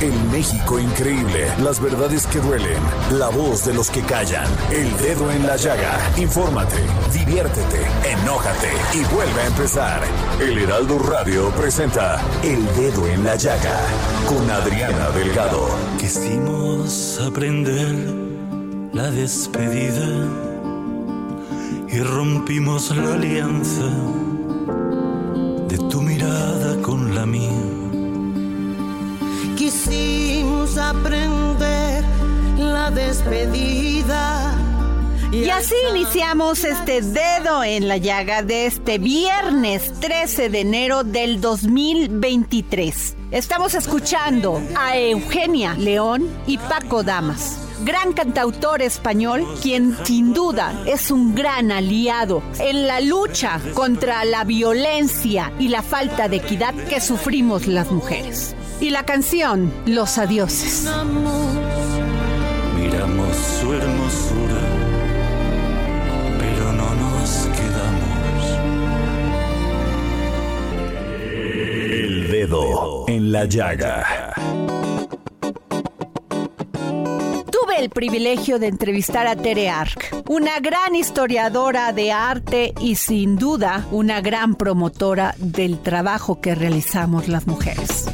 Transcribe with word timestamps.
El 0.00 0.12
México 0.30 0.78
increíble, 0.78 1.50
las 1.62 1.80
verdades 1.80 2.26
que 2.26 2.38
duelen, 2.38 2.82
la 3.18 3.30
voz 3.30 3.64
de 3.64 3.72
los 3.72 3.90
que 3.90 4.02
callan, 4.02 4.46
el 4.70 4.94
dedo 4.98 5.30
en 5.32 5.46
la 5.46 5.56
llaga. 5.56 5.98
Infórmate, 6.18 6.76
diviértete, 7.14 7.80
enójate 8.04 8.68
y 8.92 9.02
vuelve 9.14 9.40
a 9.40 9.46
empezar. 9.46 10.02
El 10.38 10.58
Heraldo 10.58 10.98
Radio 10.98 11.48
presenta 11.52 12.20
El 12.42 12.66
Dedo 12.76 13.06
en 13.06 13.24
la 13.24 13.36
Llaga 13.36 13.80
con 14.28 14.50
Adriana 14.50 15.08
Delgado. 15.12 15.66
Quisimos 15.98 17.18
aprender 17.26 17.94
la 18.92 19.10
despedida 19.10 20.28
y 21.88 22.00
rompimos 22.00 22.94
la 22.94 23.14
alianza 23.14 23.88
de 25.68 25.78
tu 25.88 26.02
mirada 26.02 26.82
con 26.82 27.14
la 27.14 27.24
mía. 27.24 27.75
Quisimos 29.56 30.76
aprender 30.76 32.04
la 32.58 32.90
despedida. 32.90 34.54
Y 35.32 35.48
así 35.48 35.74
iniciamos 35.90 36.62
este 36.62 37.00
dedo 37.00 37.64
en 37.64 37.88
la 37.88 37.96
llaga 37.96 38.42
de 38.42 38.66
este 38.66 38.98
viernes 38.98 39.98
13 40.00 40.50
de 40.50 40.60
enero 40.60 41.04
del 41.04 41.40
2023. 41.40 43.16
Estamos 43.30 43.74
escuchando 43.74 44.60
a 44.76 44.98
Eugenia 44.98 45.72
León 45.72 46.28
y 46.46 46.58
Paco 46.58 47.02
Damas. 47.02 47.58
Gran 47.82 48.12
cantautor 48.12 48.82
español, 48.82 49.46
quien 49.62 49.96
sin 50.04 50.34
duda 50.34 50.82
es 50.86 51.10
un 51.10 51.34
gran 51.34 51.72
aliado 51.72 52.42
en 52.58 52.86
la 52.86 53.00
lucha 53.00 53.58
contra 53.72 54.24
la 54.26 54.44
violencia 54.44 55.50
y 55.58 55.68
la 55.68 55.82
falta 55.82 56.28
de 56.28 56.36
equidad 56.36 56.74
que 56.74 57.00
sufrimos 57.00 57.66
las 57.66 57.90
mujeres. 57.90 58.54
Y 58.80 58.90
la 58.90 59.04
canción 59.04 59.72
Los 59.86 60.18
Adioses. 60.18 60.86
Miramos 62.78 63.36
su 63.60 63.72
hermosura, 63.72 64.60
pero 66.38 66.72
no 66.72 66.94
nos 66.94 67.48
quedamos. 67.56 68.60
El 71.90 72.30
Dedo 72.30 73.04
en 73.08 73.32
la 73.32 73.46
Llaga. 73.46 74.34
Tuve 77.50 77.78
el 77.78 77.88
privilegio 77.88 78.58
de 78.58 78.66
entrevistar 78.66 79.26
a 79.26 79.36
Tere 79.36 79.70
Ark, 79.70 80.22
una 80.28 80.60
gran 80.60 80.94
historiadora 80.94 81.92
de 81.94 82.12
arte 82.12 82.74
y 82.78 82.96
sin 82.96 83.36
duda 83.36 83.86
una 83.90 84.20
gran 84.20 84.54
promotora 84.54 85.34
del 85.38 85.80
trabajo 85.80 86.42
que 86.42 86.54
realizamos 86.54 87.28
las 87.28 87.46
mujeres. 87.46 88.06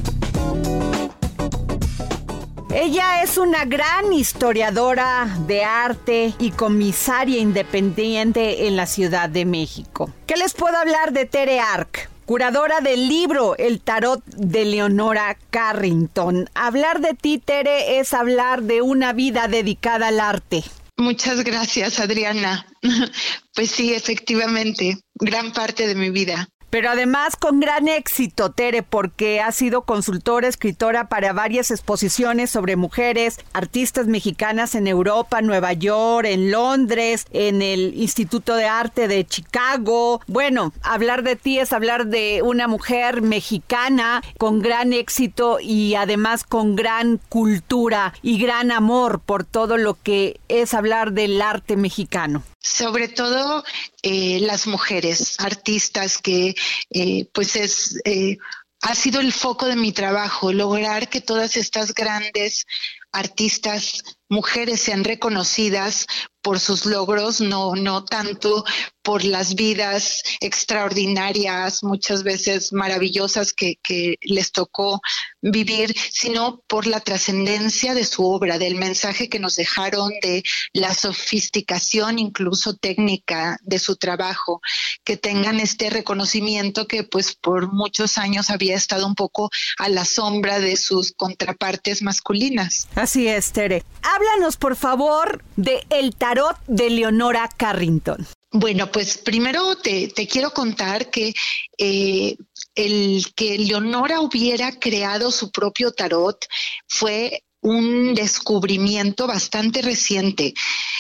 Ella 2.75 3.23
es 3.23 3.37
una 3.37 3.67
gran 3.67 4.15
historiadora 4.15 5.29
de 5.47 5.63
arte 5.63 6.33
y 6.39 6.53
comisaria 6.53 7.39
independiente 7.39 8.67
en 8.67 8.77
la 8.77 8.87
Ciudad 8.87 9.29
de 9.29 9.45
México. 9.45 10.11
¿Qué 10.27 10.39
les 10.39 10.55
puedo 10.55 10.79
hablar 10.79 11.13
de 11.13 11.27
Tere 11.27 11.61
Ark? 11.61 12.09
Curadora 12.25 12.81
del 12.81 13.09
libro 13.09 13.59
El 13.59 13.83
Tarot 13.83 14.25
de 14.25 14.65
Leonora 14.65 15.37
Carrington. 15.51 16.49
Hablar 16.55 17.03
de 17.03 17.13
ti, 17.13 17.37
Tere, 17.37 17.99
es 17.99 18.15
hablar 18.15 18.63
de 18.63 18.81
una 18.81 19.13
vida 19.13 19.49
dedicada 19.49 20.09
al 20.09 20.19
arte. 20.19 20.65
Muchas 20.97 21.45
gracias, 21.45 22.01
Adriana. 22.01 22.67
Pues 23.55 23.71
sí, 23.71 23.93
efectivamente, 23.93 24.97
gran 25.15 25.53
parte 25.53 25.87
de 25.87 25.95
mi 25.95 26.09
vida. 26.09 26.49
Pero 26.73 26.89
además 26.89 27.37
con 27.37 27.61
gran 27.61 27.87
éxito, 27.87 28.51
Tere, 28.51 28.83
porque 28.83 29.43
ha 29.43 29.53
sido 29.53 29.83
consultora, 29.83 30.49
escritora 30.49 31.11
para 31.11 31.35
varias 31.35 31.71
exposiciones 31.71 32.49
sobre 32.49 32.77
mujeres, 32.77 33.39
artistas 33.53 34.07
mexicanas 34.07 34.75
en 34.75 34.87
Europa, 34.87 35.43
Nueva 35.43 35.75
York, 35.75 36.27
en 36.27 36.51
Londres, 36.51 37.27
en 37.31 37.61
el 37.61 37.93
Instituto 37.95 38.55
de 38.55 38.65
Arte 38.65 39.07
de 39.07 39.27
Chicago. 39.27 40.23
Bueno, 40.27 40.73
hablar 40.83 41.25
de 41.25 41.37
ti 41.37 41.59
es 41.59 41.75
hablar 41.75 42.07
de 42.07 42.41
una 42.43 42.69
mujer 42.69 43.21
mexicana 43.21 44.23
con 44.39 44.63
gran 44.63 44.95
éxito 44.95 45.59
y 45.61 45.95
además 45.97 46.43
con 46.43 46.75
gran 46.75 47.21
cultura 47.29 48.15
y 48.23 48.39
gran 48.39 48.71
amor 48.71 49.21
por 49.21 49.45
todo 49.45 49.77
lo 49.77 49.99
que 50.03 50.41
es 50.49 50.73
hablar 50.73 51.13
del 51.13 51.43
arte 51.43 51.77
mexicano 51.77 52.43
sobre 52.63 53.09
todo 53.09 53.65
eh, 54.03 54.39
las 54.41 54.67
mujeres 54.67 55.37
artistas 55.39 56.19
que 56.19 56.55
eh, 56.91 57.27
pues 57.33 57.57
es 57.57 58.01
eh, 58.05 58.39
ha 58.83 58.95
sido 58.95 59.21
el 59.21 59.33
foco 59.33 59.67
de 59.67 59.77
mi 59.77 59.93
trabajo 59.93 60.53
lograr 60.53 61.09
que 61.09 61.21
todas 61.21 61.57
estas 61.57 61.95
grandes 61.95 62.67
artistas 63.13 64.03
mujeres 64.33 64.81
sean 64.81 65.05
reconocidas 65.05 66.07
por 66.43 66.59
sus 66.59 66.87
logros, 66.87 67.41
no, 67.41 67.77
no 67.77 68.05
tanto 68.05 68.65
por 69.03 69.25
las 69.25 69.55
vidas 69.55 70.23
extraordinarias, 70.41 71.83
muchas 71.83 72.23
veces 72.25 72.73
maravillosas 72.73 73.53
que, 73.53 73.77
que 73.83 74.17
les 74.23 74.53
tocó 74.53 75.01
vivir, 75.41 75.95
sino 76.11 76.63
por 76.67 76.87
la 76.87 77.01
trascendencia 77.01 77.95
de 77.95 78.05
su 78.05 78.25
obra, 78.25 78.59
del 78.59 78.75
mensaje 78.75 79.29
que 79.29 79.39
nos 79.39 79.57
dejaron, 79.57 80.13
de 80.23 80.43
la 80.73 80.95
sofisticación 80.95 82.19
incluso 82.19 82.75
técnica 82.75 83.59
de 83.63 83.79
su 83.79 83.97
trabajo, 83.97 84.61
que 85.05 85.17
tengan 85.17 85.61
este 85.61 85.91
reconocimiento 85.91 86.87
que 86.87 87.05
pues 87.05 87.35
por 87.35 87.73
muchos 87.73 88.19
años 88.19 88.51
había 88.51 88.77
estado 88.77 89.07
un 89.07 89.15
poco 89.15 89.51
a 89.79 89.89
la 89.89 90.05
sombra 90.05 90.59
de 90.59 90.77
sus 90.77 91.13
contrapartes 91.13 92.03
masculinas. 92.03 92.89
Así 92.95 93.29
es, 93.29 93.53
Tere. 93.53 93.85
Háblanos, 94.23 94.57
por 94.57 94.77
favor, 94.77 95.43
de 95.57 95.85
El 95.91 96.15
Tarot 96.15 96.57
de 96.69 96.91
Leonora 96.91 97.49
Carrington. 97.57 98.25
Bueno, 98.53 98.93
pues 98.93 99.19
primero 99.19 99.77
te, 99.77 100.09
te 100.09 100.29
quiero 100.29 100.53
contar 100.53 101.11
que 101.11 101.35
eh, 101.77 102.37
el 102.77 103.25
que 103.35 103.59
Leonora 103.59 104.21
hubiera 104.21 104.79
creado 104.79 105.33
su 105.33 105.51
propio 105.51 105.91
tarot 105.91 106.47
fue 106.87 107.43
un 107.63 108.15
descubrimiento 108.15 109.27
bastante 109.27 109.83
reciente. 109.83 110.55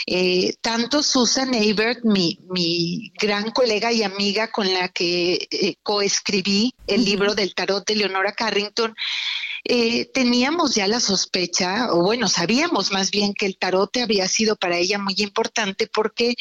Eh, 0.06 0.54
tanto 0.60 1.02
Susan 1.02 1.54
Ebert, 1.54 2.04
mi, 2.04 2.40
mi, 2.50 3.12
gran 3.20 3.52
colega 3.52 3.92
y 3.92 4.02
amiga 4.02 4.50
con 4.50 4.72
la 4.72 4.88
que 4.88 5.46
eh, 5.48 5.76
coescribí 5.82 6.74
el 6.88 7.04
libro 7.04 7.36
del 7.36 7.54
tarot 7.54 7.86
de 7.86 7.96
Leonora 7.96 8.32
Carrington, 8.32 8.94
eh, 9.64 10.06
teníamos 10.12 10.74
ya 10.74 10.88
la 10.88 11.00
sospecha, 11.00 11.92
o 11.92 12.02
bueno, 12.02 12.28
sabíamos 12.28 12.90
más 12.92 13.10
bien 13.10 13.32
que 13.34 13.46
el 13.46 13.58
tarot 13.58 13.96
había 13.98 14.26
sido 14.28 14.56
para 14.56 14.76
ella 14.76 14.98
muy 14.98 15.14
importante 15.18 15.86
porque 15.86 16.34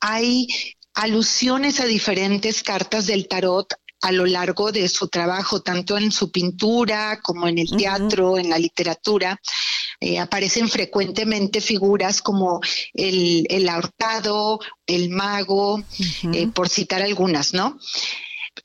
hay 0.00 0.48
alusiones 0.94 1.80
a 1.80 1.86
diferentes 1.86 2.62
cartas 2.62 3.06
del 3.06 3.28
tarot 3.28 3.74
a 4.02 4.12
lo 4.12 4.26
largo 4.26 4.70
de 4.70 4.88
su 4.88 5.08
trabajo, 5.08 5.62
tanto 5.62 5.96
en 5.96 6.12
su 6.12 6.30
pintura 6.30 7.20
como 7.22 7.48
en 7.48 7.58
el 7.58 7.70
teatro, 7.70 8.36
en 8.36 8.50
la 8.50 8.58
literatura. 8.58 9.40
Eh, 9.98 10.18
aparecen 10.18 10.68
frecuentemente 10.68 11.62
figuras 11.62 12.20
como 12.20 12.60
el, 12.92 13.46
el 13.48 13.66
ahorcado, 13.68 14.60
el 14.86 15.08
mago, 15.08 15.82
eh, 16.34 16.48
por 16.48 16.68
citar 16.68 17.00
algunas, 17.00 17.54
¿no? 17.54 17.78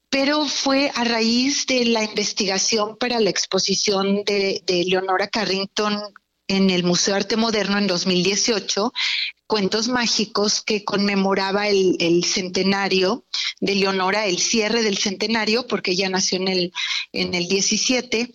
Pero 0.10 0.46
fue 0.46 0.92
a 0.96 1.04
raíz 1.04 1.66
de 1.68 1.86
la 1.86 2.04
investigación 2.04 2.98
para 2.98 3.20
la 3.20 3.30
exposición 3.30 4.24
de, 4.26 4.62
de 4.66 4.84
Leonora 4.86 5.28
Carrington 5.28 6.02
en 6.48 6.70
el 6.70 6.84
Museo 6.84 7.14
de 7.14 7.20
Arte 7.22 7.38
Moderno 7.38 7.78
en 7.78 7.88
2018 7.88 8.92
cuentos 9.50 9.88
mágicos 9.88 10.62
que 10.62 10.86
conmemoraba 10.86 11.68
el, 11.70 11.98
el, 12.00 12.24
centenario 12.24 13.26
de 13.60 13.74
Leonora, 13.74 14.28
el 14.28 14.38
cierre 14.38 14.84
del 14.84 15.00
centenario, 15.00 15.66
porque 15.66 15.92
ella 15.92 16.08
nació 16.08 16.38
en 16.38 16.50
el, 16.50 16.72
en 17.14 17.34
el 17.34 17.48
17, 17.48 18.32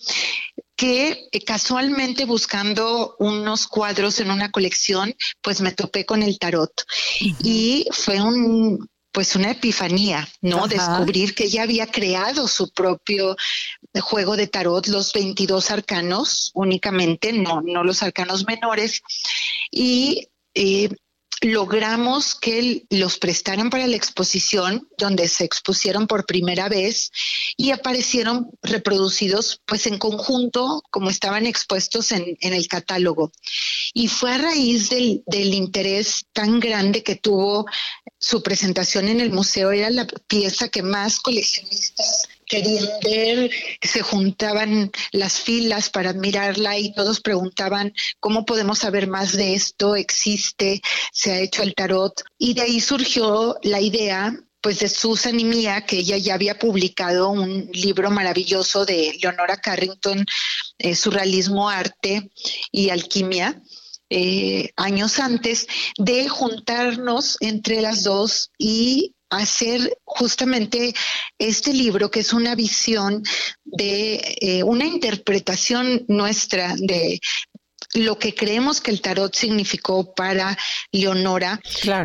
que 0.74 1.28
eh, 1.30 1.44
casualmente 1.44 2.24
buscando 2.24 3.14
unos 3.20 3.68
cuadros 3.68 4.18
en 4.18 4.32
una 4.32 4.50
colección, 4.50 5.14
pues 5.40 5.60
me 5.60 5.70
topé 5.70 6.04
con 6.04 6.24
el 6.24 6.36
tarot. 6.40 6.72
Y 7.20 7.86
fue 7.92 8.20
un, 8.20 8.88
pues 9.14 9.36
una 9.36 9.52
epifanía, 9.52 10.28
¿no? 10.40 10.66
Descubrir 10.66 11.36
que 11.36 11.44
ella 11.44 11.62
había 11.62 11.86
creado 11.86 12.48
su 12.48 12.72
propio 12.72 13.36
juego 14.00 14.36
de 14.36 14.48
tarot, 14.48 14.88
los 14.88 15.12
22 15.12 15.70
arcanos 15.70 16.50
únicamente, 16.52 17.32
no, 17.32 17.62
no 17.62 17.84
los 17.84 18.02
arcanos 18.02 18.44
menores. 18.44 19.02
Y 19.70 20.28
eh, 20.54 20.88
logramos 21.44 22.34
que 22.34 22.86
los 22.90 23.18
prestaran 23.18 23.70
para 23.70 23.86
la 23.86 23.96
exposición, 23.96 24.88
donde 24.98 25.28
se 25.28 25.44
expusieron 25.44 26.06
por 26.06 26.26
primera 26.26 26.68
vez 26.68 27.10
y 27.56 27.70
aparecieron 27.70 28.50
reproducidos 28.62 29.60
pues 29.66 29.86
en 29.86 29.98
conjunto 29.98 30.82
como 30.90 31.10
estaban 31.10 31.46
expuestos 31.46 32.12
en, 32.12 32.36
el 32.40 32.68
catálogo. 32.68 33.32
Y 33.92 34.08
fue 34.08 34.32
a 34.32 34.38
raíz 34.38 34.90
del, 34.90 35.22
del 35.26 35.54
interés 35.54 36.26
tan 36.32 36.60
grande 36.60 37.02
que 37.02 37.16
tuvo 37.16 37.66
su 38.18 38.42
presentación 38.42 39.08
en 39.08 39.20
el 39.20 39.30
museo, 39.30 39.70
era 39.70 39.90
la 39.90 40.06
pieza 40.06 40.68
que 40.68 40.82
más 40.82 41.20
coleccionistas 41.20 42.28
querían 42.54 42.88
ver, 43.02 43.50
se 43.82 44.02
juntaban 44.02 44.92
las 45.10 45.40
filas 45.40 45.90
para 45.90 46.10
admirarla 46.10 46.78
y 46.78 46.92
todos 46.94 47.20
preguntaban 47.20 47.92
cómo 48.20 48.44
podemos 48.44 48.78
saber 48.78 49.08
más 49.08 49.32
de 49.32 49.54
esto, 49.54 49.96
existe, 49.96 50.80
se 51.12 51.32
ha 51.32 51.40
hecho 51.40 51.62
el 51.62 51.74
tarot. 51.74 52.22
Y 52.38 52.54
de 52.54 52.62
ahí 52.62 52.80
surgió 52.80 53.56
la 53.62 53.80
idea 53.80 54.38
pues 54.60 54.78
de 54.78 54.88
Susan 54.88 55.38
y 55.38 55.44
Mía, 55.44 55.84
que 55.84 55.98
ella 55.98 56.16
ya 56.16 56.34
había 56.34 56.58
publicado 56.58 57.28
un 57.28 57.68
libro 57.72 58.10
maravilloso 58.10 58.86
de 58.86 59.14
Leonora 59.20 59.58
Carrington, 59.58 60.24
eh, 60.78 60.94
Surrealismo, 60.94 61.68
Arte 61.68 62.30
y 62.72 62.88
Alquimia, 62.88 63.60
eh, 64.08 64.70
años 64.76 65.18
antes, 65.18 65.66
de 65.98 66.28
juntarnos 66.28 67.36
entre 67.40 67.82
las 67.82 68.04
dos 68.04 68.52
y 68.56 69.14
hacer 69.38 69.98
justamente 70.04 70.94
este 71.38 71.72
libro, 71.72 72.10
que 72.10 72.20
es 72.20 72.32
una 72.32 72.54
visión 72.54 73.22
de 73.64 74.36
eh, 74.40 74.62
una 74.62 74.86
interpretación 74.86 76.04
nuestra 76.08 76.74
de 76.76 77.20
lo 77.94 78.18
que 78.18 78.34
creemos 78.34 78.80
que 78.80 78.90
el 78.90 79.00
tarot 79.00 79.34
significó 79.34 80.14
para 80.14 80.56
Leonora 80.90 81.60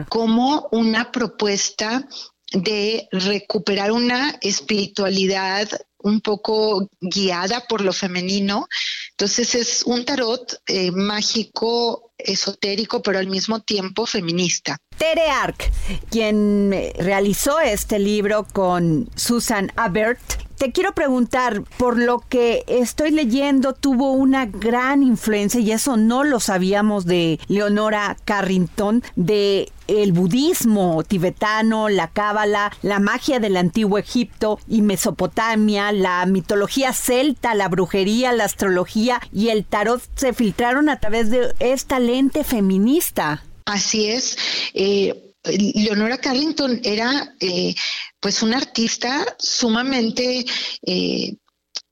como 0.08 0.68
una 0.72 1.12
propuesta 1.12 2.08
de 2.52 3.08
recuperar 3.12 3.92
una 3.92 4.38
espiritualidad 4.42 5.70
un 6.00 6.22
poco 6.22 6.90
guiada 7.02 7.66
por 7.68 7.82
lo 7.82 7.94
femenino. 7.94 8.68
Entonces 9.12 9.56
es 9.56 9.84
un 9.84 10.06
tarot 10.06 10.62
eh, 10.66 10.92
mágico, 10.92 12.09
esotérico, 12.20 13.02
pero 13.02 13.20
al 13.20 13.28
mismo 13.28 13.62
tiempo 13.62 14.06
feminista. 14.06 14.78
Tere 14.98 15.30
Ark, 15.30 15.72
quien 16.12 16.76
realizó 16.98 17.60
este 17.60 18.00
libro 18.00 18.46
con 18.52 19.10
Susan 19.16 19.72
Abert, 19.76 20.20
te 20.58 20.74
quiero 20.74 20.94
preguntar, 20.94 21.64
por 21.78 21.98
lo 21.98 22.20
que 22.20 22.66
estoy 22.68 23.12
leyendo, 23.12 23.74
tuvo 23.74 24.12
una 24.12 24.46
gran 24.46 25.04
influencia, 25.04 25.62
y 25.62 25.72
eso 25.72 25.96
no 25.96 26.26
lo 26.26 26.42
sabíamos 26.42 27.06
de 27.06 27.40
Leonora 27.48 28.18
Carrington, 28.26 29.02
de 29.16 29.72
el 29.90 30.14
budismo 30.14 31.04
tibetano, 31.04 31.90
la 31.90 32.10
cábala, 32.10 32.72
la 32.82 33.00
magia 33.00 33.40
del 33.40 33.58
antiguo 33.58 33.98
Egipto 33.98 34.60
y 34.68 34.82
Mesopotamia, 34.82 35.92
la 35.92 36.26
mitología 36.26 36.94
celta, 36.94 37.56
la 37.56 37.68
brujería, 37.68 38.32
la 38.32 38.46
astrología 38.46 39.22
y 39.34 39.50
el 39.50 39.66
tarot 39.66 40.02
se 40.16 40.34
filtraron 40.34 40.90
a 40.90 41.00
través 41.00 41.30
de 41.30 41.54
esta 41.60 42.00
lente 42.00 42.44
feminista. 42.44 43.44
Así 43.66 44.08
es. 44.08 44.38
Eh, 44.74 45.30
Leonora 45.44 46.18
Carrington 46.18 46.80
era 46.84 47.34
eh, 47.40 47.74
pues 48.20 48.44
una 48.44 48.58
artista 48.58 49.36
sumamente 49.40 50.46
eh, 50.84 51.36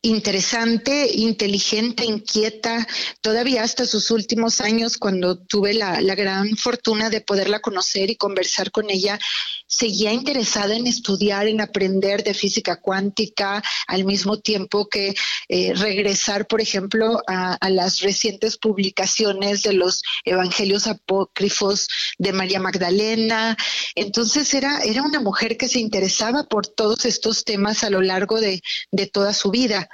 interesante, 0.02 1.10
inteligente, 1.14 2.06
inquieta, 2.06 2.88
todavía 3.22 3.64
hasta 3.64 3.86
sus 3.86 4.12
últimos 4.12 4.62
años, 4.62 4.98
cuando 4.98 5.38
tuve 5.38 5.74
la, 5.74 6.00
gran 6.16 6.56
fortuna 6.56 7.10
de 7.10 7.22
poderla 7.22 7.60
conocer 7.60 8.10
y 8.10 8.16
conversar 8.16 8.72
con 8.72 8.90
ella, 8.90 9.20
seguía 9.68 10.14
interesada 10.14 10.76
en 10.76 10.88
estudiar, 10.88 11.48
en 11.48 11.62
aprender 11.62 12.24
de 12.24 12.34
física 12.34 12.78
cuántica, 12.78 13.62
al 13.88 14.06
mismo 14.06 14.40
tiempo 14.40 14.88
que 14.88 15.14
eh, 15.50 15.74
regresar, 15.76 16.48
por 16.48 16.62
ejemplo, 16.62 17.22
a, 17.28 17.58
las 17.70 18.00
recientes 18.00 18.58
publicaciones 18.58 19.62
de 19.64 19.74
los 19.74 20.02
evangelios 20.24 20.88
apócrifos 20.88 21.88
de 22.18 22.32
María 22.32 22.60
Magdalena. 22.60 23.58
Entonces 23.94 24.54
era, 24.54 24.80
era 24.80 25.04
una 25.04 25.20
mujer 25.20 25.58
que 25.58 25.68
se 25.68 25.80
interesaba 25.80 26.46
por 26.46 26.66
todos 26.68 27.06
estos 27.06 27.44
temas 27.44 27.84
a 27.84 27.90
lo 27.90 28.02
largo 28.02 28.40
de, 28.40 28.62
de 28.92 29.08
toda 29.08 29.34
su 29.34 29.52
vida. 29.52 29.90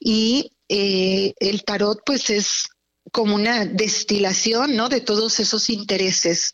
Y 0.00 0.52
eh, 0.68 1.34
el 1.38 1.64
tarot 1.64 2.00
pues 2.04 2.28
es 2.30 2.64
como 3.12 3.34
una 3.34 3.66
destilación, 3.66 4.74
¿no? 4.74 4.88
De 4.88 5.00
todos 5.00 5.38
esos 5.38 5.70
intereses 5.70 6.52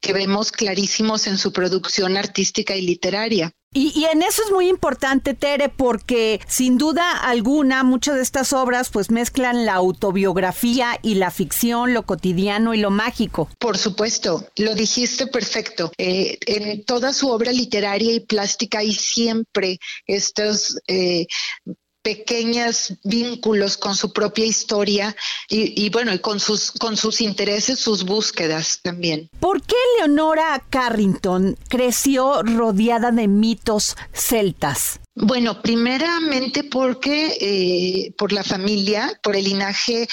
que 0.00 0.12
vemos 0.12 0.52
clarísimos 0.52 1.26
en 1.26 1.38
su 1.38 1.52
producción 1.52 2.16
artística 2.16 2.76
y 2.76 2.82
literaria. 2.82 3.52
Y, 3.76 4.04
en 4.04 4.22
eso 4.22 4.40
es 4.44 4.52
muy 4.52 4.68
importante, 4.68 5.34
Tere, 5.34 5.68
porque 5.68 6.40
sin 6.46 6.78
duda 6.78 7.10
alguna 7.18 7.82
muchas 7.82 8.14
de 8.14 8.22
estas 8.22 8.52
obras 8.52 8.88
pues 8.90 9.10
mezclan 9.10 9.66
la 9.66 9.74
autobiografía 9.74 11.00
y 11.02 11.16
la 11.16 11.32
ficción, 11.32 11.92
lo 11.92 12.06
cotidiano 12.06 12.72
y 12.72 12.78
lo 12.78 12.90
mágico. 12.90 13.48
Por 13.58 13.76
supuesto, 13.76 14.46
lo 14.58 14.76
dijiste 14.76 15.26
perfecto. 15.26 15.90
Eh, 15.98 16.38
en 16.46 16.84
toda 16.84 17.12
su 17.12 17.28
obra 17.30 17.50
literaria 17.50 18.12
y 18.12 18.20
plástica 18.20 18.78
hay 18.78 18.92
siempre 18.92 19.80
estos 20.06 20.78
eh, 20.86 21.26
pequeños 22.04 22.92
vínculos 23.02 23.78
con 23.78 23.96
su 23.96 24.12
propia 24.12 24.44
historia 24.44 25.16
y, 25.48 25.88
bueno, 25.90 26.12
y 26.12 26.18
con 26.18 26.38
sus, 26.38 26.70
con 26.70 26.96
sus 26.96 27.20
intereses, 27.20 27.78
sus 27.78 28.04
búsquedas 28.04 28.80
también. 28.82 29.30
¿Por 29.40 29.62
qué 29.62 29.76
Leonora 29.98 30.62
Carrington 30.68 31.56
creció 31.68 32.42
rodeada 32.42 33.10
de 33.10 33.26
mitos 33.26 33.96
celtas? 34.12 35.00
Bueno, 35.16 35.62
primeramente 35.62 36.64
porque 36.64 37.36
eh, 37.40 38.12
por 38.18 38.32
la 38.32 38.42
familia, 38.42 39.18
por 39.22 39.36
el 39.36 39.44
linaje, 39.44 40.08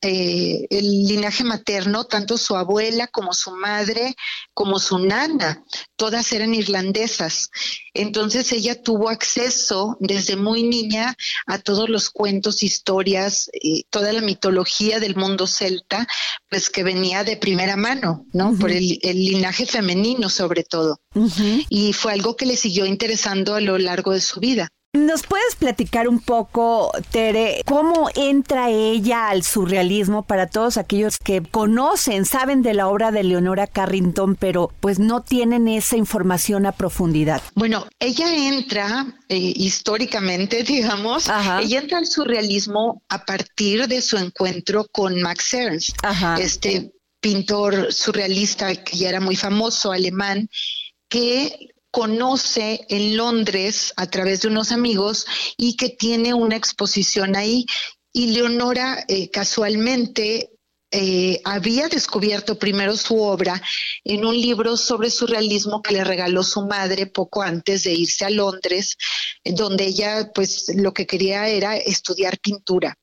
eh, 0.00 0.66
el 0.70 1.06
linaje 1.06 1.44
materno, 1.44 2.04
tanto 2.04 2.38
su 2.38 2.56
abuela 2.56 3.08
como 3.08 3.34
su 3.34 3.50
madre, 3.50 4.16
como 4.58 4.80
su 4.80 4.98
nana, 4.98 5.62
todas 5.94 6.32
eran 6.32 6.52
irlandesas. 6.52 7.48
Entonces 7.94 8.50
ella 8.50 8.82
tuvo 8.82 9.08
acceso 9.08 9.96
desde 10.00 10.34
muy 10.34 10.64
niña 10.64 11.14
a 11.46 11.58
todos 11.58 11.88
los 11.88 12.10
cuentos, 12.10 12.64
historias, 12.64 13.48
y 13.52 13.84
toda 13.84 14.12
la 14.12 14.20
mitología 14.20 14.98
del 14.98 15.14
mundo 15.14 15.46
celta, 15.46 16.08
pues 16.50 16.70
que 16.70 16.82
venía 16.82 17.22
de 17.22 17.36
primera 17.36 17.76
mano, 17.76 18.26
¿no? 18.32 18.52
Por 18.58 18.72
el, 18.72 18.98
linaje 19.00 19.64
femenino 19.64 20.28
sobre 20.28 20.64
todo. 20.64 21.02
Y 21.68 21.92
fue 21.92 22.12
algo 22.14 22.34
que 22.34 22.46
le 22.46 22.56
siguió 22.56 22.84
interesando 22.84 23.54
a 23.54 23.60
lo 23.60 23.78
largo 23.78 24.10
de 24.10 24.20
su 24.20 24.40
vida. 24.40 24.72
¿Nos 24.94 25.22
puedes 25.24 25.54
platicar 25.56 26.08
un 26.08 26.18
poco, 26.18 26.90
Tere, 27.10 27.60
cómo 27.66 28.08
entra 28.14 28.70
ella 28.70 29.28
al 29.28 29.42
surrealismo 29.42 30.22
para 30.22 30.46
todos 30.46 30.78
aquellos 30.78 31.18
que 31.18 31.42
conocen, 31.42 32.24
saben 32.24 32.62
de 32.62 32.72
la 32.72 32.88
obra 32.88 33.10
de 33.10 33.22
Leonora 33.22 33.66
Carrington, 33.66 34.34
pero 34.34 34.72
pues 34.80 34.98
no 34.98 35.22
tienen 35.22 35.68
esa 35.68 35.98
información 35.98 36.64
a 36.64 36.72
profundidad? 36.72 37.42
Bueno, 37.54 37.86
ella 37.98 38.34
entra 38.34 39.14
eh, 39.28 39.52
históricamente, 39.56 40.62
digamos, 40.66 41.28
ella 41.28 41.80
entra 41.80 41.98
al 41.98 42.06
surrealismo 42.06 43.02
a 43.10 43.26
partir 43.26 43.88
de 43.88 44.00
su 44.00 44.16
encuentro 44.16 44.86
con 44.90 45.20
Max 45.20 45.52
Ernst, 45.52 45.98
este 46.38 46.92
pintor 47.20 47.92
surrealista 47.92 48.74
que 48.74 48.96
ya 48.96 49.10
era 49.10 49.20
muy 49.20 49.36
famoso, 49.36 49.92
alemán, 49.92 50.48
que 51.10 51.74
conoce 51.90 52.84
en 52.88 53.16
Londres 53.16 53.92
a 53.96 54.06
través 54.06 54.42
de 54.42 54.48
unos 54.48 54.72
amigos 54.72 55.26
y 55.56 55.76
que 55.76 55.88
tiene 55.88 56.34
una 56.34 56.56
exposición 56.56 57.36
ahí. 57.36 57.66
Y 58.12 58.32
Leonora 58.32 59.04
eh, 59.08 59.30
casualmente 59.30 60.50
eh, 60.90 61.42
había 61.44 61.88
descubierto 61.88 62.58
primero 62.58 62.96
su 62.96 63.20
obra 63.20 63.60
en 64.04 64.24
un 64.24 64.34
libro 64.40 64.76
sobre 64.78 65.10
surrealismo 65.10 65.82
que 65.82 65.92
le 65.92 66.02
regaló 66.02 66.42
su 66.42 66.62
madre 66.62 67.06
poco 67.06 67.42
antes 67.42 67.84
de 67.84 67.92
irse 67.92 68.24
a 68.24 68.30
Londres, 68.30 68.96
donde 69.44 69.84
ella 69.84 70.30
pues 70.34 70.72
lo 70.74 70.94
que 70.94 71.06
quería 71.06 71.46
era 71.48 71.76
estudiar 71.76 72.38
pintura. 72.38 72.96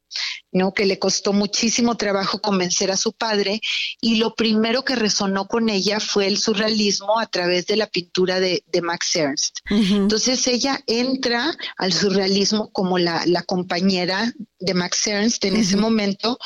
¿No? 0.52 0.74
Que 0.74 0.86
le 0.86 1.00
costó 1.00 1.34
muchísimo 1.34 1.96
trabajo 1.96 2.40
convencer 2.40 2.92
a 2.92 2.98
su 2.98 3.14
padre 3.14 3.62
y 4.02 4.16
lo 4.16 4.36
primero 4.36 4.84
que 4.84 4.96
resonó 4.96 5.48
con 5.48 5.70
ella 5.70 6.00
fue 6.00 6.28
el 6.28 6.38
surrealismo 6.38 7.20
a 7.20 7.28
través 7.28 7.68
de 7.68 7.78
la 7.78 7.88
pintura 7.88 8.40
de, 8.40 8.64
Max 8.82 9.16
Ernst. 9.16 9.60
Entonces 9.70 10.46
ella 10.48 10.82
entra 10.86 11.56
al 11.78 11.94
surrealismo 11.94 12.72
como 12.72 12.98
la, 12.98 13.24
compañera 13.46 14.34
de 14.60 14.74
Max 14.74 15.08
Ernst 15.08 15.44
en 15.46 15.56
ese 15.56 15.78
momento, 15.78 16.38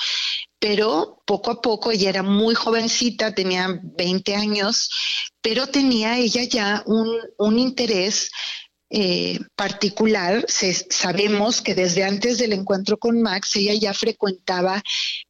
pero 0.60 1.22
poco 1.26 1.52
a 1.52 1.62
poco 1.62 1.92
ella 1.92 2.10
era 2.10 2.24
muy 2.24 2.56
jovencita, 2.56 3.34
tenía 3.34 3.80
20 3.82 4.36
años, 4.36 4.90
pero 5.42 5.68
tenía 5.68 6.18
ella 6.18 6.44
ya 6.44 6.84
un, 6.86 7.18
un 7.38 7.60
interés 7.60 8.30
eh, 8.89 9.39
particular, 9.55 10.46
sabemos 10.48 11.62
que 11.62 11.75
desde 11.75 12.03
antes 12.03 12.38
del 12.38 12.53
encuentro 12.53 12.98
con 12.98 13.22
Max, 13.22 13.55
ella 13.55 13.74
ya 13.74 13.93
frecuentaba 13.93 14.81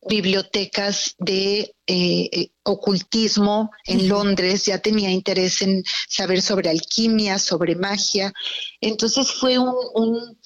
bibliotecas 0.08 1.16
de 1.18 1.74
eh, 1.88 2.30
eh, 2.32 2.52
ocultismo 2.64 3.72
en 3.86 4.08
Londres, 4.08 4.66
ya 4.66 4.78
tenía 4.80 5.10
interés 5.10 5.62
en 5.62 5.84
saber 6.08 6.42
sobre 6.42 6.70
alquimia, 6.70 7.40
sobre 7.40 7.76
magia. 7.76 8.32
Entonces 8.80 9.32
fue 9.32 9.58
un 9.58 9.76
un 9.94 10.38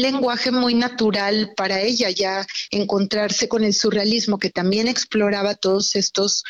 lenguaje 0.00 0.50
muy 0.50 0.74
natural 0.74 1.52
para 1.56 1.80
ella 1.80 2.10
ya 2.10 2.46
encontrarse 2.70 3.48
con 3.48 3.64
el 3.64 3.74
surrealismo 3.74 4.38
que 4.38 4.50
también 4.50 4.86
exploraba 4.86 5.54
todos 5.54 5.96
estos 5.96 6.44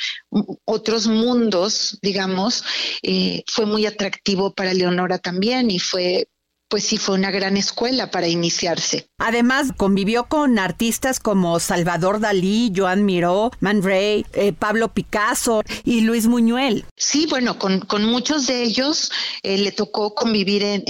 otros 0.64 1.06
mundos, 1.06 1.98
digamos, 2.02 2.64
eh, 3.02 3.42
fue 3.46 3.66
muy 3.66 3.86
atractivo 3.86 4.54
para 4.54 4.74
Leonora 4.74 5.18
también 5.18 5.70
y 5.70 5.78
fue 5.78 6.28
pues 6.70 6.84
sí 6.84 6.96
fue 6.96 7.16
una 7.16 7.32
gran 7.32 7.56
escuela 7.56 8.10
para 8.10 8.28
iniciarse. 8.28 9.08
Además, 9.18 9.72
convivió 9.76 10.24
con 10.24 10.58
artistas 10.58 11.18
como 11.18 11.58
Salvador 11.58 12.20
Dalí, 12.20 12.72
Joan 12.74 13.04
Miró, 13.04 13.50
Man 13.58 13.82
Ray, 13.82 14.24
eh, 14.32 14.52
Pablo 14.52 14.94
Picasso 14.94 15.62
y 15.84 16.02
Luis 16.02 16.28
Muñuel. 16.28 16.86
Sí, 16.96 17.26
bueno, 17.28 17.58
con, 17.58 17.84
muchos 18.04 18.46
de 18.46 18.62
ellos 18.62 19.10
eh, 19.42 19.58
le 19.58 19.72
tocó 19.72 20.14
convivir 20.14 20.62
en, 20.62 20.84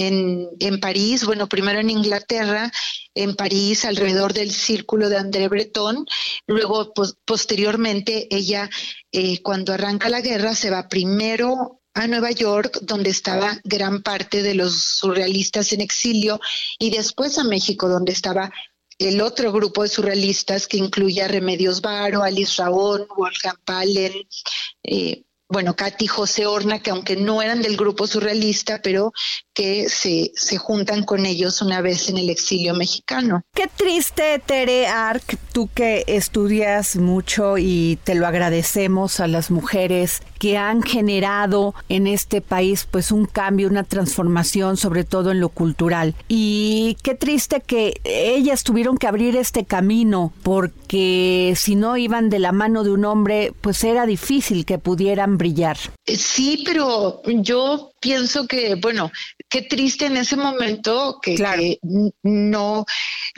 en, 0.60 0.80
París, 0.80 1.24
bueno, 1.24 1.48
primero 1.48 1.80
en 1.80 1.88
Inglaterra, 1.88 2.70
en 3.14 3.34
París, 3.34 3.84
alrededor 3.86 4.34
del 4.34 4.52
círculo 4.52 5.08
de 5.08 5.16
André 5.16 5.48
Breton. 5.48 6.04
Luego, 6.46 6.92
posteriormente, 7.24 8.28
ella, 8.30 8.68
eh, 9.12 9.40
cuando 9.42 9.72
arranca 9.72 10.10
la 10.10 10.20
guerra, 10.20 10.54
se 10.54 10.70
va 10.70 10.88
primero 10.88 11.79
a 11.94 12.06
Nueva 12.06 12.30
York, 12.30 12.78
donde 12.82 13.10
estaba 13.10 13.58
gran 13.64 14.02
parte 14.02 14.42
de 14.42 14.54
los 14.54 14.82
surrealistas 14.82 15.72
en 15.72 15.80
exilio, 15.80 16.40
y 16.78 16.90
después 16.90 17.38
a 17.38 17.44
México, 17.44 17.88
donde 17.88 18.12
estaba 18.12 18.52
el 18.98 19.20
otro 19.22 19.50
grupo 19.50 19.82
de 19.82 19.88
surrealistas 19.88 20.66
que 20.66 20.76
incluye 20.76 21.22
a 21.22 21.28
Remedios 21.28 21.80
Varo, 21.80 22.22
Alice 22.22 22.60
Raón, 22.62 23.06
Wolfgang 23.16 23.56
Palen, 23.64 24.12
eh, 24.82 25.24
bueno, 25.48 25.74
Katy 25.74 26.06
José 26.06 26.46
Horna, 26.46 26.80
que 26.80 26.90
aunque 26.90 27.16
no 27.16 27.42
eran 27.42 27.60
del 27.60 27.76
grupo 27.76 28.06
surrealista, 28.06 28.80
pero 28.82 29.12
que 29.60 29.90
se, 29.90 30.32
se 30.36 30.56
juntan 30.56 31.04
con 31.04 31.26
ellos 31.26 31.60
una 31.60 31.82
vez 31.82 32.08
en 32.08 32.16
el 32.16 32.30
exilio 32.30 32.72
mexicano. 32.72 33.42
Qué 33.54 33.68
triste, 33.76 34.40
Tere 34.46 34.86
Arc, 34.86 35.36
tú 35.52 35.68
que 35.74 36.02
estudias 36.06 36.96
mucho 36.96 37.58
y 37.58 37.98
te 38.02 38.14
lo 38.14 38.26
agradecemos 38.26 39.20
a 39.20 39.26
las 39.26 39.50
mujeres 39.50 40.22
que 40.38 40.56
han 40.56 40.82
generado 40.82 41.74
en 41.90 42.06
este 42.06 42.40
país 42.40 42.88
pues 42.90 43.12
un 43.12 43.26
cambio, 43.26 43.68
una 43.68 43.84
transformación, 43.84 44.78
sobre 44.78 45.04
todo 45.04 45.30
en 45.30 45.40
lo 45.40 45.50
cultural. 45.50 46.14
Y 46.26 46.96
qué 47.02 47.14
triste 47.14 47.60
que 47.60 48.00
ellas 48.04 48.64
tuvieron 48.64 48.96
que 48.96 49.08
abrir 49.08 49.36
este 49.36 49.66
camino 49.66 50.32
porque 50.42 51.52
si 51.54 51.74
no 51.74 51.98
iban 51.98 52.30
de 52.30 52.38
la 52.38 52.52
mano 52.52 52.82
de 52.82 52.92
un 52.92 53.04
hombre, 53.04 53.52
pues 53.60 53.84
era 53.84 54.06
difícil 54.06 54.64
que 54.64 54.78
pudieran 54.78 55.36
brillar. 55.36 55.76
Sí, 56.06 56.62
pero 56.64 57.20
yo 57.26 57.89
pienso 58.00 58.46
que, 58.46 58.74
bueno, 58.74 59.12
qué 59.48 59.62
triste 59.62 60.06
en 60.06 60.16
ese 60.16 60.36
momento 60.36 61.18
que, 61.22 61.78
no, 62.22 62.86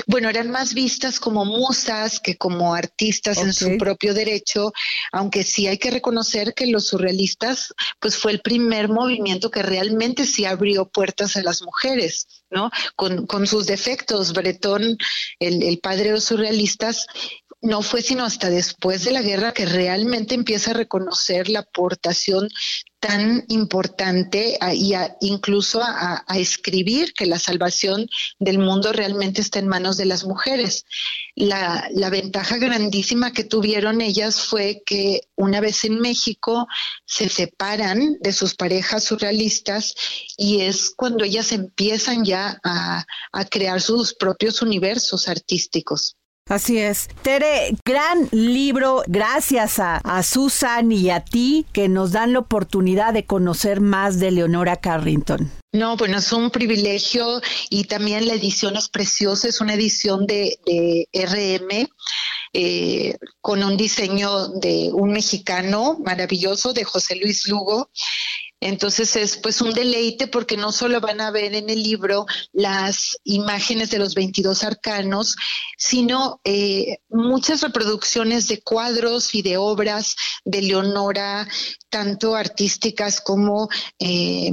bueno, 0.06 0.28
eran 0.28 0.50
más 0.50 0.72
vistas 0.72 1.20
como 1.20 1.44
musas 1.44 2.20
que 2.20 2.36
como 2.36 2.74
artistas 2.74 3.38
en 3.38 3.52
su 3.52 3.76
propio 3.76 4.14
derecho, 4.14 4.72
aunque 5.10 5.42
sí 5.42 5.66
hay 5.66 5.78
que 5.78 5.90
reconocer 5.90 6.54
que 6.54 6.66
los 6.66 6.86
surrealistas, 6.86 7.74
pues 8.00 8.16
fue 8.16 8.32
el 8.32 8.40
primer 8.40 8.88
movimiento 8.88 9.50
que 9.50 9.62
realmente 9.62 10.24
sí 10.24 10.44
abrió 10.44 10.88
puertas 10.88 11.36
a 11.36 11.42
las 11.42 11.62
mujeres, 11.62 12.44
¿no? 12.50 12.70
Con, 12.96 13.26
con 13.26 13.46
sus 13.46 13.66
defectos, 13.66 14.32
Bretón, 14.32 14.96
el, 15.40 15.62
el 15.62 15.78
padre 15.80 16.04
de 16.04 16.12
los 16.12 16.24
surrealistas, 16.24 17.06
no 17.60 17.82
fue 17.82 18.02
sino 18.02 18.24
hasta 18.24 18.50
después 18.50 19.04
de 19.04 19.12
la 19.12 19.22
guerra 19.22 19.52
que 19.52 19.66
realmente 19.66 20.34
empieza 20.34 20.72
a 20.72 20.74
reconocer 20.74 21.48
la 21.48 21.60
aportación 21.60 22.48
tan 23.02 23.44
importante 23.48 24.56
y 24.74 24.94
incluso 25.22 25.82
a, 25.82 26.24
escribir 26.36 27.12
que 27.14 27.26
la 27.26 27.40
salvación 27.40 28.06
del 28.38 28.60
mundo 28.60 28.92
realmente 28.92 29.40
está 29.40 29.58
en 29.58 29.66
manos 29.66 29.96
de 29.96 30.04
las 30.04 30.24
mujeres. 30.24 30.84
La, 31.34 31.90
ventaja 32.10 32.58
grandísima 32.58 33.32
que 33.32 33.42
tuvieron 33.42 34.00
ellas 34.00 34.40
fue 34.40 34.82
que 34.86 35.22
una 35.34 35.60
vez 35.60 35.82
en 35.84 35.98
México 35.98 36.68
se 37.04 37.28
separan 37.28 38.18
de 38.20 38.32
sus 38.32 38.54
parejas 38.54 39.02
surrealistas 39.02 39.94
y 40.36 40.60
es 40.60 40.92
cuando 40.96 41.24
ellas 41.24 41.50
empiezan 41.50 42.24
ya 42.24 42.60
a 42.62 43.04
crear 43.50 43.80
sus 43.80 44.14
propios 44.14 44.62
universos 44.62 45.26
artísticos. 45.28 46.16
Así 46.48 46.78
es. 46.78 47.08
Tere, 47.22 47.76
gran 47.84 48.28
libro. 48.32 49.02
Gracias 49.06 49.78
a, 49.78 50.22
Susan 50.22 50.90
y 50.92 51.10
a 51.10 51.20
ti 51.20 51.64
que 51.72 51.88
nos 51.88 52.12
dan 52.12 52.32
la 52.32 52.40
oportunidad 52.40 53.14
de 53.14 53.24
conocer 53.24 53.80
más 53.80 54.18
de 54.18 54.32
Leonora 54.32 54.76
Carrington. 54.76 55.50
No, 55.72 55.96
bueno, 55.96 56.18
es 56.18 56.32
un 56.32 56.50
privilegio 56.50 57.40
y 57.70 57.84
también 57.84 58.26
la 58.26 58.34
edición 58.34 58.76
es 58.76 58.88
preciosa, 58.88 59.48
es 59.48 59.60
una 59.60 59.74
edición 59.74 60.26
de, 60.26 60.58
RM 61.14 61.88
eh, 62.52 63.16
con 63.40 63.62
un 63.62 63.78
diseño 63.78 64.48
de 64.48 64.90
un 64.92 65.12
mexicano 65.12 65.96
maravilloso, 66.04 66.74
de 66.74 66.84
José 66.84 67.16
Luis 67.16 67.48
Lugo. 67.48 67.88
Entonces 68.62 69.16
es 69.16 69.36
pues 69.38 69.60
un 69.60 69.72
deleite 69.72 70.28
porque 70.28 70.56
no 70.56 70.70
solo 70.70 71.00
van 71.00 71.20
a 71.20 71.32
ver 71.32 71.52
en 71.54 71.68
el 71.68 71.82
libro 71.82 72.26
las 72.52 73.18
imágenes 73.24 73.90
de 73.90 73.98
los 73.98 74.14
22 74.14 74.62
arcanos, 74.62 75.36
sino 75.76 76.40
eh, 76.44 76.98
muchas 77.08 77.60
reproducciones 77.60 78.46
de 78.46 78.62
cuadros 78.62 79.34
y 79.34 79.42
de 79.42 79.56
obras 79.56 80.14
de 80.44 80.62
Leonora, 80.62 81.48
tanto 81.90 82.36
artísticas 82.36 83.20
como 83.20 83.68
eh, 83.98 84.52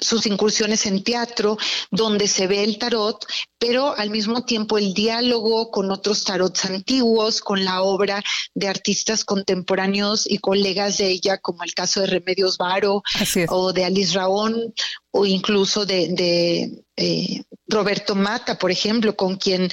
sus 0.00 0.26
incursiones 0.26 0.86
en 0.86 1.02
teatro, 1.02 1.58
donde 1.90 2.26
se 2.28 2.46
ve 2.46 2.64
el 2.64 2.78
tarot, 2.78 3.24
pero 3.58 3.96
al 3.96 4.10
mismo 4.10 4.44
tiempo 4.44 4.78
el 4.78 4.94
diálogo 4.94 5.70
con 5.70 5.90
otros 5.90 6.24
tarots 6.24 6.64
antiguos, 6.64 7.40
con 7.40 7.64
la 7.64 7.82
obra 7.82 8.22
de 8.54 8.68
artistas 8.68 9.24
contemporáneos 9.24 10.30
y 10.30 10.38
colegas 10.38 10.98
de 10.98 11.08
ella, 11.08 11.38
como 11.38 11.64
el 11.64 11.74
caso 11.74 12.00
de 12.00 12.06
Remedios 12.06 12.56
Varo 12.56 13.02
o 13.48 13.72
de 13.72 13.84
Alice 13.84 14.14
Raón, 14.14 14.74
o 15.10 15.26
incluso 15.26 15.84
de, 15.84 16.82
eh, 16.96 17.42
Roberto 17.66 18.14
Mata, 18.14 18.58
por 18.58 18.70
ejemplo, 18.70 19.16
con 19.16 19.36
quien 19.36 19.68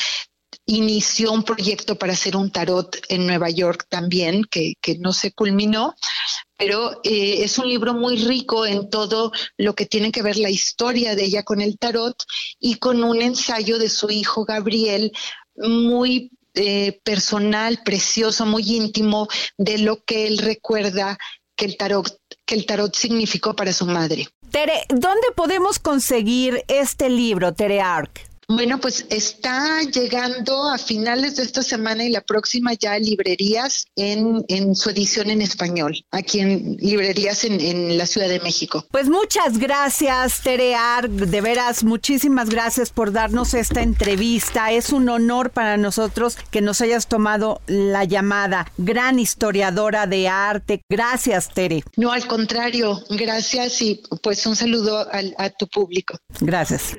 inició 0.66 1.32
un 1.32 1.44
proyecto 1.44 1.98
para 1.98 2.14
hacer 2.14 2.36
un 2.36 2.52
tarot 2.52 2.98
en 3.10 3.28
Nueva 3.28 3.50
York 3.50 3.86
también, 3.90 4.44
que, 4.50 4.74
que 4.82 4.98
no 4.98 5.14
se 5.14 5.32
culminó, 5.32 5.96
pero 6.58 7.02
eh, 7.04 7.44
es 7.44 7.58
un 7.58 7.68
libro 7.68 7.94
muy 7.94 8.18
rico 8.18 8.66
en 8.66 8.90
todo 8.90 9.32
lo 9.58 9.76
que 9.76 9.86
tiene 9.86 10.12
que 10.12 10.22
ver 10.22 10.38
la 10.38 10.50
historia 10.50 11.16
de 11.16 11.26
ella 11.26 11.44
con 11.44 11.62
el 11.62 11.78
tarot 11.78 12.24
y 12.60 12.76
con 12.76 13.04
un 13.04 13.22
ensayo 13.22 13.78
de 13.78 13.90
su 13.90 14.10
hijo 14.10 14.46
Gabriel 14.46 15.12
muy 15.56 16.32
eh, 16.54 17.00
personal, 17.04 17.82
precioso, 17.84 18.46
muy 18.46 18.64
íntimo 18.64 19.28
de 19.58 19.80
lo 19.80 20.04
que 20.04 20.28
él 20.28 20.38
recuerda 20.38 21.18
que 21.56 21.66
el 21.66 21.78
tarot 21.78 22.20
que 22.46 22.56
el 22.56 22.66
tarot 22.66 22.96
significó 22.96 23.56
para 23.56 23.74
su 23.74 23.86
madre. 23.86 24.28
Tere, 24.52 24.86
¿dónde 24.90 25.28
podemos 25.36 25.80
conseguir 25.80 26.64
este 26.68 27.10
libro, 27.10 27.54
Tere 27.54 27.82
Arc? 27.82 28.22
Bueno, 28.48 28.80
pues 28.80 29.06
está 29.10 29.82
llegando 29.82 30.70
a 30.70 30.78
finales 30.78 31.38
de 31.38 31.44
esta 31.44 31.64
semana 31.64 32.04
y 32.04 32.10
la 32.10 32.22
próxima 32.22 32.74
ya 32.74 32.94
a 32.94 33.00
librerías 33.00 33.88
en, 33.96 34.46
en 34.48 34.76
su 34.76 34.90
edición 34.90 35.30
en 35.30 35.42
español, 35.42 36.06
aquí 36.12 36.40
en 36.40 36.78
librerías 36.78 37.44
en, 37.44 37.60
en, 37.60 37.98
la 37.98 38.06
Ciudad 38.06 38.28
de 38.28 38.40
México. 38.40 38.86
Pues 38.92 39.10
muchas 39.10 39.58
gracias, 39.58 40.42
Terear. 40.42 41.10
De 41.10 41.42
veras, 41.42 41.84
muchísimas 41.84 42.50
gracias 42.50 42.92
por 42.92 43.12
darnos 43.12 43.54
esta 43.54 43.82
entrevista. 43.82 44.72
Es 44.72 44.92
un 44.92 45.10
honor 45.10 45.50
para 45.50 45.78
nosotros 45.78 46.38
que 46.52 46.62
nos 46.62 46.82
hayas 46.82 47.08
tomado 47.08 47.62
la 47.68 48.04
llamada. 48.04 48.72
Gran 48.78 49.18
historiadora 49.18 50.08
de 50.08 50.28
arte. 50.28 50.82
Gracias, 50.90 51.50
Tere. 51.54 51.84
No, 51.98 52.12
al 52.12 52.28
contrario, 52.28 53.02
gracias 53.10 53.82
y 53.82 54.04
pues 54.22 54.46
un 54.46 54.56
saludo 54.56 55.08
a 55.38 55.50
tu 55.50 55.68
público. 55.68 56.18
Gracias 56.40 56.96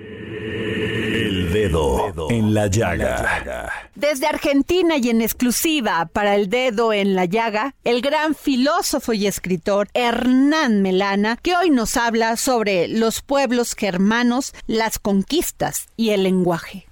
dedo 1.69 2.31
en 2.31 2.55
la 2.55 2.67
llaga. 2.69 3.71
Desde 3.95 4.27
Argentina 4.27 4.97
y 4.99 5.11
en 5.11 5.21
exclusiva 5.21 6.09
para 6.13 6.35
el 6.35 6.49
dedo 6.49 6.93
en 6.93 7.15
la 7.15 7.25
llaga, 7.25 7.75
el 7.85 8.03
gran 8.03 8.35
filósofo 8.35 9.13
y 9.13 9.27
escritor 9.27 9.89
Hernán 9.95 10.83
Melana, 10.83 11.39
que 11.43 11.57
hoy 11.57 11.71
nos 11.71 11.97
habla 11.97 12.37
sobre 12.37 12.89
los 12.89 13.23
pueblos 13.23 13.75
germanos, 13.75 14.53
las 14.67 14.99
conquistas 14.99 15.89
y 15.97 16.11
el 16.11 16.23
lenguaje. 16.23 16.87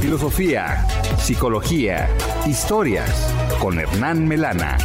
Filosofía, 0.00 0.86
psicología, 1.18 2.08
historias 2.46 3.10
con 3.58 3.78
Hernán 3.78 4.26
Melana. 4.28 4.76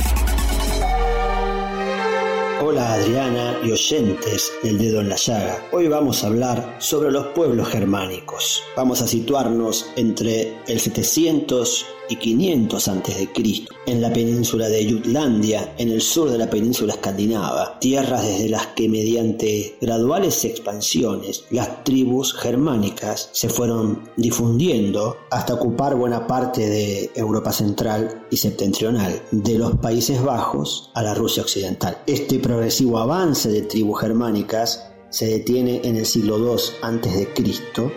Hola 2.62 2.96
Adriana 2.96 3.58
y 3.64 3.72
oyentes 3.72 4.52
del 4.62 4.78
dedo 4.78 5.00
en 5.00 5.08
la 5.08 5.16
llaga. 5.16 5.66
Hoy 5.72 5.88
vamos 5.88 6.22
a 6.22 6.28
hablar 6.28 6.76
sobre 6.80 7.10
los 7.10 7.28
pueblos 7.28 7.70
germánicos. 7.70 8.62
Vamos 8.76 9.02
a 9.02 9.08
situarnos 9.08 9.90
entre 9.96 10.58
el 10.68 10.78
700 10.82 11.86
y 12.10 12.16
500 12.18 12.88
a.C., 12.88 13.30
en 13.86 14.02
la 14.02 14.12
península 14.12 14.68
de 14.68 14.90
Jutlandia, 14.90 15.74
en 15.78 15.90
el 15.90 16.02
sur 16.02 16.30
de 16.30 16.38
la 16.38 16.50
península 16.50 16.94
escandinava, 16.94 17.80
tierras 17.80 18.24
desde 18.24 18.50
las 18.50 18.68
que 18.68 18.90
mediante 18.90 19.78
graduales 19.82 20.44
expansiones 20.46 21.46
las 21.50 21.84
tribus 21.84 22.34
germánicas 22.34 23.30
se 23.32 23.50
fueron 23.50 24.10
difundiendo 24.18 25.18
hasta 25.32 25.56
ocupar 25.56 25.96
buena 25.96 26.28
parte 26.28 26.68
de 26.68 27.12
Europa 27.16 27.52
central 27.52 28.26
y 28.30 28.38
septentrional, 28.38 29.22
de 29.32 29.58
los 29.58 29.76
Países 29.78 30.22
Bajos 30.22 30.92
a 30.94 31.04
la 31.04 31.14
Rusia 31.14 31.44
occidental. 31.44 31.98
Este 32.06 32.40
progresivo 32.40 33.00
avance 33.00 33.50
de 33.50 33.62
tribus 33.64 34.02
germánicas 34.02 34.89
se 35.10 35.28
detiene 35.28 35.82
en 35.84 35.96
el 35.96 36.06
siglo 36.06 36.38
II 36.38 36.62
a.C., 36.82 37.28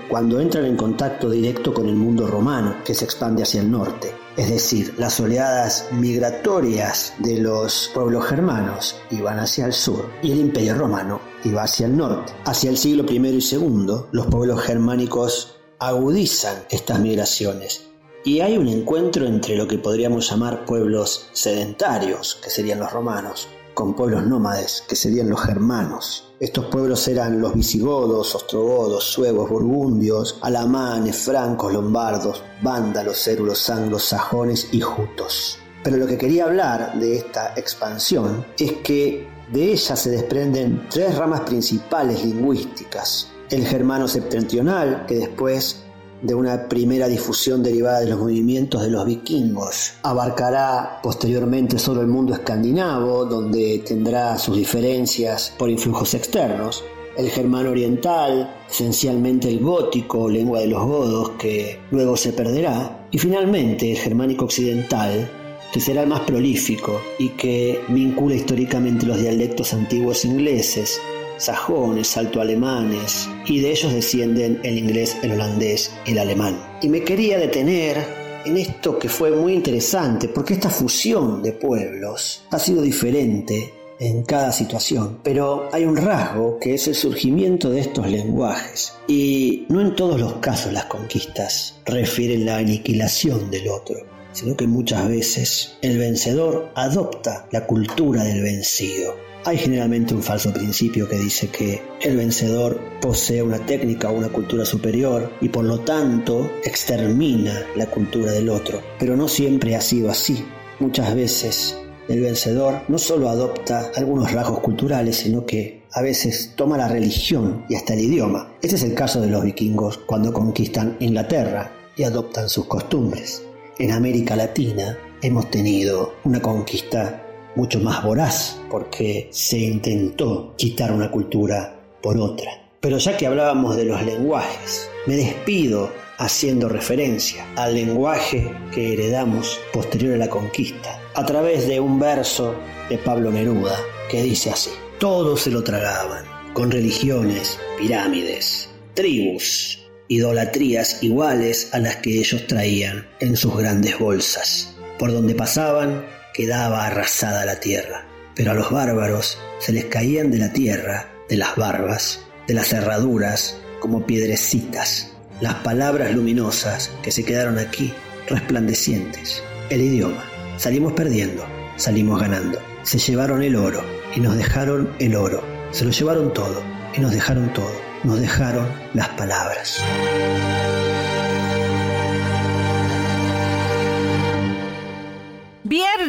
cuando 0.09 0.40
entran 0.40 0.64
en 0.64 0.76
contacto 0.76 1.31
directo 1.31 1.73
con 1.75 1.88
el 1.88 1.97
mundo 1.97 2.26
romano, 2.26 2.76
que 2.85 2.95
se 2.95 3.04
expande 3.04 3.42
hacia 3.42 3.61
el 3.61 3.71
norte. 3.71 4.14
Es 4.37 4.49
decir, 4.49 4.95
las 4.97 5.21
oleadas 5.21 5.88
migratorias 5.92 7.14
de 7.19 7.38
los 7.38 7.90
pueblos 7.92 8.25
germanos 8.26 8.97
iban 9.11 9.38
hacia 9.38 9.66
el 9.66 9.75
sur 9.75 10.09
y 10.23 10.33
el 10.33 10.40
imperio 10.40 10.75
romano 10.75 11.21
iba 11.45 11.62
hacia 11.62 11.87
el 11.87 11.97
norte. 11.97 12.33
Hacia 12.47 12.71
el 12.71 12.78
siglo 12.78 13.04
I 13.11 13.16
y 13.16 13.54
II, 13.54 13.87
los 14.11 14.26
pueblos 14.26 14.62
germánicos 14.62 15.57
agudizan 15.78 16.64
estas 16.71 17.00
migraciones 17.00 17.83
y 18.25 18.40
hay 18.40 18.57
un 18.57 18.69
encuentro 18.69 19.26
entre 19.26 19.57
lo 19.57 19.66
que 19.66 19.78
podríamos 19.78 20.31
llamar 20.31 20.64
pueblos 20.64 21.28
sedentarios, 21.33 22.38
que 22.42 22.50
serían 22.50 22.78
los 22.78 22.92
romanos, 22.92 23.49
con 23.82 23.94
pueblos 23.94 24.24
nómades, 24.24 24.84
que 24.88 24.94
serían 24.94 25.28
los 25.28 25.42
germanos. 25.42 26.32
Estos 26.38 26.66
pueblos 26.66 27.08
eran 27.08 27.40
los 27.40 27.52
visigodos, 27.52 28.32
ostrogodos, 28.32 29.02
suevos, 29.02 29.50
burgundios, 29.50 30.38
alamanes, 30.40 31.16
francos, 31.16 31.72
lombardos, 31.72 32.44
vándalos, 32.62 33.18
cérulos, 33.18 33.68
anglos, 33.70 34.04
sajones 34.04 34.68
y 34.70 34.80
jutos. 34.80 35.58
Pero 35.82 35.96
lo 35.96 36.06
que 36.06 36.16
quería 36.16 36.44
hablar 36.44 36.96
de 37.00 37.16
esta 37.16 37.54
expansión 37.56 38.46
es 38.56 38.70
que 38.84 39.28
de 39.52 39.72
ella 39.72 39.96
se 39.96 40.10
desprenden 40.10 40.86
tres 40.88 41.18
ramas 41.18 41.40
principales 41.40 42.24
lingüísticas. 42.24 43.30
El 43.50 43.66
germano 43.66 44.06
septentrional, 44.06 45.06
que 45.06 45.16
después 45.16 45.82
de 46.22 46.34
una 46.34 46.68
primera 46.68 47.08
difusión 47.08 47.62
derivada 47.62 48.00
de 48.00 48.08
los 48.08 48.18
movimientos 48.18 48.82
de 48.82 48.90
los 48.90 49.04
vikingos. 49.04 49.94
Abarcará 50.02 51.00
posteriormente 51.02 51.78
solo 51.78 52.00
el 52.00 52.06
mundo 52.06 52.32
escandinavo, 52.32 53.24
donde 53.24 53.82
tendrá 53.86 54.38
sus 54.38 54.56
diferencias 54.56 55.52
por 55.58 55.68
influjos 55.68 56.14
externos. 56.14 56.84
El 57.16 57.28
germano 57.28 57.70
oriental, 57.70 58.54
esencialmente 58.70 59.48
el 59.48 59.58
gótico, 59.58 60.30
lengua 60.30 60.60
de 60.60 60.68
los 60.68 60.82
godos, 60.82 61.30
que 61.38 61.78
luego 61.90 62.16
se 62.16 62.32
perderá. 62.32 63.06
Y 63.10 63.18
finalmente 63.18 63.90
el 63.90 63.98
germánico 63.98 64.46
occidental, 64.46 65.28
que 65.72 65.80
será 65.80 66.02
el 66.02 66.08
más 66.08 66.20
prolífico 66.20 67.00
y 67.18 67.30
que 67.30 67.80
vincula 67.88 68.34
históricamente 68.34 69.06
los 69.06 69.20
dialectos 69.20 69.74
antiguos 69.74 70.24
ingleses, 70.24 71.00
sajones, 71.44 72.16
altoalemanes, 72.16 73.28
y 73.46 73.61
de 73.61 73.70
ellos 73.70 73.92
descienden 73.92 74.61
el 74.62 74.78
inglés, 74.78 75.16
el 75.22 75.33
holandés 75.33 75.92
y 76.07 76.12
el 76.12 76.18
alemán. 76.18 76.59
Y 76.81 76.88
me 76.88 77.02
quería 77.02 77.38
detener 77.38 78.05
en 78.44 78.57
esto 78.57 78.98
que 78.98 79.09
fue 79.09 79.31
muy 79.31 79.52
interesante, 79.55 80.28
porque 80.28 80.55
esta 80.55 80.70
fusión 80.70 81.42
de 81.42 81.52
pueblos 81.52 82.42
ha 82.50 82.59
sido 82.59 82.83
diferente 82.83 83.72
en 84.02 84.24
cada 84.24 84.50
situación, 84.50 85.20
pero 85.22 85.68
hay 85.72 85.85
un 85.85 85.96
rasgo 85.96 86.59
que 86.59 86.74
es 86.74 86.88
el 86.88 86.96
surgimiento 86.96 87.70
de 87.70 87.81
estos 87.81 88.09
lenguajes. 88.09 88.94
Y 89.07 89.64
no 89.68 89.81
en 89.81 89.94
todos 89.94 90.20
los 90.20 90.35
casos 90.35 90.72
las 90.72 90.87
conquistas 90.87 91.76
refieren 91.87 92.44
la 92.44 92.57
aniquilación 92.57 93.50
del 93.50 93.68
otro, 93.68 93.96
sino 94.33 94.57
que 94.57 94.66
muchas 94.66 95.09
veces 95.09 95.76
el 95.83 95.98
vencedor 95.98 96.72
adopta 96.74 97.46
la 97.52 97.64
cultura 97.66 98.24
del 98.24 98.42
vencido. 98.42 99.14
Hay 99.44 99.59
generalmente 99.59 100.14
un 100.14 100.22
falso 100.22 100.52
principio 100.52 101.09
que 101.09 101.18
dice 101.18 101.48
que 101.48 101.83
el 102.00 102.16
vencedor 102.16 102.81
posee 103.00 103.42
una 103.42 103.59
técnica 103.59 104.09
o 104.09 104.16
una 104.16 104.28
cultura 104.28 104.64
superior 104.64 105.33
y 105.40 105.48
por 105.48 105.64
lo 105.64 105.81
tanto 105.81 106.48
extermina 106.64 107.66
la 107.74 107.87
cultura 107.87 108.31
del 108.31 108.48
otro, 108.48 108.81
pero 109.00 109.16
no 109.16 109.26
siempre 109.26 109.74
ha 109.74 109.81
sido 109.81 110.11
así. 110.11 110.44
Muchas 110.78 111.12
veces 111.16 111.76
el 112.09 112.20
vencedor 112.20 112.83
no 112.87 112.98
solo 112.98 113.28
adopta 113.28 113.90
algunos 113.96 114.31
rasgos 114.31 114.61
culturales, 114.61 115.16
sino 115.16 115.44
que 115.44 115.83
a 115.90 116.02
veces 116.02 116.52
toma 116.55 116.78
la 116.78 116.87
religión 116.87 117.64
y 117.68 117.74
hasta 117.74 117.94
el 117.94 118.00
idioma. 118.00 118.55
Este 118.62 118.76
es 118.76 118.85
el 118.85 118.94
caso 118.94 119.20
de 119.20 119.26
los 119.28 119.42
vikingos 119.42 119.98
cuando 119.98 120.33
conquistan 120.33 120.96
Inglaterra 121.00 121.72
y 121.96 122.05
adoptan 122.05 122.48
sus 122.48 122.66
costumbres. 122.66 123.42
En 123.81 123.90
América 123.90 124.37
Latina 124.37 124.96
hemos 125.20 125.50
tenido 125.50 126.14
una 126.22 126.40
conquista 126.40 127.21
mucho 127.54 127.78
más 127.80 128.02
voraz, 128.02 128.60
porque 128.70 129.28
se 129.30 129.58
intentó 129.58 130.54
quitar 130.56 130.92
una 130.92 131.10
cultura 131.10 131.80
por 132.02 132.18
otra. 132.18 132.50
Pero 132.80 132.98
ya 132.98 133.16
que 133.16 133.26
hablábamos 133.26 133.76
de 133.76 133.84
los 133.84 134.02
lenguajes, 134.02 134.88
me 135.06 135.16
despido 135.16 135.90
haciendo 136.18 136.68
referencia 136.68 137.46
al 137.56 137.74
lenguaje 137.74 138.52
que 138.72 138.92
heredamos 138.92 139.58
posterior 139.72 140.14
a 140.14 140.18
la 140.18 140.28
conquista, 140.28 141.00
a 141.14 141.24
través 141.26 141.66
de 141.68 141.80
un 141.80 141.98
verso 141.98 142.54
de 142.88 142.98
Pablo 142.98 143.30
Neruda 143.30 143.76
que 144.10 144.22
dice 144.22 144.50
así, 144.50 144.70
todos 144.98 145.42
se 145.42 145.50
lo 145.50 145.64
tragaban, 145.64 146.24
con 146.52 146.70
religiones, 146.70 147.58
pirámides, 147.78 148.68
tribus, 148.94 149.82
idolatrías 150.08 151.02
iguales 151.02 151.70
a 151.72 151.78
las 151.78 151.96
que 151.96 152.18
ellos 152.18 152.46
traían 152.46 153.08
en 153.20 153.36
sus 153.36 153.56
grandes 153.56 153.98
bolsas. 153.98 154.74
Por 154.98 155.12
donde 155.12 155.34
pasaban, 155.34 156.04
quedaba 156.33 156.87
arrasada 156.87 157.45
la 157.45 157.61
tierra, 157.61 158.07
pero 158.35 158.53
a 158.53 158.55
los 158.55 158.71
bárbaros 158.71 159.38
se 159.59 159.73
les 159.73 159.87
caían 159.87 160.31
de 160.31 160.38
la 160.38 160.53
tierra, 160.53 161.09
de 161.29 161.37
las 161.37 161.57
barbas, 161.57 162.21
de 162.47 162.55
las 162.55 162.73
herraduras, 162.73 163.59
como 163.81 164.07
piedrecitas, 164.07 165.12
las 165.40 165.55
palabras 165.57 166.14
luminosas 166.14 166.90
que 167.03 167.11
se 167.11 167.25
quedaron 167.25 167.59
aquí, 167.59 167.92
resplandecientes, 168.29 169.42
el 169.71 169.81
idioma. 169.81 170.25
Salimos 170.57 170.92
perdiendo, 170.92 171.45
salimos 171.77 172.21
ganando. 172.21 172.61
Se 172.85 172.99
llevaron 172.99 173.42
el 173.42 173.57
oro 173.57 173.83
y 174.14 174.21
nos 174.21 174.37
dejaron 174.37 174.95
el 174.99 175.16
oro. 175.16 175.42
Se 175.73 175.85
lo 175.85 175.90
llevaron 175.90 176.33
todo 176.33 176.62
y 176.97 177.01
nos 177.01 177.12
dejaron 177.12 177.53
todo. 177.53 177.73
Nos 178.05 178.21
dejaron 178.21 178.68
las 178.95 179.09
palabras. 179.11 179.83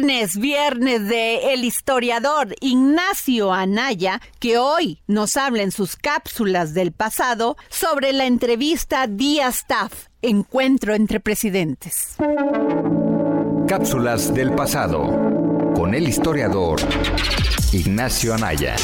Viernes, 0.04 0.36
viernes 0.36 1.08
de 1.08 1.54
el 1.54 1.64
historiador 1.64 2.54
Ignacio 2.60 3.54
Anaya, 3.54 4.20
que 4.38 4.58
hoy 4.58 5.00
nos 5.06 5.38
habla 5.38 5.62
en 5.62 5.70
sus 5.70 5.96
cápsulas 5.96 6.74
del 6.74 6.92
pasado 6.92 7.56
sobre 7.70 8.12
la 8.12 8.26
entrevista 8.26 9.06
Díaz 9.06 9.64
Taff, 9.66 10.08
Encuentro 10.20 10.94
entre 10.94 11.20
Presidentes. 11.20 12.16
Cápsulas 13.66 14.34
del 14.34 14.52
pasado 14.52 15.04
con 15.74 15.94
el 15.94 16.06
historiador 16.06 16.80
Ignacio 17.72 18.34
Anaya. 18.34 18.76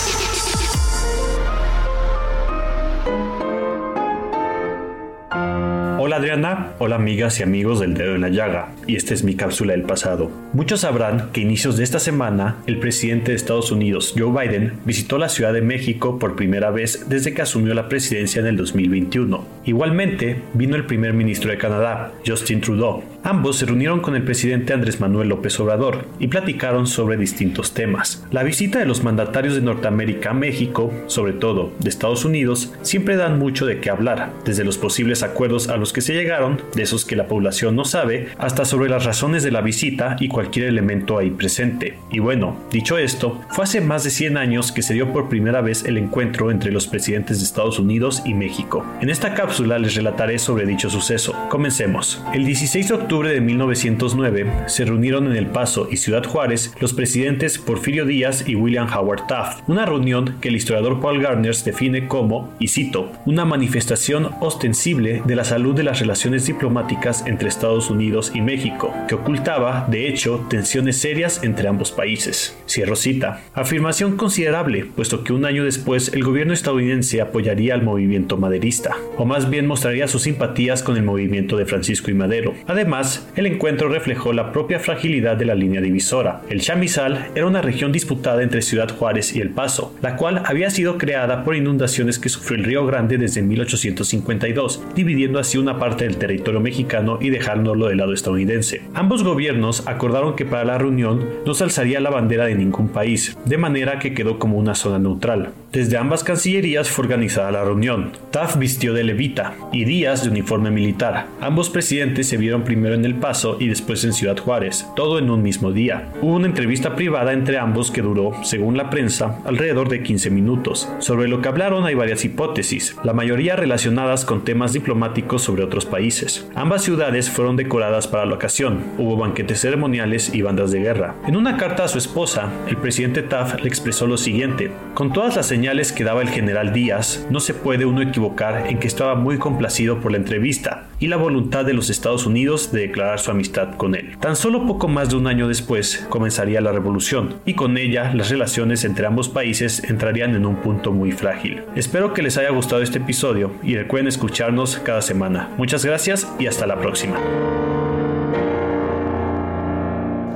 Hola 6.03 6.17
Adriana, 6.17 6.73
hola 6.79 6.97
amigas 6.97 7.41
y 7.41 7.43
amigos 7.43 7.79
del 7.79 7.93
dedo 7.93 8.15
en 8.15 8.23
la 8.23 8.31
llaga, 8.31 8.73
y 8.87 8.97
esta 8.97 9.13
es 9.13 9.23
mi 9.23 9.35
cápsula 9.35 9.75
del 9.75 9.83
pasado. 9.83 10.31
Muchos 10.55 10.81
sabrán 10.81 11.29
que 11.31 11.43
inicios 11.43 11.77
de 11.77 11.85
esta 11.85 11.99
semana 11.99 12.57
el 12.67 12.79
presidente 12.79 13.33
de 13.33 13.37
Estados 13.37 13.71
Unidos, 13.71 14.15
Joe 14.17 14.33
Biden, 14.33 14.79
visitó 14.87 15.19
la 15.19 15.29
Ciudad 15.29 15.53
de 15.53 15.61
México 15.61 16.19
por 16.19 16.37
primera 16.37 16.71
vez 16.71 17.05
desde 17.11 17.35
que 17.35 17.43
asumió 17.43 17.75
la 17.75 17.91
presidencia 17.91 18.41
en 18.41 18.47
el 18.47 18.57
2021. 18.57 19.45
Igualmente, 19.71 20.43
vino 20.53 20.75
el 20.75 20.85
primer 20.85 21.13
ministro 21.13 21.49
de 21.49 21.57
Canadá, 21.57 22.13
Justin 22.27 22.61
Trudeau, 22.61 23.05
Ambos 23.23 23.59
se 23.59 23.67
reunieron 23.67 24.01
con 24.01 24.17
el 24.17 24.23
presidente 24.23 24.73
Andrés 24.73 24.99
Manuel 24.99 25.29
López 25.29 25.61
Obrador 25.61 26.07
y 26.19 26.29
platicaron 26.29 26.87
sobre 26.87 27.19
distintos 27.19 27.75
temas. 27.75 28.27
La 28.31 28.43
visita 28.43 28.79
de 28.79 28.87
los 28.87 29.05
mandatarios 29.05 29.55
de 29.55 29.61
Norteamérica 29.61 30.31
a 30.31 30.35
México, 30.35 30.91
sobre 31.07 31.35
todo 31.35 31.71
de 31.81 31.91
Estados 31.91 32.25
Unidos, 32.25 32.73
siempre 32.81 33.17
dan 33.17 33.39
mucho 33.39 33.67
de 33.67 33.79
qué 33.79 33.91
hablar, 33.91 34.33
desde 34.47 34.65
los 34.65 34.79
posibles 34.79 35.23
acuerdos 35.23 35.69
a 35.69 35.77
los 35.77 35.93
que 35.93 36.01
se 36.01 36.15
llegaron, 36.15 36.63
de 36.75 36.83
esos 36.83 37.05
que 37.05 37.15
la 37.15 37.29
población 37.29 37.77
no 37.77 37.85
sabe, 37.85 38.29
hasta 38.39 38.65
sobre 38.65 38.89
las 38.89 39.05
razones 39.05 39.43
de 39.43 39.51
la 39.51 39.61
visita 39.61 40.17
y 40.19 40.29
cualquier 40.29 40.69
elemento 40.69 41.19
ahí 41.19 41.31
presente. 41.31 41.99
Y 42.11 42.21
bueno, 42.21 42.57
dicho 42.71 42.97
esto, 42.97 43.39
fue 43.51 43.65
hace 43.65 43.83
más 43.83 44.03
de 44.03 44.11
100 44.11 44.39
años 44.39 44.73
que 44.73 44.83
se 44.83 44.95
dio 44.95 45.13
por 45.13 45.29
primera 45.29 45.61
vez 45.61 45.85
el 45.85 45.99
encuentro 45.99 46.51
entre 46.51 46.73
los 46.73 46.87
presidentes 46.87 47.41
de 47.41 47.45
Estados 47.45 47.79
Unidos 47.79 48.23
y 48.25 48.33
México. 48.33 48.83
En 49.03 49.11
esta 49.11 49.35
cápsula 49.35 49.60
les 49.67 49.95
relataré 49.95 50.39
sobre 50.39 50.67
dicho 50.67 50.91
suceso. 50.91 51.35
Comencemos. 51.49 52.23
El 52.33 52.45
16 52.45 52.89
de 52.89 52.95
octubre 52.95 53.31
de 53.31 53.41
1909 53.41 54.65
se 54.67 54.85
reunieron 54.85 55.27
en 55.27 55.37
El 55.37 55.47
Paso 55.47 55.89
y 55.91 55.97
Ciudad 55.97 56.25
Juárez 56.25 56.75
los 56.81 56.93
presidentes 56.93 57.59
Porfirio 57.59 58.05
Díaz 58.05 58.49
y 58.49 58.55
William 58.55 58.89
Howard 58.93 59.27
Taft, 59.27 59.69
una 59.69 59.87
reunión 59.87 60.37
que 60.41 60.49
el 60.49 60.57
historiador 60.57 61.01
Paul 61.01 61.21
Gardner 61.21 61.55
define 61.57 62.09
como, 62.09 62.55
y 62.59 62.69
cito, 62.69 63.13
una 63.27 63.45
manifestación 63.45 64.31
ostensible 64.41 65.23
de 65.25 65.37
la 65.37 65.45
salud 65.45 65.75
de 65.75 65.83
las 65.83 66.01
relaciones 66.01 66.47
diplomáticas 66.47 67.27
entre 67.27 67.49
Estados 67.49 67.91
Unidos 67.91 68.33
y 68.35 68.41
México, 68.41 68.95
que 69.09 69.15
ocultaba, 69.15 69.87
de 69.91 70.09
hecho, 70.09 70.47
tensiones 70.49 70.99
serias 70.99 71.43
entre 71.43 71.69
ambos 71.69 71.91
países. 71.93 72.57
Cierro 72.69 72.97
cita. 72.97 73.43
Afirmación 73.55 74.17
considerable, 74.17 74.85
puesto 74.85 75.25
que 75.25 75.33
un 75.33 75.45
año 75.45 75.65
después 75.65 76.13
el 76.13 76.25
gobierno 76.25 76.53
estadounidense 76.53 77.21
apoyaría 77.21 77.75
al 77.75 77.83
movimiento 77.83 78.37
maderista, 78.37 78.97
o 79.17 79.25
más 79.25 79.40
bien 79.49 79.67
mostraría 79.67 80.09
sus 80.09 80.23
simpatías 80.23 80.83
con 80.83 80.97
el 80.97 81.03
movimiento 81.03 81.57
de 81.57 81.65
Francisco 81.65 82.11
y 82.11 82.15
Madero. 82.15 82.55
Además, 82.67 83.29
el 83.37 83.47
encuentro 83.47 83.89
reflejó 83.89 84.33
la 84.33 84.53
propia 84.53 84.81
fragilidad 84.81 85.37
de 85.37 85.45
la 85.47 85.55
línea 85.55 85.81
divisora. 85.81 86.43
El 86.51 86.61
chamizal 86.61 87.29
era 87.35 87.47
una 87.47 87.63
región 87.63 87.93
disputada 87.93 88.43
entre 88.43 88.63
Ciudad 88.63 88.91
Juárez 88.91 89.35
y 89.35 89.41
El 89.41 89.51
Paso, 89.51 89.95
la 90.03 90.17
cual 90.17 90.43
había 90.45 90.71
sido 90.71 90.99
creada 90.99 91.45
por 91.45 91.55
inundaciones 91.55 92.19
que 92.19 92.29
sufrió 92.29 92.59
el 92.59 92.65
Río 92.65 92.87
Grande 92.87 93.17
desde 93.17 93.43
1852, 93.43 94.83
dividiendo 94.95 95.39
así 95.39 95.59
una 95.59 95.79
parte 95.79 96.05
del 96.05 96.17
territorio 96.17 96.61
mexicano 96.61 97.19
y 97.21 97.31
dejándolo 97.31 97.89
del 97.89 97.99
lado 97.99 98.13
estadounidense. 98.13 98.83
Ambos 98.95 99.23
gobiernos 99.23 99.87
acordaron 99.87 100.35
que 100.37 100.45
para 100.45 100.65
la 100.65 100.79
reunión 100.79 101.25
no 101.47 101.55
se 101.55 101.65
alzaría 101.65 102.01
la 102.01 102.11
bandera 102.11 102.47
de 102.47 102.55
ningún 102.55 102.89
país, 102.89 103.37
de 103.45 103.59
manera 103.59 103.99
que 103.99 104.15
quedó 104.15 104.39
como 104.39 104.59
una 104.59 104.75
zona 104.75 104.99
neutral. 104.99 105.53
Desde 105.73 105.97
ambas 105.97 106.25
cancillerías 106.25 106.89
fue 106.89 107.05
organizada 107.05 107.53
la 107.53 107.65
reunión. 107.65 108.11
Taft 108.33 108.59
vistió 108.59 108.93
de 108.93 109.05
levita 109.05 109.30
y 109.73 109.85
Díaz 109.85 110.25
de 110.25 110.31
uniforme 110.31 110.71
militar. 110.71 111.27
Ambos 111.41 111.71
presidentes 111.71 112.29
se 112.29 112.37
vieron 112.37 112.65
primero 112.65 112.95
en 112.95 113.05
El 113.05 113.15
Paso 113.15 113.57
y 113.61 113.69
después 113.69 114.03
en 114.05 114.13
Ciudad 114.13 114.39
Juárez, 114.39 114.87
todo 114.97 115.19
en 115.19 115.31
un 115.31 115.43
mismo 115.43 115.73
día. 115.73 116.09
Hubo 116.21 116.35
una 116.35 116.47
entrevista 116.47 116.97
privada 116.97 117.33
entre 117.33 117.59
ambos 117.59 117.91
que 117.91 118.03
duró, 118.03 118.33
según 118.43 118.77
la 118.77 118.91
prensa, 118.91 119.39
alrededor 119.45 119.89
de 119.89 120.03
15 120.03 120.31
minutos. 120.31 120.89
Sobre 120.99 121.29
lo 121.29 121.41
que 121.41 121.49
hablaron 121.49 121.85
hay 121.85 121.95
varias 121.95 122.25
hipótesis, 122.25 122.97
la 123.05 123.13
mayoría 123.13 123.57
relacionadas 123.57 124.25
con 124.25 124.45
temas 124.45 124.73
diplomáticos 124.73 125.43
sobre 125.43 125.65
otros 125.65 125.87
países. 125.87 126.49
Ambas 126.55 126.83
ciudades 126.83 127.31
fueron 127.31 127.57
decoradas 127.57 128.09
para 128.09 128.27
la 128.27 128.35
ocasión, 128.35 128.81
hubo 128.99 129.17
banquetes 129.17 129.61
ceremoniales 129.61 130.35
y 130.35 130.43
bandas 130.43 130.73
de 130.73 130.81
guerra. 130.81 131.15
En 131.27 131.37
una 131.37 131.57
carta 131.57 131.85
a 131.85 131.89
su 131.89 131.99
esposa, 131.99 132.51
el 132.69 132.77
presidente 132.77 133.23
Taft 133.23 133.61
le 133.61 133.69
expresó 133.69 134.07
lo 134.07 134.17
siguiente, 134.17 134.73
con 134.95 135.13
todas 135.13 135.37
las 135.37 135.47
señales 135.47 135.93
que 135.93 136.05
daba 136.05 136.23
el 136.23 136.29
general 136.29 136.73
Díaz, 136.73 137.27
no 137.31 137.41
se 137.41 137.55
puede 137.55 137.85
uno 137.85 138.03
equivocar 138.03 138.67
en 138.69 138.79
que 138.79 138.87
estaba 138.87 139.15
muy 139.21 139.39
complacido 139.39 140.01
por 140.01 140.11
la 140.11 140.19
entrevista 140.19 140.89
y 140.99 141.07
la 141.07 141.17
voluntad 141.17 141.65
de 141.65 141.73
los 141.73 141.89
Estados 141.91 142.27
Unidos 142.27 142.73
de 142.73 142.81
declarar 142.81 143.21
su 143.21 143.31
amistad 143.31 143.77
con 143.77 143.95
él. 143.95 144.17
Tan 144.19 144.35
solo 144.35 144.67
poco 144.67 144.89
más 144.89 145.11
de 145.11 145.17
un 145.17 145.27
año 145.27 145.47
después 145.47 146.07
comenzaría 146.09 146.61
la 146.61 146.73
revolución 146.73 147.37
y 147.47 147.55
con 147.55 147.79
ella 147.79 148.13
las 148.15 148.31
relaciones 148.31 148.85
entre 148.85 149.07
ambos 149.07 149.29
países 149.29 149.85
entrarían 149.85 150.35
en 150.35 150.47
un 150.47 150.57
punto 150.57 150.93
muy 150.93 151.13
frágil. 151.13 151.63
Espero 151.77 152.13
que 152.13 152.23
les 152.23 152.37
haya 152.37 152.51
gustado 152.51 152.83
este 152.83 152.99
episodio 152.99 153.53
y 153.63 153.77
recuerden 153.77 154.09
escucharnos 154.09 154.77
cada 154.79 155.03
semana. 155.03 155.51
Muchas 155.57 155.85
gracias 155.85 156.27
y 156.39 156.47
hasta 156.47 156.67
la 156.67 156.81
próxima. 156.81 157.19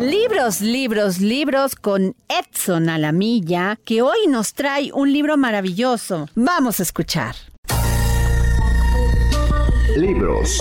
Libros, 0.00 0.60
libros, 0.60 1.18
libros 1.20 1.76
con 1.76 2.14
Edson 2.28 2.90
Alamilla, 2.90 3.78
que 3.84 4.02
hoy 4.02 4.26
nos 4.28 4.52
trae 4.52 4.90
un 4.92 5.12
libro 5.12 5.36
maravilloso. 5.38 6.28
Vamos 6.34 6.80
a 6.80 6.82
escuchar. 6.82 7.53
Libros, 9.96 10.60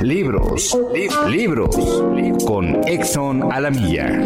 libros, 0.00 0.78
libros. 1.28 1.76
Con 2.46 2.76
Exxon 2.88 3.52
Alamilla. 3.52 4.24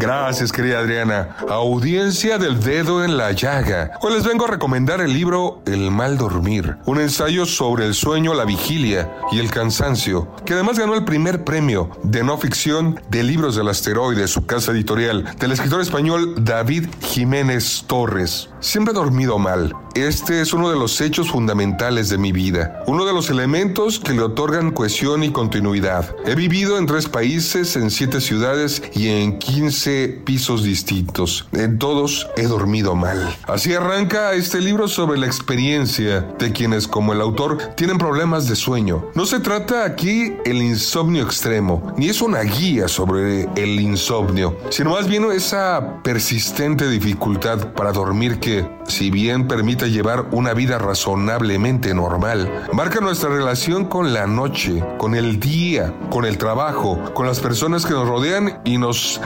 Gracias, 0.00 0.50
querida 0.50 0.78
Adriana. 0.78 1.36
Audiencia 1.46 2.38
del 2.38 2.58
dedo 2.58 3.04
en 3.04 3.18
la 3.18 3.32
llaga. 3.32 3.98
Hoy 4.00 4.14
les 4.14 4.24
vengo 4.24 4.46
a 4.46 4.48
recomendar 4.48 5.02
el 5.02 5.12
libro 5.12 5.60
El 5.66 5.90
mal 5.90 6.16
dormir, 6.16 6.78
un 6.86 6.98
ensayo 6.98 7.44
sobre 7.44 7.84
el 7.84 7.92
sueño, 7.92 8.32
la 8.32 8.46
vigilia 8.46 9.12
y 9.30 9.40
el 9.40 9.50
cansancio, 9.50 10.34
que 10.46 10.54
además 10.54 10.78
ganó 10.78 10.94
el 10.94 11.04
primer 11.04 11.44
premio 11.44 11.90
de 12.02 12.24
no 12.24 12.38
ficción 12.38 12.98
de 13.10 13.22
libros 13.22 13.56
del 13.56 13.68
asteroide, 13.68 14.26
su 14.26 14.46
casa 14.46 14.72
editorial, 14.72 15.36
del 15.38 15.52
escritor 15.52 15.82
español 15.82 16.46
David 16.46 16.86
Jiménez 17.02 17.84
Torres. 17.86 18.48
Siempre 18.60 18.92
he 18.92 18.94
dormido 18.94 19.38
mal. 19.38 19.74
Este 19.94 20.40
es 20.40 20.52
uno 20.52 20.70
de 20.70 20.78
los 20.78 21.00
hechos 21.00 21.30
fundamentales 21.30 22.08
de 22.08 22.16
mi 22.16 22.30
vida, 22.32 22.84
uno 22.86 23.04
de 23.04 23.12
los 23.12 23.28
elementos 23.28 23.98
que 23.98 24.12
le 24.12 24.22
otorgan 24.22 24.70
cohesión 24.70 25.24
y 25.24 25.32
continuidad. 25.32 26.14
He 26.24 26.36
vivido 26.36 26.78
en 26.78 26.86
tres 26.86 27.08
países, 27.08 27.76
en 27.76 27.90
siete 27.90 28.20
ciudades 28.20 28.82
y 28.94 29.08
en 29.08 29.38
15 29.38 29.89
pisos 30.24 30.62
distintos. 30.62 31.48
En 31.52 31.78
todos 31.78 32.28
he 32.36 32.44
dormido 32.44 32.94
mal. 32.94 33.36
Así 33.46 33.74
arranca 33.74 34.32
este 34.32 34.60
libro 34.60 34.88
sobre 34.88 35.18
la 35.18 35.26
experiencia 35.26 36.20
de 36.38 36.52
quienes, 36.52 36.86
como 36.86 37.12
el 37.12 37.20
autor, 37.20 37.58
tienen 37.76 37.98
problemas 37.98 38.48
de 38.48 38.56
sueño. 38.56 39.06
No 39.14 39.26
se 39.26 39.40
trata 39.40 39.84
aquí 39.84 40.32
el 40.44 40.62
insomnio 40.62 41.22
extremo, 41.22 41.92
ni 41.96 42.08
es 42.08 42.20
una 42.20 42.40
guía 42.40 42.88
sobre 42.88 43.44
el 43.56 43.80
insomnio, 43.80 44.56
sino 44.70 44.90
más 44.90 45.06
bien 45.06 45.30
esa 45.30 46.02
persistente 46.02 46.88
dificultad 46.88 47.72
para 47.74 47.92
dormir 47.92 48.40
que, 48.40 48.68
si 48.86 49.10
bien 49.10 49.46
permite 49.46 49.90
llevar 49.90 50.26
una 50.32 50.54
vida 50.54 50.78
razonablemente 50.78 51.94
normal, 51.94 52.68
marca 52.72 53.00
nuestra 53.00 53.30
relación 53.30 53.84
con 53.84 54.12
la 54.12 54.26
noche, 54.26 54.82
con 54.98 55.14
el 55.14 55.38
día, 55.38 55.94
con 56.10 56.24
el 56.24 56.38
trabajo, 56.38 56.98
con 57.14 57.26
las 57.26 57.40
personas 57.40 57.86
que 57.86 57.94
nos 57.94 58.08
rodean 58.08 58.60
y 58.64 58.78
nos 58.78 59.20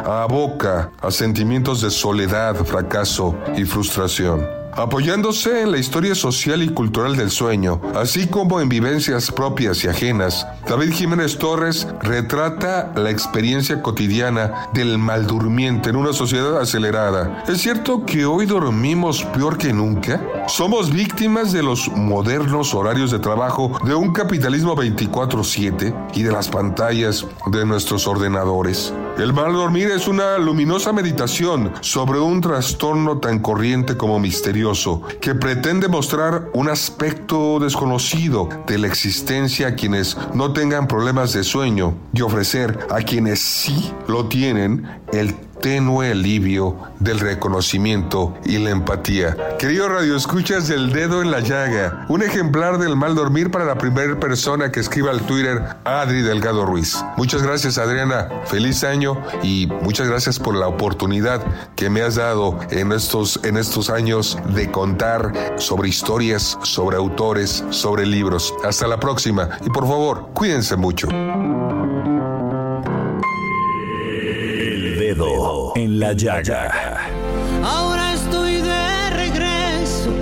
a 0.62 1.10
sentimientos 1.10 1.80
de 1.80 1.90
soledad, 1.90 2.54
fracaso 2.64 3.34
y 3.56 3.64
frustración 3.64 4.46
apoyándose 4.76 5.62
en 5.62 5.70
la 5.70 5.78
historia 5.78 6.14
social 6.14 6.62
y 6.62 6.68
cultural 6.68 7.16
del 7.16 7.30
sueño, 7.30 7.80
así 7.94 8.26
como 8.26 8.60
en 8.60 8.68
vivencias 8.68 9.30
propias 9.30 9.84
y 9.84 9.88
ajenas. 9.88 10.46
David 10.68 10.92
Jiménez 10.92 11.38
Torres 11.38 11.86
retrata 12.02 12.92
la 12.96 13.10
experiencia 13.10 13.82
cotidiana 13.82 14.68
del 14.72 14.98
maldurmiente 14.98 15.90
en 15.90 15.96
una 15.96 16.12
sociedad 16.12 16.60
acelerada. 16.60 17.44
¿Es 17.46 17.60
cierto 17.60 18.04
que 18.04 18.26
hoy 18.26 18.46
dormimos 18.46 19.24
peor 19.24 19.58
que 19.58 19.72
nunca? 19.72 20.20
Somos 20.48 20.90
víctimas 20.90 21.52
de 21.52 21.62
los 21.62 21.88
modernos 21.88 22.74
horarios 22.74 23.10
de 23.10 23.18
trabajo 23.18 23.78
de 23.84 23.94
un 23.94 24.12
capitalismo 24.12 24.74
24/7 24.74 25.94
y 26.14 26.22
de 26.22 26.32
las 26.32 26.48
pantallas 26.48 27.26
de 27.50 27.64
nuestros 27.64 28.06
ordenadores. 28.06 28.92
El 29.16 29.32
mal 29.32 29.52
dormir 29.52 29.92
es 29.92 30.08
una 30.08 30.38
luminosa 30.38 30.92
meditación 30.92 31.72
sobre 31.82 32.18
un 32.18 32.40
trastorno 32.40 33.18
tan 33.18 33.38
corriente 33.38 33.96
como 33.96 34.18
misterioso, 34.18 35.02
que 35.20 35.36
pretende 35.36 35.86
mostrar 35.86 36.48
un 36.52 36.68
aspecto 36.68 37.60
desconocido 37.60 38.48
de 38.66 38.76
la 38.78 38.88
existencia 38.88 39.68
a 39.68 39.74
quienes 39.76 40.16
no 40.34 40.52
tengan 40.52 40.88
problemas 40.88 41.32
de 41.32 41.44
sueño 41.44 41.94
y 42.12 42.22
ofrecer 42.22 42.76
a 42.90 43.02
quienes 43.02 43.38
sí 43.38 43.92
lo 44.08 44.26
tienen 44.26 44.84
el 45.12 45.36
tenue 45.64 46.10
alivio 46.10 46.76
del 47.00 47.20
reconocimiento 47.20 48.34
y 48.44 48.58
la 48.58 48.68
empatía. 48.68 49.56
Querido 49.58 49.88
Radio 49.88 50.14
Escuchas 50.14 50.68
del 50.68 50.92
Dedo 50.92 51.22
en 51.22 51.30
la 51.30 51.40
Llaga, 51.40 52.04
un 52.10 52.22
ejemplar 52.22 52.76
del 52.76 52.96
mal 52.96 53.14
dormir 53.14 53.50
para 53.50 53.64
la 53.64 53.78
primera 53.78 54.20
persona 54.20 54.70
que 54.70 54.80
escriba 54.80 55.10
al 55.10 55.22
Twitter 55.22 55.64
Adri 55.84 56.20
Delgado 56.20 56.66
Ruiz. 56.66 57.02
Muchas 57.16 57.42
gracias 57.42 57.78
Adriana, 57.78 58.28
feliz 58.44 58.84
año 58.84 59.16
y 59.42 59.66
muchas 59.80 60.06
gracias 60.06 60.38
por 60.38 60.54
la 60.54 60.68
oportunidad 60.68 61.40
que 61.76 61.88
me 61.88 62.02
has 62.02 62.16
dado 62.16 62.58
en 62.68 62.92
estos, 62.92 63.40
en 63.42 63.56
estos 63.56 63.88
años 63.88 64.36
de 64.54 64.70
contar 64.70 65.32
sobre 65.56 65.88
historias, 65.88 66.58
sobre 66.62 66.98
autores, 66.98 67.64
sobre 67.70 68.04
libros. 68.04 68.52
Hasta 68.64 68.86
la 68.86 69.00
próxima 69.00 69.48
y 69.64 69.70
por 69.70 69.88
favor, 69.88 70.28
cuídense 70.34 70.76
mucho. 70.76 71.08
En 75.74 75.98
la 75.98 76.12
llaga. 76.12 77.10
Ahora 77.62 78.14
estoy 78.14 78.60
de 78.60 79.10
regreso. 79.10 80.12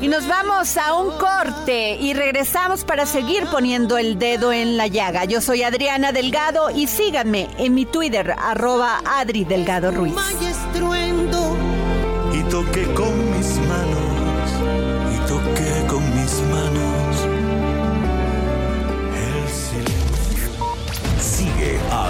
Y 0.00 0.08
nos 0.08 0.26
vamos 0.26 0.76
a 0.76 0.94
un 0.94 1.10
corte 1.18 1.96
y 2.00 2.12
regresamos 2.12 2.84
para 2.84 3.06
seguir 3.06 3.46
poniendo 3.46 3.98
el 3.98 4.18
dedo 4.18 4.52
en 4.52 4.76
la 4.76 4.88
llaga. 4.88 5.24
Yo 5.24 5.40
soy 5.40 5.62
Adriana 5.62 6.12
Delgado 6.12 6.70
y 6.70 6.88
síganme 6.88 7.48
en 7.58 7.74
mi 7.74 7.86
Twitter, 7.86 8.34
arroba 8.36 9.00
Adri 9.04 9.44
Delgado 9.44 9.92
Ruiz. 9.92 10.14
Y 12.32 12.42
toqué 12.44 12.84
con 12.94 13.21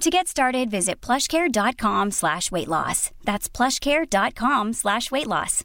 To 0.00 0.10
get 0.10 0.28
started, 0.28 0.70
visit 0.70 1.00
plushcare.com 1.00 2.10
slash 2.10 2.50
weight 2.52 2.68
loss. 2.68 3.10
That's 3.24 3.48
plushcare.com 3.48 4.74
slash 4.74 5.10
weight 5.10 5.26
loss. 5.26 5.64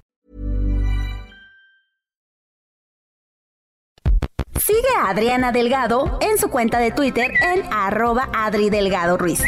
Sigue 4.57 4.85
a 4.95 5.09
Adriana 5.09 5.51
Delgado 5.51 6.17
en 6.21 6.37
su 6.37 6.47
cuenta 6.49 6.79
de 6.79 6.91
Twitter 6.91 7.31
en 7.41 7.63
arroba 7.73 8.29
Adri 8.33 8.69
Delgado 8.69 9.17
Ruiz. 9.17 9.43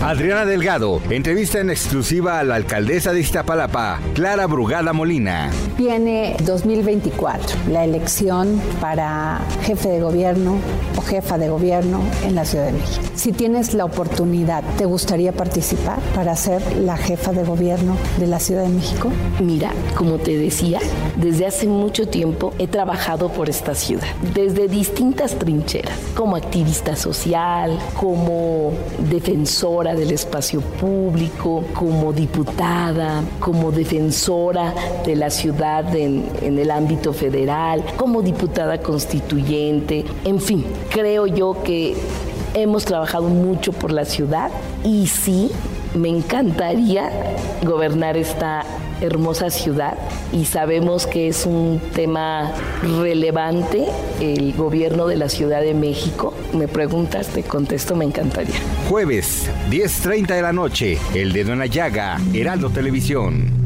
Adriana 0.00 0.44
Delgado, 0.44 1.00
entrevista 1.10 1.58
en 1.58 1.70
exclusiva 1.70 2.38
a 2.38 2.44
la 2.44 2.54
alcaldesa 2.54 3.12
de 3.12 3.18
Iztapalapa, 3.18 3.98
Clara 4.14 4.46
Brugada 4.46 4.92
Molina. 4.92 5.50
Viene 5.76 6.36
2024, 6.44 7.56
la 7.68 7.84
elección 7.84 8.62
para 8.80 9.40
jefe 9.62 9.88
de 9.88 10.00
gobierno 10.00 10.58
o 10.96 11.00
jefa 11.00 11.36
de 11.36 11.48
gobierno 11.48 12.00
en 12.24 12.36
la 12.36 12.44
Ciudad 12.44 12.66
de 12.66 12.72
México. 12.72 13.02
Si 13.16 13.32
tienes 13.32 13.74
la 13.74 13.84
oportunidad, 13.84 14.62
¿te 14.76 14.84
gustaría 14.84 15.32
participar 15.32 15.98
para 16.14 16.36
ser 16.36 16.62
la 16.76 16.96
jefa 16.96 17.32
de 17.32 17.42
gobierno 17.42 17.96
de 18.18 18.28
la 18.28 18.38
Ciudad 18.38 18.62
de 18.62 18.68
México? 18.68 19.10
Mira, 19.40 19.72
como 19.96 20.18
te 20.18 20.38
decía, 20.38 20.78
desde 21.16 21.44
hace 21.46 21.66
mucho 21.66 22.06
tiempo 22.06 22.54
he 22.58 22.68
trabajado 22.68 23.30
por 23.30 23.50
esta 23.50 23.74
ciudad, 23.74 24.06
desde 24.32 24.68
distintas 24.68 25.36
trincheras, 25.40 25.98
como 26.14 26.36
activista 26.36 26.94
social, 26.94 27.76
como 27.96 28.72
defensora 29.10 29.87
del 29.94 30.12
espacio 30.12 30.60
público, 30.60 31.64
como 31.74 32.12
diputada, 32.12 33.22
como 33.40 33.72
defensora 33.72 34.74
de 35.04 35.16
la 35.16 35.30
ciudad 35.30 35.94
en, 35.94 36.28
en, 36.42 36.58
el 36.58 36.70
ámbito 36.70 37.12
federal, 37.12 37.84
como 37.96 38.22
diputada 38.22 38.78
constituyente, 38.78 40.04
en 40.24 40.40
fin, 40.40 40.64
creo 40.90 41.26
yo 41.26 41.62
que 41.62 41.96
hemos 42.54 42.84
trabajado 42.84 43.28
mucho 43.28 43.72
por 43.72 43.92
la 43.92 44.04
ciudad 44.04 44.50
y 44.84 45.06
sí, 45.06 45.50
me 45.94 46.08
encantaría 46.08 47.10
gobernar 47.62 48.16
esta 48.16 48.64
hermosa 49.00 49.50
ciudad 49.50 49.96
y 50.32 50.44
sabemos 50.44 51.06
que 51.06 51.28
es 51.28 51.46
un 51.46 51.80
tema 51.94 52.52
relevante 52.82 53.86
el 54.20 54.52
gobierno 54.54 55.06
de 55.06 55.16
la 55.16 55.28
Ciudad 55.28 55.60
de 55.60 55.74
México. 55.74 56.34
Me 56.52 56.68
preguntas, 56.68 57.28
te 57.28 57.42
contesto, 57.42 57.94
me 57.96 58.04
encantaría. 58.04 58.54
Jueves, 58.88 59.50
10.30 59.70 60.34
de 60.34 60.42
la 60.42 60.52
noche, 60.52 60.98
El 61.14 61.32
Dedo 61.32 61.52
en 61.52 61.58
la 61.60 61.66
Llaga, 61.66 62.18
Heraldo 62.32 62.70
Televisión. 62.70 63.57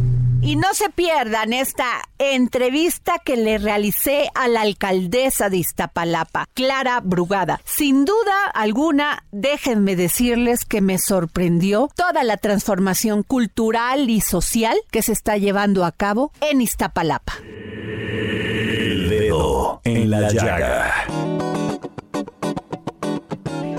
Y 0.43 0.57
no 0.57 0.75
se 0.75 0.91
pierdan 0.91 1.53
esta 1.53 2.03
entrevista 2.19 3.21
que 3.25 3.37
le 3.37 3.59
realicé 3.59 4.29
a 4.35 4.49
la 4.49 4.63
alcaldesa 4.63 5.49
de 5.49 5.59
Iztapalapa, 5.59 6.47
Clara 6.53 7.01
Brugada. 7.01 7.61
Sin 7.65 8.05
duda 8.05 8.47
alguna, 8.53 9.25
déjenme 9.31 9.95
decirles 9.95 10.65
que 10.65 10.81
me 10.81 10.99
sorprendió 10.99 11.89
toda 11.95 12.25
la 12.25 12.39
transformación 12.39 13.23
cultural 13.23 14.11
y 14.11 14.21
social 14.21 14.77
que 14.91 15.03
se 15.03 15.13
está 15.13 15.37
llevando 15.37 15.85
a 15.85 15.93
cabo 15.93 16.33
en 16.41 16.61
Iztapalapa. 16.61 17.35
El 17.45 19.09
dedo 19.09 19.81
en 19.85 20.11
la 20.11 20.29
llaga. 20.29 21.32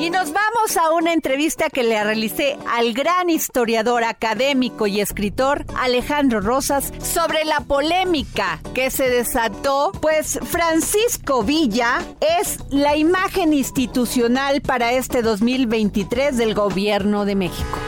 Y 0.03 0.09
nos 0.09 0.33
vamos 0.33 0.75
a 0.75 0.91
una 0.91 1.13
entrevista 1.13 1.69
que 1.69 1.81
le 1.81 2.03
realicé 2.03 2.57
al 2.67 2.93
gran 2.93 3.29
historiador 3.29 4.03
académico 4.03 4.85
y 4.85 4.99
escritor 4.99 5.65
Alejandro 5.77 6.41
Rosas 6.41 6.91
sobre 7.01 7.45
la 7.45 7.61
polémica 7.61 8.59
que 8.73 8.91
se 8.91 9.09
desató, 9.09 9.93
pues 10.01 10.39
Francisco 10.43 11.43
Villa 11.43 12.01
es 12.19 12.59
la 12.69 12.97
imagen 12.97 13.53
institucional 13.53 14.59
para 14.59 14.91
este 14.91 15.21
2023 15.21 16.35
del 16.35 16.53
gobierno 16.53 17.23
de 17.23 17.35
México. 17.35 17.79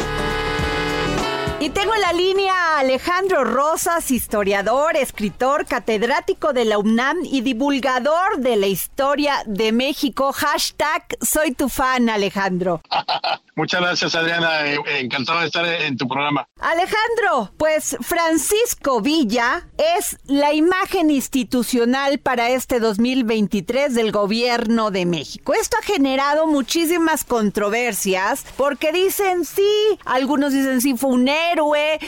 Y 1.65 1.71
tengo 1.71 1.95
en 1.95 2.01
la 2.01 2.13
línea 2.13 2.53
a 2.53 2.79
Alejandro 2.81 3.43
Rosas, 3.43 4.11
historiador, 4.11 4.95
escritor, 4.95 5.65
catedrático 5.65 6.53
de 6.53 6.63
la 6.63 6.77
UNAM 6.77 7.17
y 7.23 7.41
divulgador 7.41 8.37
de 8.37 8.55
la 8.55 8.67
historia 8.67 9.41
de 9.47 9.71
México. 9.71 10.31
Hashtag 10.31 11.17
soy 11.21 11.53
tu 11.53 11.67
fan, 11.67 12.07
Alejandro. 12.07 12.81
Muchas 13.57 13.79
gracias, 13.79 14.13
Adriana. 14.15 14.67
Eh, 14.67 14.77
encantado 14.99 15.39
de 15.39 15.45
estar 15.45 15.65
en 15.65 15.95
tu 15.95 16.09
programa. 16.09 16.45
Alejandro, 16.59 17.53
pues 17.57 17.95
Francisco 18.01 18.99
Villa 18.99 19.65
es 19.77 20.17
la 20.25 20.53
imagen 20.53 21.09
institucional 21.09 22.19
para 22.19 22.49
este 22.49 22.81
2023 22.81 23.95
del 23.95 24.11
gobierno 24.11 24.91
de 24.91 25.05
México. 25.05 25.53
Esto 25.53 25.77
ha 25.81 25.85
generado 25.85 26.47
muchísimas 26.47 27.23
controversias 27.23 28.45
porque 28.57 28.91
dicen 28.91 29.45
sí, 29.45 29.71
algunos 30.03 30.51
dicen 30.51 30.81
sí 30.81 30.97
fue 30.97 31.11
un 31.11 31.29
héroe, 31.29 31.54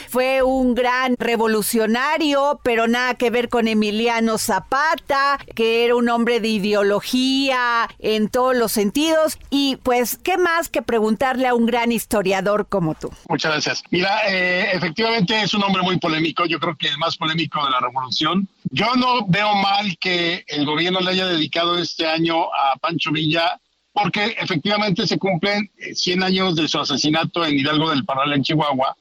fue 0.08 0.42
un 0.42 0.74
gran 0.74 1.16
revolucionario, 1.18 2.60
pero 2.62 2.86
nada 2.86 3.14
que 3.14 3.30
ver 3.30 3.48
con 3.48 3.68
Emiliano 3.68 4.38
Zapata, 4.38 5.38
que 5.54 5.84
era 5.84 5.94
un 5.94 6.08
hombre 6.08 6.40
de 6.40 6.48
ideología 6.48 7.88
en 7.98 8.28
todos 8.28 8.56
los 8.56 8.72
sentidos. 8.72 9.38
Y 9.50 9.76
pues, 9.82 10.18
¿qué 10.18 10.36
más 10.36 10.68
que 10.68 10.82
preguntarle 10.82 11.48
a 11.48 11.54
un 11.54 11.66
gran 11.66 11.92
historiador 11.92 12.68
como 12.68 12.94
tú? 12.94 13.10
Muchas 13.28 13.52
gracias. 13.52 13.82
Mira, 13.90 14.28
eh, 14.28 14.70
efectivamente 14.72 15.40
es 15.42 15.54
un 15.54 15.62
hombre 15.62 15.82
muy 15.82 15.98
polémico, 15.98 16.46
yo 16.46 16.58
creo 16.58 16.76
que 16.76 16.88
el 16.88 16.98
más 16.98 17.16
polémico 17.16 17.64
de 17.64 17.70
la 17.70 17.80
revolución. 17.80 18.48
Yo 18.70 18.94
no 18.96 19.26
veo 19.26 19.54
mal 19.54 19.96
que 19.98 20.44
el 20.48 20.66
gobierno 20.66 21.00
le 21.00 21.10
haya 21.10 21.26
dedicado 21.26 21.78
este 21.78 22.06
año 22.06 22.44
a 22.52 22.76
Pancho 22.76 23.10
Villa 23.12 23.58
porque 23.92 24.36
efectivamente 24.38 25.06
se 25.06 25.18
cumplen 25.18 25.70
100 25.92 26.22
años 26.22 26.56
de 26.56 26.68
su 26.68 26.78
asesinato 26.78 27.44
en 27.44 27.58
Hidalgo 27.58 27.90
del 27.90 28.04
Parral, 28.04 28.32
en 28.32 28.42
Chihuahua. 28.42 28.96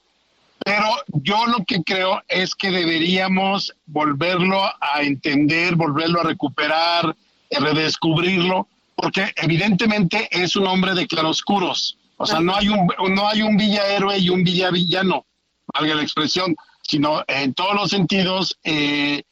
Pero 0.68 0.90
yo 1.24 1.46
lo 1.46 1.64
que 1.66 1.82
creo 1.82 2.22
es 2.28 2.54
que 2.54 2.70
deberíamos 2.70 3.74
volverlo 3.86 4.62
a 4.82 5.02
entender, 5.02 5.76
volverlo 5.76 6.20
a 6.20 6.26
recuperar, 6.26 7.16
redescubrirlo, 7.50 8.68
porque 8.94 9.32
evidentemente 9.38 10.28
es 10.30 10.58
un 10.58 10.68
hombre 10.68 10.94
de 10.94 11.08
claroscuros. 11.08 11.98
O 12.18 12.26
sea, 12.26 12.42
no 12.42 12.54
hay 12.54 12.68
un, 12.68 12.86
no 13.16 13.30
hay 13.30 13.44
un 13.44 13.56
villa 13.56 13.88
héroe 13.88 14.18
y 14.18 14.30
un 14.30 14.44
villa 14.44 14.70
villano, 14.70 15.26
valga 15.74 15.96
la 15.96 16.04
expresión, 16.04 16.54
sino 16.82 17.24
en 17.30 17.54
todos 17.54 17.74
los 17.74 17.90
sentidos 17.90 18.60
eh, 18.66 19.24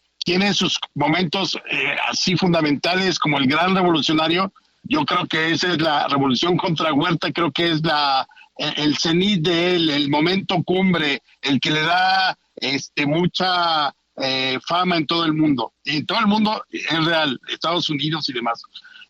sus 0.53 0.79
momentos 0.93 1.59
eh, 1.69 1.97
así 2.09 2.37
fundamentales 2.37 3.19
como 3.19 3.39
el 3.39 3.47
gran 3.47 3.75
revolucionario. 3.75 4.53
Yo 4.83 5.03
creo 5.03 5.27
que 5.27 5.51
esa 5.51 5.73
es 5.73 5.81
la 5.81 6.07
revolución 6.07 6.55
contra 6.55 6.93
Huerta, 6.93 7.33
creo 7.33 7.51
que 7.51 7.71
es 7.71 7.83
la 7.83 8.25
el 8.57 8.97
cenit 8.97 9.41
de 9.41 9.75
él, 9.75 9.89
el 9.89 10.09
momento 10.09 10.63
cumbre, 10.63 11.21
el 11.41 11.59
que 11.59 11.71
le 11.71 11.81
da 11.81 12.37
este 12.55 13.05
mucha 13.05 13.93
eh, 14.17 14.59
fama 14.65 14.97
en 14.97 15.05
todo 15.05 15.25
el 15.25 15.33
mundo. 15.33 15.73
En 15.83 16.05
todo 16.05 16.19
el 16.19 16.27
mundo 16.27 16.63
es 16.71 17.05
real, 17.05 17.39
Estados 17.49 17.89
Unidos 17.89 18.29
y 18.29 18.33
demás. 18.33 18.61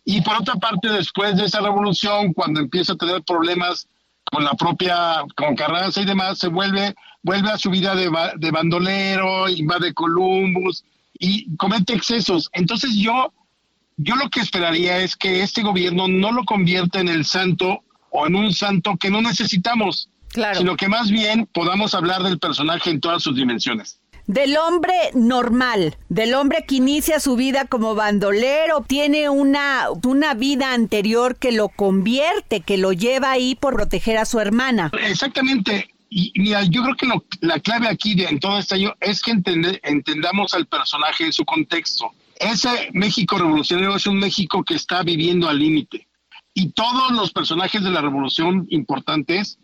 Y 0.03 0.21
por 0.21 0.35
otra 0.37 0.55
parte, 0.55 0.89
después 0.89 1.35
de 1.35 1.45
esa 1.45 1.61
revolución, 1.61 2.33
cuando 2.33 2.59
empieza 2.59 2.93
a 2.93 2.97
tener 2.97 3.23
problemas 3.23 3.87
con 4.31 4.43
la 4.43 4.53
propia, 4.53 5.23
con 5.35 5.55
Carranza 5.55 6.01
y 6.01 6.05
demás, 6.05 6.39
se 6.39 6.47
vuelve, 6.47 6.95
vuelve 7.21 7.49
a 7.49 7.57
su 7.57 7.69
vida 7.69 7.95
de, 7.95 8.11
de 8.37 8.51
bandolero, 8.51 9.47
invade 9.47 9.93
Columbus 9.93 10.83
y 11.19 11.55
comete 11.57 11.93
excesos. 11.93 12.49
Entonces 12.53 12.95
yo, 12.95 13.31
yo 13.97 14.15
lo 14.15 14.29
que 14.29 14.41
esperaría 14.41 14.97
es 14.97 15.15
que 15.15 15.41
este 15.41 15.61
gobierno 15.61 16.07
no 16.07 16.31
lo 16.31 16.45
convierta 16.45 16.99
en 16.99 17.09
el 17.09 17.25
santo 17.25 17.84
o 18.15 18.27
en 18.27 18.35
un 18.35 18.53
santo 18.53 18.95
que 18.97 19.09
no 19.09 19.21
necesitamos, 19.21 20.09
sino 20.53 20.75
que 20.75 20.87
más 20.87 21.09
bien 21.09 21.47
podamos 21.51 21.93
hablar 21.93 22.23
del 22.23 22.39
personaje 22.39 22.89
en 22.89 22.99
todas 22.99 23.23
sus 23.23 23.35
dimensiones 23.35 23.99
del 24.27 24.57
hombre 24.57 24.93
normal, 25.13 25.97
del 26.09 26.33
hombre 26.33 26.65
que 26.67 26.75
inicia 26.75 27.19
su 27.19 27.35
vida 27.35 27.65
como 27.65 27.95
bandolero, 27.95 28.83
tiene 28.87 29.29
una, 29.29 29.87
una 30.03 30.33
vida 30.33 30.73
anterior 30.73 31.37
que 31.37 31.51
lo 31.51 31.69
convierte, 31.69 32.61
que 32.61 32.77
lo 32.77 32.91
lleva 32.91 33.31
ahí 33.31 33.55
por 33.55 33.75
proteger 33.75 34.17
a 34.17 34.25
su 34.25 34.39
hermana. 34.39 34.91
Exactamente. 35.07 35.89
Y 36.09 36.31
mira, 36.35 36.63
yo 36.63 36.83
creo 36.83 36.95
que 36.95 37.07
la 37.41 37.59
clave 37.59 37.87
aquí 37.87 38.15
de, 38.15 38.25
en 38.25 38.39
todo 38.39 38.57
este 38.57 38.75
año 38.75 38.95
es 38.99 39.21
que 39.21 39.31
entendamos 39.31 40.53
al 40.53 40.65
personaje 40.65 41.25
en 41.25 41.33
su 41.33 41.45
contexto. 41.45 42.11
Ese 42.39 42.89
México 42.93 43.37
revolucionario 43.37 43.95
es 43.95 44.07
un 44.07 44.19
México 44.19 44.63
que 44.63 44.75
está 44.75 45.03
viviendo 45.03 45.47
al 45.49 45.59
límite. 45.59 46.07
Y 46.55 46.71
todos 46.71 47.11
los 47.11 47.31
personajes 47.31 47.83
de 47.83 47.91
la 47.91 48.01
revolución 48.01 48.65
importantes 48.69 49.59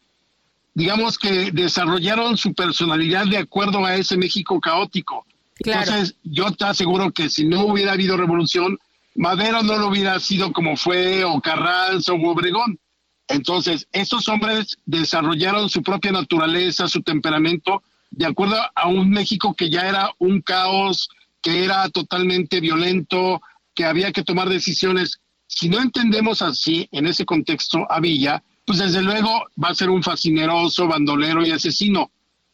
digamos 0.74 1.18
que 1.18 1.52
desarrollaron 1.52 2.38
su 2.38 2.54
personalidad 2.54 3.26
de 3.26 3.38
acuerdo 3.38 3.86
a 3.86 3.96
ese 3.96 4.18
México 4.18 4.60
caótico. 4.60 5.26
Entonces, 5.60 6.16
yo 6.24 6.52
te 6.52 6.66
aseguro 6.66 7.12
que 7.12 7.30
si 7.30 7.46
no 7.46 7.66
hubiera 7.66 7.94
habido 7.94 8.18
revolución, 8.18 8.80
Madero 9.16 9.62
no 9.64 9.78
lo 9.78 9.88
hubiera 9.88 10.20
sido 10.20 10.52
como 10.54 10.78
fue, 10.78 11.24
o 11.24 11.42
Carranza, 11.42 12.14
o 12.14 12.30
Obregón. 12.30 12.80
Entonces, 13.28 13.88
estos 13.92 14.28
hombres 14.28 14.78
desarrollaron 14.86 15.70
su 15.70 15.84
propia 15.84 16.12
naturaleza, 16.12 16.88
su 16.88 17.02
temperamento, 17.02 17.84
de 18.10 18.26
acuerdo 18.26 18.58
a 18.76 18.88
un 18.88 19.10
México 19.10 19.54
que 19.54 19.70
ya 19.70 19.88
era 19.88 20.12
un 20.18 20.42
caos, 20.42 21.10
que 21.42 21.64
era 21.64 21.88
totalmente 21.90 22.60
violento, 22.60 23.42
que 23.76 23.86
había 23.86 24.12
que 24.12 24.24
tomar 24.24 24.50
decisiones. 24.50 25.20
Si 25.54 25.68
no 25.68 25.80
entendemos 25.82 26.42
así, 26.42 26.88
en 26.92 27.06
ese 27.08 27.26
contexto, 27.26 27.86
a 27.92 28.00
Villa, 28.00 28.42
pues 28.66 28.80
desde 28.80 29.02
luego 29.02 29.44
va 29.62 29.70
a 29.70 29.76
ser 29.76 29.90
un 29.90 30.02
fascineroso, 30.02 30.88
bandolero 30.88 31.46
y 31.46 31.52
asesino. 31.52 32.10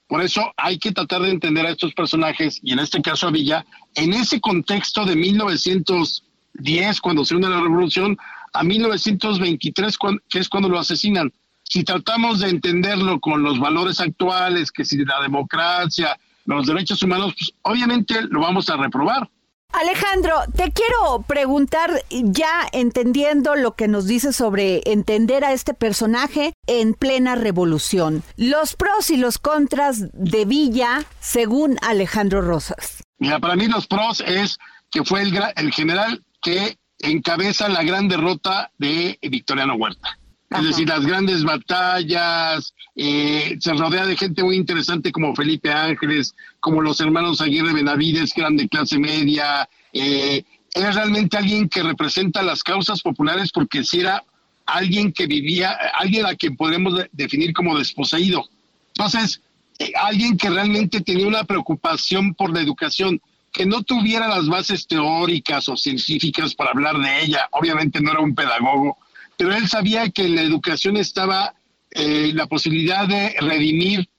Por 0.07 0.21
eso 0.21 0.51
hay 0.57 0.79
que 0.79 0.91
tratar 0.91 1.21
de 1.21 1.29
entender 1.29 1.65
a 1.65 1.69
estos 1.69 1.93
personajes, 1.93 2.59
y 2.63 2.73
en 2.73 2.79
este 2.79 3.01
caso 3.01 3.27
a 3.27 3.31
Villa, 3.31 3.65
en 3.93 4.13
ese 4.13 4.41
contexto 4.41 5.05
de 5.05 5.15
1910, 5.15 7.01
cuando 7.01 7.23
se 7.23 7.35
une 7.35 7.47
la 7.47 7.61
revolución, 7.61 8.17
a 8.51 8.63
1923, 8.63 9.97
que 10.27 10.39
es 10.39 10.49
cuando 10.49 10.67
lo 10.67 10.79
asesinan. 10.79 11.31
Si 11.63 11.83
tratamos 11.83 12.39
de 12.39 12.49
entenderlo 12.49 13.19
con 13.19 13.43
los 13.43 13.59
valores 13.59 13.99
actuales, 13.99 14.71
que 14.71 14.85
si 14.85 14.97
la 15.05 15.21
democracia, 15.21 16.17
los 16.45 16.65
derechos 16.65 17.03
humanos, 17.03 17.35
pues 17.37 17.51
obviamente 17.61 18.23
lo 18.23 18.39
vamos 18.39 18.69
a 18.69 18.77
reprobar. 18.77 19.29
Alejandro, 19.79 20.33
te 20.55 20.71
quiero 20.71 21.23
preguntar, 21.27 22.01
ya 22.09 22.67
entendiendo 22.71 23.55
lo 23.55 23.75
que 23.75 23.87
nos 23.87 24.07
dice 24.07 24.33
sobre 24.33 24.81
entender 24.85 25.43
a 25.43 25.53
este 25.53 25.73
personaje 25.75 26.53
en 26.65 26.95
plena 26.95 27.35
revolución, 27.35 28.23
los 28.37 28.75
pros 28.75 29.11
y 29.11 29.17
los 29.17 29.37
contras 29.37 30.11
de 30.13 30.45
Villa, 30.45 31.05
según 31.19 31.77
Alejandro 31.81 32.41
Rosas. 32.41 33.03
Mira, 33.19 33.39
para 33.39 33.55
mí 33.55 33.67
los 33.67 33.85
pros 33.85 34.23
es 34.25 34.57
que 34.89 35.03
fue 35.03 35.21
el, 35.21 35.37
el 35.55 35.71
general 35.71 36.23
que 36.41 36.77
encabeza 36.99 37.69
la 37.69 37.83
gran 37.83 38.07
derrota 38.07 38.71
de 38.79 39.19
Victoriano 39.21 39.75
Huerta. 39.75 40.17
Es 40.49 40.63
decir, 40.63 40.87
las 40.87 41.05
grandes 41.05 41.43
batallas, 41.43 42.73
eh, 42.95 43.57
se 43.59 43.73
rodea 43.73 44.05
de 44.05 44.15
gente 44.15 44.43
muy 44.43 44.55
interesante 44.55 45.11
como 45.11 45.35
Felipe 45.35 45.71
Ángeles, 45.71 46.33
como 46.61 46.81
los 46.81 47.01
hermanos 47.01 47.41
Aguirre 47.41 47.73
Benavides, 47.73 48.33
que 48.33 48.41
eran 48.41 48.55
de 48.55 48.69
clase 48.69 48.97
media. 48.97 49.67
Eh, 49.91 50.43
era 50.73 50.91
realmente 50.91 51.37
alguien 51.37 51.67
que 51.67 51.83
representa 51.83 52.41
las 52.43 52.63
causas 52.63 53.01
populares 53.01 53.51
porque 53.51 53.83
si 53.83 53.99
era 53.99 54.23
alguien 54.65 55.11
que 55.11 55.27
vivía, 55.27 55.71
alguien 55.99 56.25
a 56.25 56.35
quien 56.35 56.55
podemos 56.55 56.93
definir 57.11 57.53
como 57.53 57.77
desposeído. 57.77 58.45
Entonces, 58.95 59.41
eh, 59.79 59.91
alguien 59.95 60.37
que 60.37 60.49
realmente 60.49 61.01
tenía 61.01 61.27
una 61.27 61.43
preocupación 61.43 62.33
por 62.33 62.53
la 62.53 62.61
educación, 62.61 63.21
que 63.51 63.65
no 63.65 63.83
tuviera 63.83 64.27
las 64.27 64.47
bases 64.47 64.87
teóricas 64.87 65.67
o 65.67 65.75
científicas 65.75 66.55
para 66.55 66.71
hablar 66.71 66.97
de 66.99 67.23
ella. 67.23 67.47
Obviamente 67.51 68.01
no 68.01 68.11
era 68.11 68.21
un 68.21 68.35
pedagogo, 68.35 68.97
pero 69.37 69.55
él 69.55 69.67
sabía 69.67 70.09
que 70.09 70.25
en 70.25 70.35
la 70.35 70.41
educación 70.41 70.97
estaba 70.97 71.53
eh, 71.91 72.31
la 72.33 72.47
posibilidad 72.47 73.07
de 73.07 73.35
redimir 73.39 74.09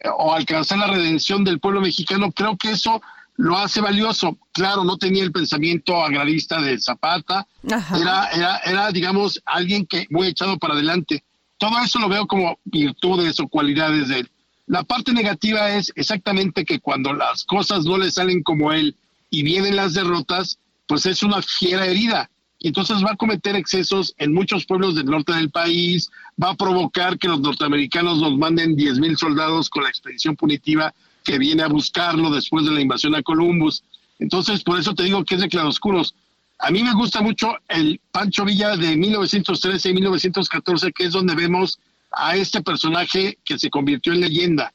eh, 0.00 0.08
o 0.16 0.32
alcanzar 0.32 0.78
la 0.78 0.86
redención 0.86 1.44
del 1.44 1.60
pueblo 1.60 1.80
mexicano. 1.80 2.32
Creo 2.32 2.56
que 2.56 2.70
eso 2.70 3.02
lo 3.36 3.58
hace 3.58 3.80
valioso. 3.80 4.38
Claro, 4.52 4.84
no 4.84 4.96
tenía 4.96 5.24
el 5.24 5.32
pensamiento 5.32 6.02
agrarista 6.02 6.60
de 6.60 6.80
Zapata, 6.80 7.46
era, 7.62 8.28
era, 8.32 8.56
era, 8.58 8.90
digamos, 8.90 9.40
alguien 9.44 9.86
que 9.86 10.06
muy 10.10 10.28
echado 10.28 10.58
para 10.58 10.74
adelante. 10.74 11.24
Todo 11.58 11.78
eso 11.80 11.98
lo 11.98 12.08
veo 12.08 12.26
como 12.26 12.58
virtudes 12.64 13.38
o 13.40 13.48
cualidades 13.48 14.08
de 14.08 14.20
él. 14.20 14.30
La 14.66 14.84
parte 14.84 15.12
negativa 15.12 15.70
es 15.70 15.92
exactamente 15.96 16.64
que 16.64 16.78
cuando 16.78 17.12
las 17.12 17.44
cosas 17.44 17.84
no 17.84 17.98
le 17.98 18.10
salen 18.10 18.42
como 18.42 18.72
él 18.72 18.96
y 19.30 19.42
vienen 19.42 19.76
las 19.76 19.94
derrotas, 19.94 20.58
pues 20.86 21.06
es 21.06 21.22
una 21.22 21.42
fiera 21.42 21.86
herida 21.86 22.30
y 22.60 22.68
entonces 22.68 23.04
va 23.04 23.12
a 23.12 23.16
cometer 23.16 23.54
excesos 23.54 24.14
en 24.18 24.34
muchos 24.34 24.66
pueblos 24.66 24.96
del 24.96 25.06
norte 25.06 25.32
del 25.32 25.50
país, 25.50 26.10
va 26.42 26.50
a 26.50 26.56
provocar 26.56 27.18
que 27.18 27.28
los 27.28 27.40
norteamericanos 27.40 28.18
nos 28.18 28.36
manden 28.36 28.74
10 28.74 28.98
mil 28.98 29.16
soldados 29.16 29.70
con 29.70 29.84
la 29.84 29.88
expedición 29.88 30.34
punitiva 30.34 30.92
que 31.22 31.38
viene 31.38 31.62
a 31.62 31.68
buscarlo 31.68 32.30
después 32.30 32.64
de 32.64 32.72
la 32.72 32.80
invasión 32.80 33.14
a 33.14 33.22
Columbus. 33.22 33.84
Entonces, 34.18 34.64
por 34.64 34.78
eso 34.78 34.94
te 34.94 35.04
digo 35.04 35.24
que 35.24 35.36
es 35.36 35.40
de 35.40 35.48
claroscuros. 35.48 36.14
A 36.58 36.70
mí 36.70 36.82
me 36.82 36.94
gusta 36.94 37.20
mucho 37.20 37.54
el 37.68 38.00
Pancho 38.10 38.44
Villa 38.44 38.76
de 38.76 38.96
1913 38.96 39.90
y 39.90 39.94
1914, 39.94 40.92
que 40.92 41.04
es 41.04 41.12
donde 41.12 41.36
vemos 41.36 41.78
a 42.10 42.34
este 42.34 42.60
personaje 42.62 43.38
que 43.44 43.58
se 43.58 43.70
convirtió 43.70 44.12
en 44.12 44.20
leyenda. 44.20 44.72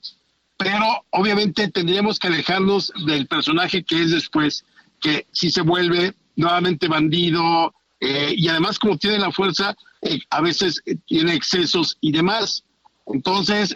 Pero 0.56 1.04
obviamente 1.10 1.68
tendríamos 1.70 2.20
que 2.20 2.28
alejarnos 2.28 2.94
del 3.06 3.28
personaje 3.28 3.84
que 3.84 4.04
es 4.04 4.12
después, 4.12 4.64
que 5.02 5.26
si 5.34 5.50
se 5.50 5.62
vuelve 5.62 6.14
nuevamente 6.36 6.88
bandido, 6.88 7.74
eh, 8.00 8.34
y 8.36 8.50
además 8.50 8.80
como 8.80 8.98
tiene 8.98 9.18
la 9.18 9.32
fuerza, 9.32 9.76
eh, 10.02 10.20
a 10.30 10.42
veces 10.42 10.82
eh, 10.86 10.96
tiene 11.08 11.34
excesos 11.34 11.98
y 12.02 12.12
demás. 12.12 12.64
Entonces, 13.08 13.76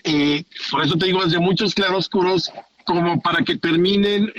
por 0.71 0.85
eso 0.85 0.97
te 0.97 1.07
digo, 1.07 1.21
es 1.23 1.31
de 1.31 1.39
muchos 1.39 1.75
claroscuros 1.75 2.49
como 2.85 3.19
para 3.21 3.43
que 3.43 3.57
terminen, 3.57 4.31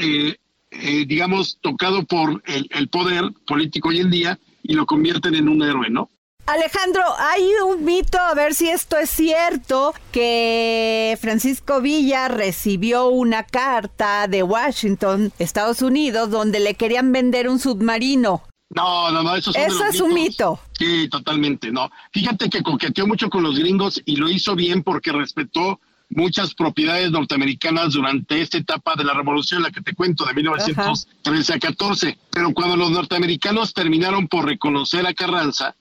digamos, 1.06 1.58
tocado 1.60 2.06
por 2.06 2.42
el 2.46 2.88
poder 2.88 3.30
político 3.46 3.90
hoy 3.90 4.00
en 4.00 4.10
día 4.10 4.38
y 4.62 4.72
lo 4.72 4.86
convierten 4.86 5.34
en 5.34 5.50
un 5.50 5.62
héroe, 5.62 5.90
¿no? 5.90 6.10
Alejandro, 6.48 7.02
hay 7.18 7.46
un 7.66 7.84
mito, 7.84 8.18
a 8.18 8.32
ver 8.32 8.54
si 8.54 8.70
esto 8.70 8.96
es 8.96 9.10
cierto, 9.10 9.92
que 10.12 11.18
Francisco 11.20 11.82
Villa 11.82 12.28
recibió 12.28 13.08
una 13.08 13.42
carta 13.42 14.26
de 14.28 14.42
Washington, 14.42 15.30
Estados 15.38 15.82
Unidos, 15.82 16.30
donde 16.30 16.58
le 16.58 16.72
querían 16.72 17.12
vender 17.12 17.50
un 17.50 17.58
submarino. 17.58 18.44
No, 18.70 19.10
no, 19.10 19.22
no, 19.22 19.36
eso, 19.36 19.50
eso 19.54 19.84
es 19.84 20.00
un 20.00 20.14
mito. 20.14 20.58
Sí, 20.78 21.06
totalmente, 21.10 21.70
no. 21.70 21.90
Fíjate 22.12 22.48
que 22.48 22.62
coqueteó 22.62 23.06
mucho 23.06 23.28
con 23.28 23.42
los 23.42 23.58
gringos 23.58 24.00
y 24.06 24.16
lo 24.16 24.30
hizo 24.30 24.56
bien 24.56 24.82
porque 24.82 25.12
respetó 25.12 25.80
muchas 26.08 26.54
propiedades 26.54 27.10
norteamericanas 27.10 27.92
durante 27.92 28.40
esta 28.40 28.56
etapa 28.56 28.94
de 28.96 29.04
la 29.04 29.12
revolución, 29.12 29.62
la 29.62 29.70
que 29.70 29.82
te 29.82 29.94
cuento, 29.94 30.24
de 30.24 30.32
1913 30.32 31.52
a 31.52 31.58
14. 31.58 32.18
Pero 32.30 32.54
cuando 32.54 32.74
los 32.74 32.90
norteamericanos 32.90 33.74
terminaron 33.74 34.28
por 34.28 34.46
reconocer 34.46 35.06
a 35.06 35.12
Carranza, 35.12 35.74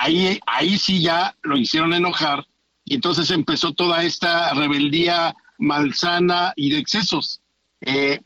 ahí, 0.00 0.38
ahí 0.46 0.78
sí 0.78 1.00
ya 1.00 1.34
lo 1.42 1.56
hicieron 1.56 1.92
enojar 1.92 2.46
y 2.84 2.94
entonces 2.94 3.30
empezó 3.30 3.72
toda 3.72 4.04
esta 4.04 4.52
rebeldía 4.54 5.34
malsana 5.58 6.52
y 6.56 6.70
de 6.70 6.78
excesos. 6.78 7.40
Eh, 7.80 8.20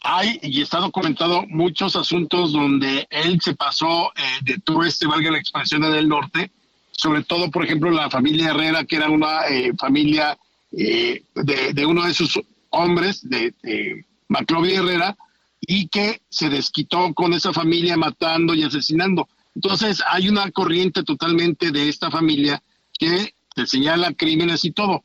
hay, 0.00 0.40
y 0.42 0.62
está 0.62 0.78
documentado, 0.78 1.44
muchos 1.46 1.94
asuntos 1.94 2.52
donde 2.52 3.06
él 3.10 3.40
se 3.40 3.54
pasó 3.54 4.12
eh, 4.16 4.22
de 4.42 4.58
todo 4.58 4.82
este, 4.82 5.06
valga 5.06 5.30
la 5.30 5.38
expansión 5.38 5.82
del 5.82 6.08
norte, 6.08 6.50
sobre 6.90 7.22
todo, 7.22 7.50
por 7.50 7.64
ejemplo, 7.64 7.90
la 7.90 8.10
familia 8.10 8.50
Herrera, 8.50 8.84
que 8.84 8.96
era 8.96 9.08
una 9.08 9.46
eh, 9.48 9.72
familia 9.78 10.36
de, 10.70 11.22
de, 11.34 11.86
uno 11.86 12.04
de 12.06 12.14
sus 12.14 12.40
hombres, 12.70 13.28
de, 13.28 13.54
de 13.62 14.06
Maclovia 14.28 14.78
Herrera, 14.78 15.16
y 15.60 15.88
que 15.88 16.22
se 16.28 16.48
desquitó 16.48 17.12
con 17.14 17.34
esa 17.34 17.52
familia 17.52 17.96
matando 17.96 18.54
y 18.54 18.64
asesinando. 18.64 19.28
Entonces 19.54 20.02
hay 20.10 20.28
una 20.28 20.50
corriente 20.50 21.02
totalmente 21.02 21.70
de 21.70 21.88
esta 21.88 22.10
familia 22.10 22.62
que 22.98 23.34
te 23.54 23.66
señala 23.66 24.12
crímenes 24.12 24.64
y 24.64 24.72
todo. 24.72 25.04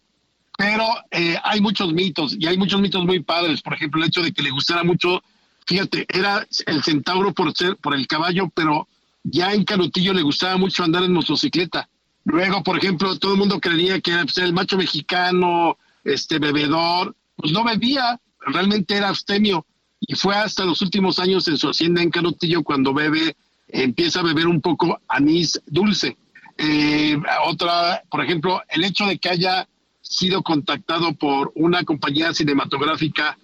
pero 0.58 0.86
eh, 1.12 1.38
hay 1.43 1.62
muchos 1.62 1.93
mitos 1.93 2.36
y 2.39 2.48
hay 2.48 2.58
muchos 2.58 2.82
mitos 2.82 3.06
muy 3.06 3.22
padres. 3.22 3.62
Por 3.62 3.76
ejemplo, 3.76 4.02
el 4.02 4.08
hecho 4.08 4.24
de 4.24 4.32
que 4.32 4.41
le 4.41 4.50
gustara 4.50 4.84
mucho, 4.84 5.22
fíjate, 5.68 6.08
era 6.10 6.48
el 6.66 6.84
centauro 6.84 7.32
por 7.32 7.56
ser 7.56 7.78
por 7.78 7.93
el 7.93 8.08
caballo, 8.08 8.50
pero 8.56 8.88
ya 9.24 9.54
en 9.54 9.66
Canutillo 9.66 10.14
le 10.14 10.24
gustaba 10.24 10.58
mucho 10.58 10.84
andar 10.84 11.04
en 11.04 11.14
motocicleta. 11.14 11.89
Luego, 12.24 12.64
por 12.64 12.78
ejemplo, 12.78 13.18
todo 13.20 13.34
el 13.34 13.39
mundo 13.39 13.60
creía 13.60 14.02
que 14.02 14.12
era 14.12 14.24
pues, 14.24 14.38
el 14.39 14.54
macho 14.54 14.78
mexicano, 14.78 15.78
este 16.04 16.39
bebedor, 16.39 17.16
pues 17.36 17.52
no 17.52 17.64
bebía, 17.64 18.20
realmente 18.39 18.95
era 18.95 19.10
abstemio. 19.10 19.66
Y 20.00 20.16
fue 20.16 20.36
hasta 20.36 20.66
los 20.66 20.82
últimos 20.82 21.20
años 21.20 21.48
en 21.48 21.58
su 21.58 21.70
hacienda 21.70 22.02
en 22.02 22.10
Canutillo 22.10 22.64
cuando 22.64 22.93
bebe, 22.93 23.36
empieza 23.68 24.20
a 24.20 24.24
beber 24.24 24.47
un 24.47 24.61
poco 24.61 24.99
anís 25.07 25.61
dulce. 25.65 26.18
Eh, 26.57 27.18
otra, 27.45 28.03
por 28.09 28.24
ejemplo, 28.24 28.61
el 28.70 28.84
hecho 28.84 29.05
de 29.05 29.18
que 29.18 29.30
haya 29.30 29.68
sido 30.01 30.41
contactado 30.41 31.13
por 31.13 31.51
una 31.55 31.84
compañía 31.84 32.34
cinematográfica 32.34 33.38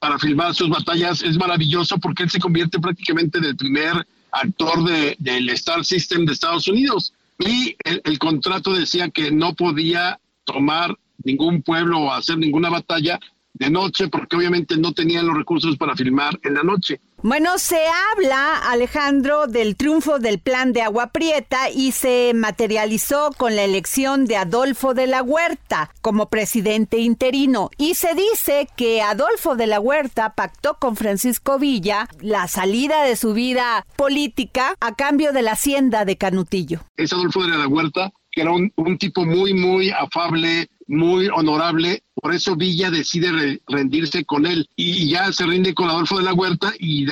para 0.00 0.18
filmar 0.18 0.54
sus 0.54 0.68
batallas 0.68 1.22
es 1.22 1.36
maravilloso 1.36 1.98
porque 1.98 2.22
él 2.24 2.30
se 2.30 2.38
convierte 2.38 2.78
prácticamente 2.78 3.38
en 3.38 3.44
el 3.44 3.56
primer 3.56 4.06
actor 4.32 4.84
de, 4.84 5.16
del 5.18 5.48
Star 5.50 5.84
System 5.84 6.24
de 6.24 6.32
Estados 6.32 6.68
Unidos. 6.68 7.12
Y 7.38 7.76
el, 7.84 8.00
el 8.04 8.18
contrato 8.18 8.72
decía 8.72 9.10
que 9.10 9.30
no 9.30 9.54
podía 9.54 10.20
tomar 10.44 10.96
ningún 11.24 11.62
pueblo 11.62 11.98
o 12.00 12.12
hacer 12.12 12.38
ninguna 12.38 12.70
batalla 12.70 13.18
de 13.54 13.70
noche 13.70 14.08
porque 14.08 14.36
obviamente 14.36 14.76
no 14.76 14.92
tenían 14.92 15.26
los 15.26 15.36
recursos 15.36 15.76
para 15.76 15.96
filmar 15.96 16.38
en 16.42 16.54
la 16.54 16.62
noche. 16.62 17.00
Bueno, 17.22 17.58
se 17.58 17.76
habla, 17.86 18.56
Alejandro, 18.56 19.46
del 19.46 19.76
triunfo 19.76 20.18
del 20.18 20.38
plan 20.38 20.72
de 20.72 20.80
Agua 20.80 21.08
Prieta 21.08 21.68
y 21.68 21.92
se 21.92 22.32
materializó 22.34 23.30
con 23.36 23.56
la 23.56 23.62
elección 23.62 24.24
de 24.24 24.36
Adolfo 24.36 24.94
de 24.94 25.06
la 25.06 25.22
Huerta 25.22 25.90
como 26.00 26.30
presidente 26.30 26.96
interino. 26.96 27.68
Y 27.76 27.92
se 27.94 28.14
dice 28.14 28.68
que 28.74 29.02
Adolfo 29.02 29.54
de 29.54 29.66
la 29.66 29.80
Huerta 29.80 30.34
pactó 30.34 30.78
con 30.80 30.96
Francisco 30.96 31.58
Villa 31.58 32.08
la 32.22 32.48
salida 32.48 33.02
de 33.02 33.16
su 33.16 33.34
vida 33.34 33.84
política 33.96 34.74
a 34.80 34.94
cambio 34.94 35.34
de 35.34 35.42
la 35.42 35.52
hacienda 35.52 36.06
de 36.06 36.16
Canutillo. 36.16 36.80
Es 36.96 37.12
Adolfo 37.12 37.42
de 37.42 37.58
la 37.58 37.68
Huerta, 37.68 38.12
que 38.32 38.40
era 38.40 38.52
un, 38.52 38.72
un 38.76 38.96
tipo 38.96 39.26
muy, 39.26 39.52
muy 39.52 39.90
afable, 39.90 40.70
muy 40.86 41.28
honorable. 41.28 42.02
Por 42.20 42.34
eso 42.34 42.54
Villa 42.56 42.90
decide 42.90 43.32
re- 43.32 43.60
rendirse 43.66 44.24
con 44.24 44.46
él 44.46 44.68
y 44.76 45.08
ya 45.08 45.32
se 45.32 45.46
rinde 45.46 45.74
con 45.74 45.88
Adolfo 45.88 46.18
de 46.18 46.24
la 46.24 46.34
Huerta 46.34 46.72
y 46.78 47.06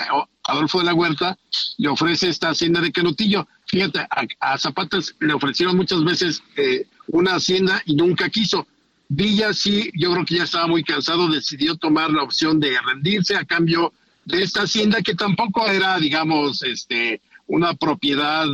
Adolfo 0.45 0.79
de 0.81 0.85
la 0.85 0.95
Huerta 0.95 1.39
le 1.79 1.89
ofrece 1.89 2.29
esta 2.29 2.51
hacienda 2.51 2.81
de 2.81 2.93
Canutillo. 2.93 3.49
Fíjate, 3.67 4.01
a, 4.01 4.27
a 4.41 4.59
Zapata 4.59 4.99
le 5.21 5.33
ofrecieron 5.33 5.77
muchas 5.77 6.03
veces 6.05 6.43
eh, 6.57 6.87
una 7.09 7.35
hacienda 7.37 7.83
y 7.87 7.95
nunca 7.95 8.29
quiso. 8.29 8.67
Villa 9.09 9.55
sí, 9.55 9.91
yo 9.95 10.13
creo 10.13 10.25
que 10.27 10.37
ya 10.37 10.45
estaba 10.45 10.67
muy 10.67 10.85
cansado, 10.85 11.29
decidió 11.29 11.77
tomar 11.77 12.11
la 12.11 12.23
opción 12.23 12.61
de 12.61 12.77
rendirse 12.81 13.37
a 13.37 13.45
cambio 13.45 13.93
de 14.27 14.43
esta 14.43 14.63
hacienda 14.63 15.01
que 15.01 15.15
tampoco 15.15 15.67
era, 15.67 15.99
digamos, 15.99 16.63
este, 16.63 17.23
una 17.47 17.73
propiedad 17.73 18.47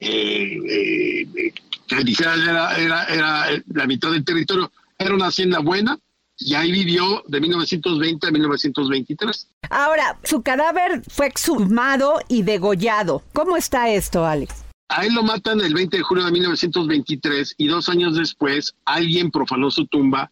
eh, 0.00 0.58
eh, 0.66 1.52
que 1.86 2.22
era, 2.22 2.76
era, 2.78 3.04
era 3.04 3.62
la 3.74 3.86
mitad 3.86 4.10
del 4.10 4.24
territorio, 4.24 4.70
era 4.98 5.14
una 5.14 5.28
hacienda 5.28 5.60
buena 5.60 5.98
y 6.36 6.54
ahí 6.54 6.70
vivió 6.70 7.22
de 7.26 7.40
1920 7.40 8.26
a 8.26 8.30
1923. 8.30 9.48
Ahora, 9.70 10.18
su 10.24 10.42
cadáver 10.42 11.02
fue 11.08 11.26
exhumado 11.26 12.20
y 12.28 12.42
degollado. 12.42 13.22
¿Cómo 13.32 13.56
está 13.56 13.90
esto, 13.90 14.26
Alex? 14.26 14.64
A 14.88 15.04
él 15.04 15.14
lo 15.14 15.22
matan 15.22 15.60
el 15.60 15.74
20 15.74 15.96
de 15.96 16.02
julio 16.02 16.24
de 16.24 16.32
1923 16.32 17.54
y 17.58 17.66
dos 17.66 17.88
años 17.88 18.16
después 18.16 18.74
alguien 18.84 19.30
profanó 19.30 19.70
su 19.70 19.86
tumba 19.86 20.30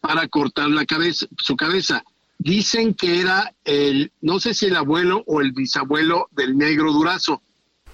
para 0.00 0.26
cortar 0.28 0.68
la 0.70 0.84
cabeza, 0.84 1.26
su 1.38 1.56
cabeza. 1.56 2.02
Dicen 2.38 2.94
que 2.94 3.20
era 3.20 3.54
el, 3.64 4.10
no 4.20 4.40
sé 4.40 4.54
si 4.54 4.66
el 4.66 4.76
abuelo 4.76 5.22
o 5.26 5.40
el 5.40 5.52
bisabuelo 5.52 6.28
del 6.32 6.56
negro 6.56 6.92
Durazo. 6.92 7.42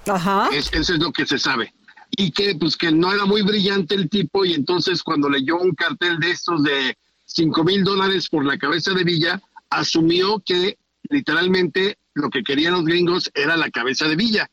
Ajá. 0.06 0.48
Es, 0.52 0.72
eso 0.72 0.94
es 0.94 1.00
lo 1.00 1.12
que 1.12 1.26
se 1.26 1.38
sabe. 1.38 1.74
Y 2.10 2.30
que 2.32 2.54
pues 2.56 2.76
que 2.76 2.90
no 2.90 3.12
era 3.12 3.24
muy 3.26 3.42
brillante 3.42 3.94
el 3.94 4.08
tipo 4.08 4.44
y 4.44 4.54
entonces 4.54 5.02
cuando 5.02 5.28
leyó 5.28 5.58
un 5.58 5.74
cartel 5.74 6.18
de 6.18 6.30
estos 6.30 6.62
de 6.62 6.96
5 7.26 7.64
mil 7.64 7.84
dólares 7.84 8.28
por 8.28 8.44
la 8.44 8.58
cabeza 8.58 8.92
de 8.92 9.04
Villa, 9.04 9.40
asumió 9.70 10.42
que 10.44 10.78
literalmente 11.10 11.98
lo 12.14 12.30
que 12.30 12.42
querían 12.42 12.72
los 12.72 12.84
gringos 12.84 13.30
era 13.34 13.56
la 13.56 13.70
cabeza 13.70 14.08
de 14.08 14.16
Villa. 14.16 14.50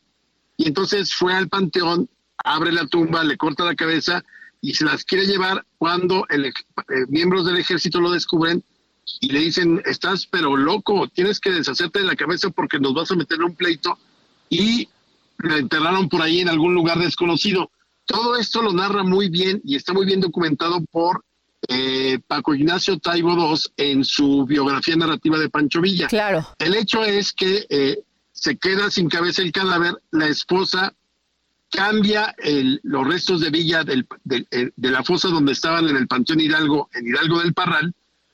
Y 0.57 0.67
entonces 0.67 1.13
fue 1.13 1.33
al 1.33 1.49
panteón, 1.49 2.09
abre 2.43 2.71
la 2.71 2.87
tumba, 2.87 3.23
le 3.23 3.37
corta 3.37 3.63
la 3.63 3.75
cabeza 3.75 4.23
y 4.61 4.73
se 4.73 4.85
las 4.85 5.03
quiere 5.03 5.25
llevar 5.25 5.65
cuando 5.77 6.25
el, 6.29 6.45
eh, 6.45 6.51
miembros 7.09 7.45
del 7.45 7.57
ejército 7.57 7.99
lo 7.99 8.11
descubren 8.11 8.63
y 9.19 9.31
le 9.31 9.39
dicen, 9.39 9.81
estás 9.85 10.25
pero 10.25 10.55
loco, 10.55 11.07
tienes 11.07 11.39
que 11.39 11.51
deshacerte 11.51 11.99
de 11.99 12.05
la 12.05 12.15
cabeza 12.15 12.49
porque 12.49 12.79
nos 12.79 12.93
vas 12.93 13.11
a 13.11 13.15
meter 13.15 13.37
en 13.37 13.43
un 13.43 13.55
pleito 13.55 13.97
y 14.49 14.89
la 15.39 15.57
enterraron 15.57 16.09
por 16.09 16.21
ahí 16.21 16.41
en 16.41 16.49
algún 16.49 16.73
lugar 16.73 16.99
desconocido. 16.99 17.71
Todo 18.05 18.37
esto 18.37 18.61
lo 18.61 18.73
narra 18.73 19.03
muy 19.03 19.29
bien 19.29 19.61
y 19.63 19.75
está 19.75 19.93
muy 19.93 20.05
bien 20.05 20.21
documentado 20.21 20.81
por 20.91 21.23
eh, 21.67 22.19
Paco 22.27 22.53
Ignacio 22.53 22.99
Taibo 22.99 23.33
II 23.33 23.59
en 23.77 24.03
su 24.03 24.45
biografía 24.45 24.95
narrativa 24.95 25.37
de 25.39 25.49
Pancho 25.49 25.81
Villa. 25.81 26.07
Claro. 26.07 26.47
El 26.59 26.75
hecho 26.75 27.03
es 27.03 27.33
que 27.33 27.65
eh, 27.69 27.99
se 28.31 28.57
queda 28.57 28.91
sin 28.91 29.09
cabeza 29.09 29.41
el 29.41 29.51
cadáver, 29.51 29.95
la 30.11 30.27
esposa 30.27 30.93
cambia 31.71 32.35
el, 32.37 32.79
los 32.83 33.07
restos 33.07 33.41
de 33.41 33.49
Villa 33.49 33.83
del, 33.83 34.07
eh, 34.29 34.69
de 34.75 34.91
la 34.91 35.03
fosa 35.03 35.29
donde 35.29 35.53
estaban 35.53 35.89
en 35.89 35.97
el 35.97 36.07
Panteón 36.07 36.39
Hidalgo, 36.39 36.89
en 36.93 37.07
Hidalgo 37.07 37.39
del 37.39 37.53
Parral, 37.53 37.93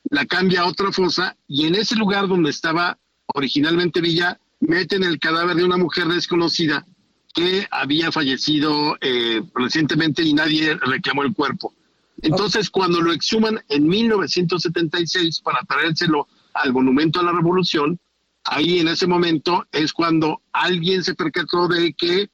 la 0.10 0.26
cambia 0.26 0.62
a 0.62 0.66
otra 0.66 0.92
fosa 0.92 1.38
y 1.48 1.66
en 1.66 1.76
ese 1.76 1.96
lugar 1.96 2.28
donde 2.28 2.50
estaba 2.50 2.98
originalmente 3.28 4.02
Villa, 4.02 4.40
meten 4.60 5.04
el 5.04 5.20
cadáver 5.20 5.56
de 5.56 5.64
una 5.64 5.78
mujer 5.78 6.08
desconocida 6.08 6.86
que 7.34 7.68
había 7.72 8.12
fallecido 8.12 8.98
eh, 9.02 9.42
recientemente 9.56 10.24
y 10.24 10.34
nadie 10.34 10.76
reclamó 10.76 11.24
el 11.24 11.34
cuerpo. 11.34 11.74
Entonces, 12.22 12.70
cuando 12.70 13.02
lo 13.02 13.12
exhuman 13.14 13.60
en 13.70 13.88
1976 13.88 15.42
para 15.42 15.62
traérselo 15.64 16.28
al 16.54 16.74
Monumento 16.74 17.20
a 17.20 17.24
la 17.24 17.32
Revolución, 17.32 18.00
ahí 18.44 18.80
en 18.80 18.88
ese 18.88 19.08
momento 19.08 19.66
es 19.72 19.94
cuando 19.94 20.42
alguien 20.52 21.04
se 21.04 21.16
percató 21.16 21.68
de 21.68 21.94
que 21.94 22.30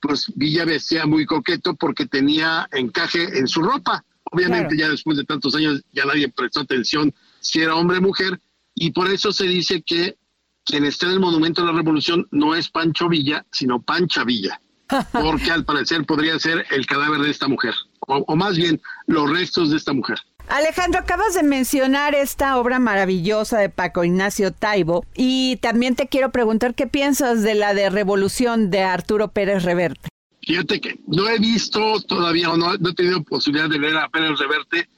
pues 0.00 0.26
Villa 0.34 0.64
vestía 0.64 1.06
muy 1.06 1.24
coqueto 1.26 1.74
porque 1.74 2.06
tenía 2.06 2.68
encaje 2.72 3.38
en 3.38 3.46
su 3.46 3.62
ropa. 3.62 4.04
Obviamente 4.24 4.74
Claro. 4.74 4.80
ya 4.80 4.88
después 4.90 5.16
de 5.16 5.24
tantos 5.24 5.54
años 5.54 5.82
ya 5.92 6.04
nadie 6.04 6.28
prestó 6.28 6.60
atención 6.60 7.14
si 7.40 7.60
era 7.60 7.76
hombre 7.76 7.98
o 7.98 8.02
mujer 8.02 8.40
y 8.74 8.90
por 8.90 9.08
eso 9.08 9.32
se 9.32 9.46
dice 9.46 9.82
que 9.82 10.16
quien 10.64 10.84
está 10.84 11.06
en 11.06 11.12
el 11.12 11.20
Monumento 11.20 11.62
a 11.62 11.66
la 11.66 11.72
Revolución 11.72 12.26
no 12.30 12.54
es 12.54 12.68
Pancho 12.68 13.08
Villa, 13.08 13.44
sino 13.50 13.80
Pancha 13.80 14.24
Villa, 14.24 14.60
porque 15.12 15.50
al 15.50 15.64
parecer 15.64 16.04
podría 16.04 16.38
ser 16.38 16.66
el 16.70 16.86
cadáver 16.86 17.20
de 17.20 17.30
esta 17.30 17.48
mujer, 17.48 17.74
o, 18.00 18.24
o 18.26 18.36
más 18.36 18.56
bien 18.56 18.80
los 19.06 19.30
restos 19.30 19.70
de 19.70 19.76
esta 19.76 19.92
mujer. 19.92 20.18
Alejandro, 20.48 21.00
acabas 21.00 21.34
de 21.34 21.42
mencionar 21.42 22.14
esta 22.14 22.58
obra 22.58 22.78
maravillosa 22.78 23.58
de 23.58 23.68
Paco 23.68 24.04
Ignacio 24.04 24.52
Taibo 24.52 25.06
y 25.14 25.56
también 25.56 25.94
te 25.94 26.08
quiero 26.08 26.30
preguntar 26.30 26.74
qué 26.74 26.86
piensas 26.86 27.42
de 27.42 27.54
la 27.54 27.74
de 27.74 27.90
Revolución 27.90 28.70
de 28.70 28.82
Arturo 28.82 29.28
Pérez 29.28 29.62
Reverte. 29.62 30.08
Fíjate 30.44 30.80
que 30.80 30.98
no 31.06 31.28
he 31.28 31.38
visto 31.38 32.00
todavía, 32.02 32.50
o 32.50 32.56
no, 32.56 32.76
no 32.76 32.90
he 32.90 32.94
tenido 32.94 33.22
posibilidad 33.22 33.68
de 33.68 33.78
leer 33.78 33.96
a 33.96 34.08
Pérez 34.08 34.38
Reverte. 34.38 34.88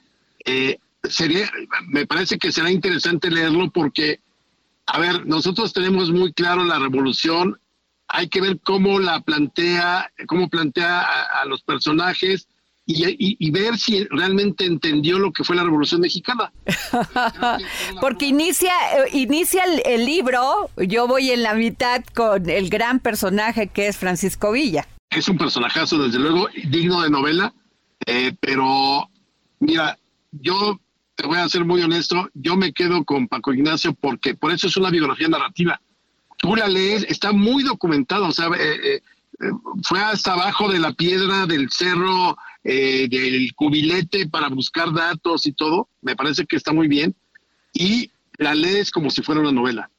Eh, 0.43 0.79
sería, 1.03 1.49
me 1.87 2.07
parece 2.07 2.37
que 2.39 2.51
será 2.51 2.71
interesante 2.71 3.29
leerlo 3.29 3.69
porque, 3.69 4.19
a 4.87 4.99
ver, 4.99 5.25
nosotros 5.25 5.73
tenemos 5.73 6.11
muy 6.11 6.31
claro 6.33 6.63
la 6.63 6.79
revolución, 6.79 7.59
hay 8.07 8.29
que 8.29 8.41
ver 8.41 8.59
cómo 8.63 8.99
la 8.99 9.19
plantea, 9.21 10.11
cómo 10.27 10.47
plantea 10.49 11.01
a, 11.01 11.41
a 11.41 11.45
los 11.45 11.61
personajes 11.63 12.47
y, 12.85 13.03
y- 13.07 13.35
y 13.39 13.49
ver 13.51 13.79
si 13.79 14.03
realmente 14.05 14.63
entendió 14.65 15.17
lo 15.17 15.31
que 15.33 15.43
fue 15.43 15.55
la 15.55 15.63
revolución 15.63 16.01
mexicana. 16.01 16.51
Porque 17.99 18.27
inicia, 18.27 18.71
eh, 18.97 19.09
inicia 19.13 19.63
el, 19.63 19.81
el 19.85 20.05
libro, 20.05 20.69
yo 20.77 21.07
voy 21.07 21.31
en 21.31 21.41
la 21.43 21.53
mitad 21.55 22.03
con 22.13 22.47
el 22.49 22.69
gran 22.69 22.99
personaje 22.99 23.67
que 23.67 23.87
es 23.87 23.97
Francisco 23.97 24.51
Villa. 24.51 24.87
es 25.09 25.27
un 25.27 25.37
personajazo, 25.37 25.97
desde 25.97 26.19
luego, 26.19 26.47
digno 26.69 27.01
de 27.01 27.09
novela, 27.09 27.53
eh, 28.05 28.33
pero 28.39 29.09
mira, 29.59 29.97
yo 30.31 30.79
te 31.15 31.25
voy 31.25 31.37
a 31.37 31.49
ser 31.49 31.65
muy 31.65 31.81
honesto, 31.81 32.29
yo 32.33 32.55
me 32.55 32.73
quedo 32.73 33.03
con 33.05 33.27
Paco 33.27 33.53
Ignacio 33.53 33.93
porque 33.93 34.35
por 34.35 34.51
eso 34.51 34.67
es 34.67 34.77
una 34.77 34.89
biografía 34.89 35.27
narrativa. 35.27 35.81
Tú 36.37 36.55
la 36.55 36.67
lees, 36.67 37.05
está 37.09 37.31
muy 37.31 37.63
documentado, 37.63 38.27
o 38.27 38.31
sea, 38.31 38.47
eh, 38.47 38.95
eh, 38.95 39.01
eh, 39.41 39.51
fue 39.83 39.99
hasta 39.99 40.33
abajo 40.33 40.71
de 40.71 40.79
la 40.79 40.93
piedra 40.93 41.45
del 41.45 41.69
cerro, 41.69 42.37
eh, 42.63 43.07
del 43.09 43.53
cubilete 43.55 44.27
para 44.27 44.49
buscar 44.49 44.93
datos 44.93 45.45
y 45.45 45.53
todo, 45.53 45.89
me 46.01 46.15
parece 46.15 46.45
que 46.45 46.55
está 46.55 46.73
muy 46.73 46.87
bien, 46.87 47.15
y 47.73 48.11
la 48.37 48.53
lees 48.53 48.91
como 48.91 49.09
si 49.09 49.21
fuera 49.21 49.41
una 49.41 49.51
novela. 49.51 49.89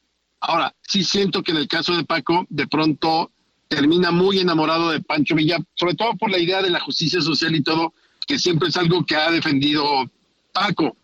Ahora, 0.41 0.75
sí 0.83 1.03
siento 1.03 1.43
que 1.43 1.53
en 1.53 1.59
el 1.59 1.69
caso 1.69 1.97
de 1.97 2.05
Paco, 2.05 2.47
de 2.51 2.67
pronto 2.67 3.31
termina 3.69 4.11
muy 4.11 4.39
enamorado 4.39 4.91
de 4.91 5.01
Pancho 5.01 5.35
Villa, 5.35 5.59
sobre 5.75 5.95
todo 5.95 6.15
por 6.17 6.31
la 6.31 6.39
idea 6.39 6.63
de 6.63 6.71
la 6.71 6.81
justicia 6.81 7.21
social 7.21 7.55
y 7.55 7.63
todo, 7.63 7.95
que 8.27 8.39
siempre 8.39 8.69
es 8.69 8.77
algo 8.77 9.05
que 9.05 9.17
ha 9.17 9.31
defendido 9.31 10.11
Paco. 10.53 10.97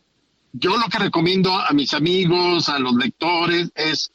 Yo 0.53 0.76
lo 0.76 0.88
que 0.88 0.98
recomiendo 0.98 1.55
a 1.55 1.72
mis 1.72 1.94
amigos, 1.94 2.68
a 2.68 2.78
los 2.78 2.94
lectores, 2.94 3.70
es 3.74 4.11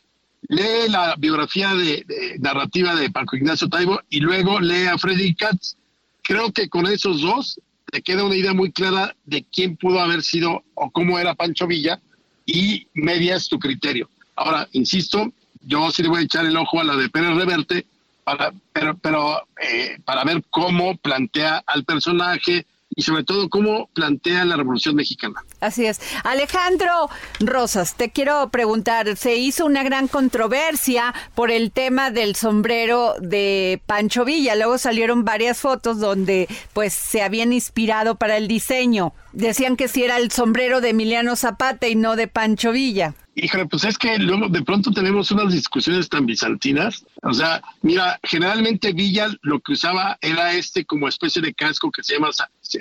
lee 0.47 0.89
la 0.89 1.15
biografía 1.17 1.73
de, 1.73 2.05
narrativa 2.39 2.95
de 2.95 3.09
Paco 3.09 3.35
Ignacio 3.35 3.67
Taibo 3.67 4.01
y 4.09 4.19
luego 4.19 4.59
lee 4.59 4.85
a 4.85 4.97
Freddy 4.97 5.35
Katz. 5.35 5.75
Creo 6.23 6.51
que 6.51 6.69
con 6.69 6.85
esos 6.85 7.21
dos 7.21 7.59
te 7.91 8.01
queda 8.01 8.23
una 8.23 8.35
idea 8.35 8.53
muy 8.53 8.71
clara 8.71 9.15
de 9.25 9.43
quién 9.43 9.77
pudo 9.77 9.99
haber 9.99 10.21
sido 10.21 10.63
o 10.75 10.91
cómo 10.91 11.17
era 11.19 11.35
Pancho 11.35 11.67
Villa 11.67 11.99
y 12.45 12.87
medias 12.93 13.47
tu 13.47 13.59
criterio. 13.59 14.09
Ahora, 14.35 14.67
insisto, 14.73 15.31
yo 15.61 15.89
sí 15.91 16.03
le 16.03 16.09
voy 16.09 16.19
a 16.19 16.25
echar 16.25 16.45
el 16.45 16.55
ojo 16.55 16.79
a 16.79 16.83
la 16.83 16.95
de 16.95 17.09
Pérez 17.09 17.35
Reverte, 17.35 17.85
para, 18.23 18.53
pero, 19.01 19.47
eh, 19.61 19.97
para 20.03 20.23
ver 20.25 20.43
cómo 20.49 20.97
plantea 20.97 21.63
al 21.65 21.85
personaje, 21.85 22.65
y 22.97 23.03
sobre 23.03 23.23
todo 23.23 23.47
cómo 23.47 23.89
plantea 23.93 24.43
la 24.43 24.55
Revolución 24.55 24.95
Mexicana. 24.95 25.43
Así 25.59 25.85
es. 25.85 25.99
Alejandro 26.23 27.09
Rosas, 27.39 27.95
te 27.95 28.11
quiero 28.11 28.49
preguntar, 28.49 29.17
se 29.17 29.37
hizo 29.37 29.65
una 29.65 29.83
gran 29.83 30.07
controversia 30.07 31.15
por 31.33 31.49
el 31.49 31.71
tema 31.71 32.11
del 32.11 32.35
sombrero 32.35 33.15
de 33.19 33.81
Pancho 33.87 34.23
Villa, 34.23 34.55
luego 34.55 34.77
salieron 34.77 35.25
varias 35.25 35.59
fotos 35.59 35.99
donde 35.99 36.47
pues 36.73 36.93
se 36.93 37.23
habían 37.23 37.53
inspirado 37.53 38.15
para 38.15 38.37
el 38.37 38.47
diseño. 38.47 39.13
Decían 39.33 39.77
que 39.77 39.87
si 39.87 40.03
era 40.03 40.17
el 40.17 40.31
sombrero 40.31 40.79
de 40.79 40.89
Emiliano 40.89 41.35
Zapata 41.35 41.87
y 41.87 41.95
no 41.95 42.15
de 42.15 42.27
Pancho 42.27 42.71
Villa. 42.71 43.15
Híjole, 43.33 43.67
pues 43.67 43.83
es 43.83 43.97
que 43.97 44.17
luego 44.17 44.49
de 44.49 44.63
pronto 44.63 44.91
tenemos 44.91 45.29
unas 45.29 45.53
discusiones 45.53 46.09
tan 46.09 46.25
bizantinas. 46.25 47.05
O 47.21 47.33
sea, 47.33 47.61
mira, 47.83 48.19
generalmente 48.23 48.93
Villa 48.93 49.27
lo 49.41 49.59
que 49.59 49.73
usaba 49.73 50.17
era 50.21 50.53
este 50.53 50.85
como 50.85 51.07
especie 51.07 51.41
de 51.41 51.53
casco 51.53 51.91
que 51.91 52.03
se 52.03 52.15
llama 52.15 52.29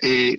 eh, 0.00 0.38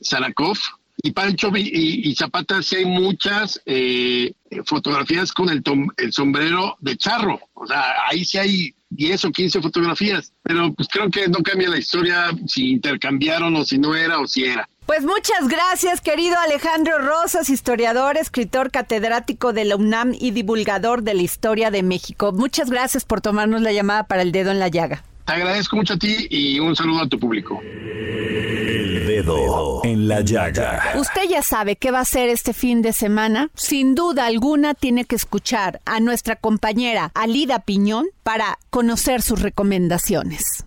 Y 0.97 1.11
Pancho 1.11 1.51
y, 1.55 2.15
Zapata 2.15 2.61
sí 2.63 2.77
hay 2.77 2.85
muchas 2.85 3.61
eh, 3.65 4.33
fotografías 4.65 5.31
con 5.31 5.49
el, 5.49 5.61
el 5.97 6.11
sombrero 6.11 6.75
de 6.79 6.97
charro. 6.97 7.39
O 7.53 7.67
sea, 7.67 8.07
ahí 8.09 8.25
sí 8.25 8.37
hay 8.37 8.75
10 8.89 9.25
o 9.25 9.31
15 9.31 9.61
fotografías. 9.61 10.33
Pero 10.43 10.73
pues 10.73 10.87
creo 10.87 11.09
que 11.09 11.27
no 11.27 11.43
cambia 11.43 11.69
la 11.69 11.77
historia 11.77 12.31
si 12.47 12.71
intercambiaron 12.71 13.55
o 13.55 13.63
si 13.63 13.77
no 13.77 13.95
era 13.95 14.19
o 14.19 14.27
si 14.27 14.45
era. 14.45 14.67
Pues 14.85 15.03
muchas 15.03 15.49
gracias, 15.49 15.99
querido 15.99 16.37
Alejandro 16.39 16.99
Rosas, 16.99 17.49
historiador, 17.49 18.15
escritor 18.15 18.71
catedrático 18.71 19.51
de 19.51 19.65
la 19.65 19.75
UNAM 19.75 20.13
y 20.17 20.31
divulgador 20.31 21.03
de 21.03 21.13
la 21.13 21.23
historia 21.23 21.71
de 21.71 21.83
México. 21.83 22.31
Muchas 22.31 22.69
gracias 22.69 23.03
por 23.03 23.19
tomarnos 23.19 23.61
la 23.61 23.73
llamada 23.73 24.07
para 24.07 24.21
el 24.21 24.31
dedo 24.31 24.51
en 24.51 24.59
la 24.59 24.69
llaga. 24.69 25.03
Te 25.27 25.33
agradezco 25.33 25.75
mucho 25.75 25.95
a 25.95 25.97
ti 25.97 26.25
y 26.29 26.57
un 26.57 26.73
saludo 26.73 27.01
a 27.01 27.07
tu 27.09 27.19
público. 27.19 27.59
El 27.61 29.05
dedo 29.05 29.81
en 29.83 30.07
la 30.07 30.21
llaga. 30.21 30.93
Usted 30.95 31.23
ya 31.29 31.43
sabe 31.43 31.75
qué 31.75 31.91
va 31.91 31.97
a 31.99 32.03
hacer 32.03 32.29
este 32.29 32.53
fin 32.53 32.81
de 32.81 32.93
semana. 32.93 33.49
Sin 33.53 33.93
duda 33.93 34.25
alguna 34.25 34.73
tiene 34.73 35.03
que 35.03 35.17
escuchar 35.17 35.81
a 35.83 35.99
nuestra 35.99 36.37
compañera 36.37 37.11
Alida 37.13 37.59
Piñón 37.59 38.07
para 38.23 38.57
conocer 38.69 39.21
sus 39.21 39.41
recomendaciones. 39.41 40.65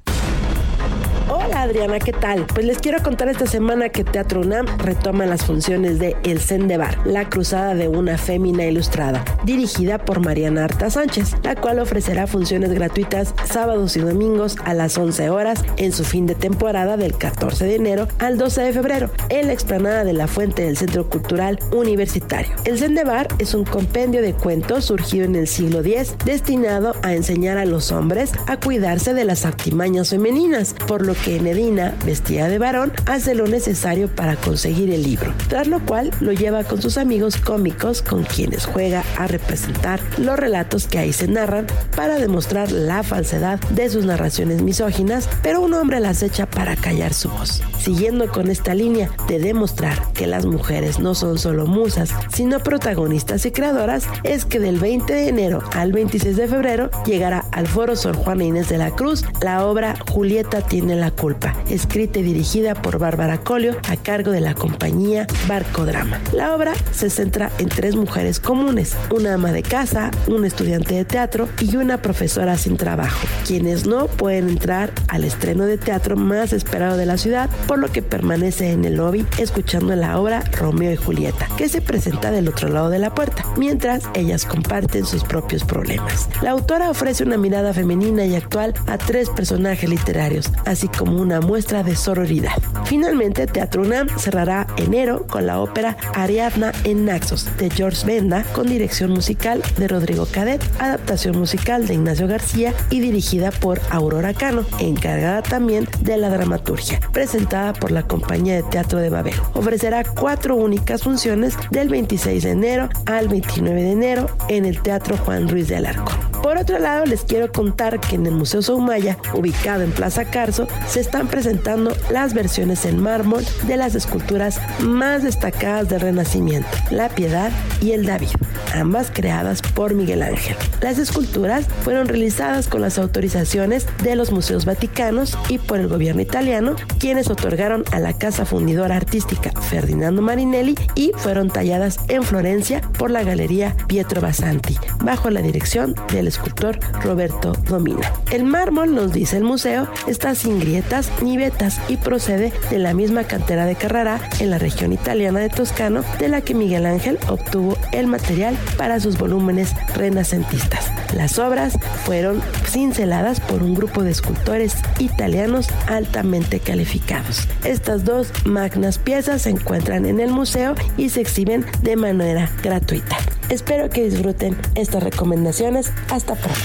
Adriana, 1.55 1.99
¿qué 1.99 2.13
tal? 2.13 2.47
Pues 2.47 2.65
les 2.65 2.79
quiero 2.79 3.03
contar 3.03 3.29
esta 3.29 3.47
semana 3.47 3.89
que 3.89 4.05
Teatro 4.05 4.41
UNAM 4.41 4.67
retoma 4.79 5.27
las 5.27 5.45
funciones 5.45 5.99
de 5.99 6.17
El 6.23 6.41
Zen 6.41 6.69
de 6.69 6.77
Bar, 6.77 7.07
la 7.07 7.29
cruzada 7.29 7.75
de 7.75 7.89
una 7.89 8.19
fémina 8.19 8.65
ilustrada, 8.65 9.25
dirigida 9.45 9.99
por 9.99 10.21
Mariana 10.21 10.65
Arta 10.65 10.91
Sánchez, 10.91 11.35
la 11.43 11.57
cual 11.57 11.81
ofrecerá 11.81 12.27
funciones 12.27 12.73
gratuitas 12.73 13.35
sábados 13.45 13.97
y 13.97 14.01
domingos 14.01 14.57
a 14.65 14.75
las 14.75 14.97
11 14.97 15.31
horas 15.31 15.65
en 15.77 15.93
su 15.93 16.05
fin 16.05 16.27
de 16.27 16.35
temporada 16.35 16.97
del 16.97 17.17
14 17.17 17.65
de 17.65 17.75
enero 17.75 18.09
al 18.19 18.39
12 18.39 18.63
de 18.63 18.73
febrero 18.73 19.11
en 19.29 19.49
la 19.49 19.53
explanada 19.53 20.05
de 20.05 20.13
la 20.13 20.29
fuente 20.29 20.63
del 20.63 20.77
Centro 20.77 21.09
Cultural 21.09 21.59
Universitario. 21.73 22.55
El 22.65 22.79
Zen 22.79 22.95
de 22.95 23.05
Bar 23.05 23.29
es 23.39 23.55
un 23.55 23.65
compendio 23.65 24.23
de 24.23 24.35
cuentos 24.35 24.85
surgido 24.85 25.25
en 25.25 25.37
el 25.37 25.49
siglo 25.49 25.81
X 25.81 26.15
destinado 26.25 26.95
a 27.03 27.15
enseñar 27.15 27.59
a 27.59 27.65
los 27.65 27.93
hombres 27.93 28.33
a 28.47 28.59
cuidarse 28.59 29.15
de 29.15 29.25
las 29.25 29.45
artimañas 29.45 30.11
femeninas, 30.11 30.75
por 30.87 31.05
lo 31.05 31.15
que 31.15 31.40
Medina, 31.41 31.95
vestida 32.05 32.49
de 32.49 32.59
varón, 32.59 32.93
hace 33.07 33.35
lo 33.35 33.47
necesario 33.47 34.09
para 34.09 34.37
conseguir 34.37 34.91
el 34.91 35.03
libro, 35.03 35.33
tras 35.49 35.67
lo 35.67 35.81
cual 35.85 36.11
lo 36.21 36.33
lleva 36.33 36.65
con 36.65 36.81
sus 36.83 36.99
amigos 36.99 37.37
cómicos 37.37 38.03
con 38.03 38.25
quienes 38.25 38.67
juega 38.67 39.05
a 39.17 39.27
representar 39.27 40.01
los 40.19 40.39
relatos 40.39 40.87
que 40.87 40.99
ahí 40.99 41.13
se 41.13 41.29
narran 41.29 41.67
para 41.97 42.19
demostrar 42.19 42.73
la 42.73 43.03
falsedad 43.03 43.61
de 43.71 43.89
sus 43.89 44.05
narraciones 44.05 44.63
misóginas, 44.63 45.29
pero 45.43 45.61
un 45.61 45.75
hombre 45.75 46.01
las 46.01 46.23
echa 46.23 46.47
para 46.47 46.77
callar 46.77 47.15
su 47.15 47.31
voz. 47.31 47.63
Siguiendo 47.79 48.31
con 48.31 48.51
esta 48.51 48.75
línea 48.75 49.11
de 49.29 49.39
demostrar 49.39 50.13
que 50.13 50.27
las 50.27 50.47
mujeres 50.47 50.99
no 50.99 51.15
son 51.15 51.39
solo 51.39 51.67
musas, 51.67 52.11
sino 52.35 52.61
protagonistas 52.61 53.47
y 53.47 53.51
creadoras, 53.51 54.05
es 54.25 54.45
que 54.45 54.61
del 54.61 54.79
20 54.79 55.13
de 55.13 55.29
enero 55.29 55.63
al 55.73 55.93
26 55.93 56.37
de 56.37 56.49
febrero 56.49 56.91
llegará 57.05 57.45
al 57.53 57.67
Foro 57.67 57.97
Sor 57.97 58.17
Juana 58.17 58.45
Inés 58.45 58.69
de 58.69 58.79
la 58.79 58.91
Cruz 58.91 59.25
la 59.41 59.65
obra 59.65 59.97
Julieta 60.11 60.61
tiene 60.61 60.97
la 60.97 61.11
culpa, 61.11 61.30
escrita 61.69 62.19
y 62.19 62.23
dirigida 62.23 62.75
por 62.75 62.99
Bárbara 62.99 63.39
Colio 63.39 63.77
a 63.89 63.97
cargo 63.97 64.31
de 64.31 64.41
la 64.41 64.55
compañía 64.55 65.27
Barcodrama. 65.49 66.21
La 66.33 66.55
obra 66.55 66.73
se 66.93 67.11
centra 67.11 67.51
en 67.59 67.69
tres 67.69 67.97
mujeres 67.97 68.41
comunes, 68.41 68.97
una 69.11 69.35
ama 69.35 69.53
de 69.53 69.63
casa, 69.63 70.11
un 70.27 70.45
estudiante 70.45 70.95
de 70.95 71.05
teatro 71.05 71.49
y 71.61 71.77
una 71.77 72.03
profesora 72.03 72.57
sin 72.57 72.77
trabajo, 72.77 73.27
quienes 73.47 73.87
no 73.87 74.07
pueden 74.07 74.49
entrar 74.49 74.93
al 75.09 75.25
estreno 75.25 75.65
de 75.65 75.79
teatro 75.79 76.17
más 76.17 76.53
esperado 76.53 76.97
de 76.97 77.07
la 77.07 77.19
ciudad, 77.19 77.51
por 77.67 77.79
lo 77.79 77.91
que 77.91 78.03
permanece 78.03 78.73
en 78.73 78.85
el 78.85 78.97
lobby 78.97 79.27
escuchando 79.39 79.95
la 79.97 80.19
obra 80.19 80.41
Romeo 80.59 80.93
y 80.93 80.97
Julieta, 80.97 81.49
que 81.57 81.69
se 81.69 81.81
presenta 81.81 82.31
del 82.31 82.49
otro 82.49 82.69
lado 82.69 82.91
de 82.91 82.99
la 82.99 83.15
puerta, 83.15 83.45
mientras 83.57 84.05
ellas 84.15 84.45
comparten 84.45 85.07
sus 85.07 85.25
propios 85.25 85.65
problemas. 85.65 86.29
La 86.43 86.51
autora 86.51 86.91
ofrece 86.91 87.25
una 87.25 87.37
mirada 87.37 87.73
femenina 87.73 88.25
y 88.25 88.35
actual 88.35 88.75
a 88.87 88.99
tres 88.99 89.29
personajes 89.31 89.89
literarios, 89.89 90.51
así 90.67 90.89
como 90.89 91.20
una 91.21 91.41
muestra 91.41 91.83
de 91.83 91.95
sororidad. 91.95 92.57
Finalmente, 92.87 93.47
Teatro 93.47 93.83
UNAM 93.83 94.09
cerrará 94.19 94.67
enero 94.77 95.27
con 95.27 95.47
la 95.47 95.61
ópera 95.61 95.97
Ariadna 96.15 96.73
en 96.85 97.05
Naxos 97.05 97.47
de 97.59 97.71
George 97.71 98.07
Benda 98.07 98.43
con 98.55 98.67
dirección 98.67 99.11
musical 99.11 99.63
de 99.77 99.87
Rodrigo 99.87 100.27
Cadet, 100.27 100.63
adaptación 100.81 101.39
musical 101.39 101.87
de 101.87 101.95
Ignacio 101.95 102.27
García 102.27 102.75
y 102.91 103.01
dirigida 103.01 103.51
por 103.51 103.81
Aurora 103.91 104.35
Cano, 104.35 104.65
encargada 104.79 105.43
también 105.43 105.87
de 106.01 106.17
la 106.17 106.31
dramaturgia, 106.31 107.01
presentada 107.13 107.73
por 107.73 107.91
la 107.91 108.03
Compañía 108.03 108.57
de 108.57 108.63
Teatro 108.65 108.99
de 108.99 109.11
Babel. 109.11 109.35
Ofrecerá 109.55 110.05
cuatro 110.05 110.57
únicas 110.57 111.03
funciones 111.03 111.55
del 111.71 111.89
26 111.89 112.43
de 112.43 112.51
enero 112.51 112.89
al 113.07 113.29
29 113.29 113.83
de 113.83 113.93
enero 113.93 114.27
en 114.49 114.65
el 114.65 114.81
Teatro 114.83 115.17
Juan 115.19 115.49
Ruiz 115.49 115.69
de 115.69 115.77
Alarcón. 115.77 116.31
Por 116.43 116.57
otro 116.57 116.79
lado, 116.79 117.05
les 117.05 117.23
quiero 117.23 117.53
contar 117.53 118.01
que 118.01 118.17
en 118.17 118.25
el 118.25 118.33
Museo 118.33 118.63
Soumaya, 118.63 119.19
ubicado 119.35 119.83
en 119.83 119.93
Plaza 119.93 120.25
Carso, 120.25 120.67
se 120.89 121.01
están 121.11 121.27
presentando 121.27 121.93
las 122.13 122.35
versiones 122.35 122.85
en 122.85 123.03
mármol 123.03 123.45
de 123.67 123.77
las 123.77 123.97
esculturas 123.97 124.61
más 124.79 125.25
destacadas 125.25 125.89
del 125.89 126.03
Renacimiento, 126.03 126.69
la 126.93 127.09
Piedad 127.09 127.51
y 127.83 127.91
el 127.91 128.07
David, 128.07 128.29
ambas 128.77 129.11
creadas 129.13 129.61
por 129.61 129.95
Miguel 129.95 130.23
Ángel. 130.23 130.55
Las 130.81 130.99
esculturas 130.99 131.67
fueron 131.83 132.07
realizadas 132.07 132.69
con 132.69 132.81
las 132.81 132.97
autorizaciones 132.97 133.89
de 134.05 134.15
los 134.15 134.31
museos 134.31 134.67
vaticanos 134.67 135.37
y 135.49 135.59
por 135.59 135.81
el 135.81 135.89
gobierno 135.89 136.23
italiano, 136.23 136.77
quienes 137.01 137.29
otorgaron 137.29 137.83
a 137.91 137.99
la 137.99 138.13
casa 138.13 138.47
fundidora 138.47 138.95
artística 138.95 139.51
Ferdinando 139.63 140.23
Marinelli 140.23 140.77
y 140.95 141.11
fueron 141.17 141.49
talladas 141.49 141.99
en 142.07 142.23
Florencia 142.23 142.83
por 142.99 143.11
la 143.11 143.25
Galería 143.25 143.77
Pietro 143.89 144.21
Basanti, 144.21 144.77
bajo 145.03 145.29
la 145.29 145.43
dirección 145.43 145.97
del 146.13 146.29
escultor 146.29 146.79
Roberto 147.03 147.51
Domina. 147.69 148.13
El 148.31 148.45
mármol, 148.45 148.95
nos 148.95 149.13
dice 149.13 149.39
el 149.39 149.43
museo, 149.43 149.89
está 150.07 150.37
sin 150.37 150.61
grietas 150.61 151.00
ni 151.23 151.37
vetas 151.37 151.81
y 151.89 151.97
procede 151.97 152.53
de 152.71 152.79
la 152.79 152.95
misma 152.95 153.25
cantera 153.25 153.65
de 153.65 153.77
Carrara 153.77 154.21
en 154.39 154.51
la 154.51 154.59
región 154.59 154.93
italiana 154.93 155.41
de 155.41 155.49
Toscano 155.49 156.03
de 156.19 156.29
la 156.29 156.41
que 156.43 156.55
Miguel 156.55 156.87
Ángel 156.87 157.19
obtuvo 157.29 157.77
el 157.93 158.07
material 158.07 158.57
para 158.77 159.01
sus 159.01 159.19
volúmenes 159.19 159.75
renacentistas. 159.95 160.91
Las 161.15 161.39
obras 161.39 161.79
fueron 162.05 162.43
cinceladas 162.67 163.41
por 163.41 163.63
un 163.63 163.75
grupo 163.75 164.03
de 164.03 164.11
escultores 164.11 164.77
italianos 164.99 165.69
altamente 165.87 166.61
calificados. 166.61 167.49
Estas 167.65 168.05
dos 168.05 168.33
magnas 168.45 168.99
piezas 168.99 169.43
se 169.43 169.51
encuentran 169.51 170.07
en 170.07 170.21
el 170.21 170.31
museo 170.31 170.75
y 170.97 171.09
se 171.09 171.21
exhiben 171.21 171.65
de 171.83 171.97
manera 171.97 172.51
gratuita. 172.63 173.17
Espero 173.49 173.91
que 173.91 174.05
disfruten 174.05 174.57
estas 174.75 175.03
recomendaciones. 175.03 175.93
Hasta 176.11 176.35
pronto. 176.35 176.61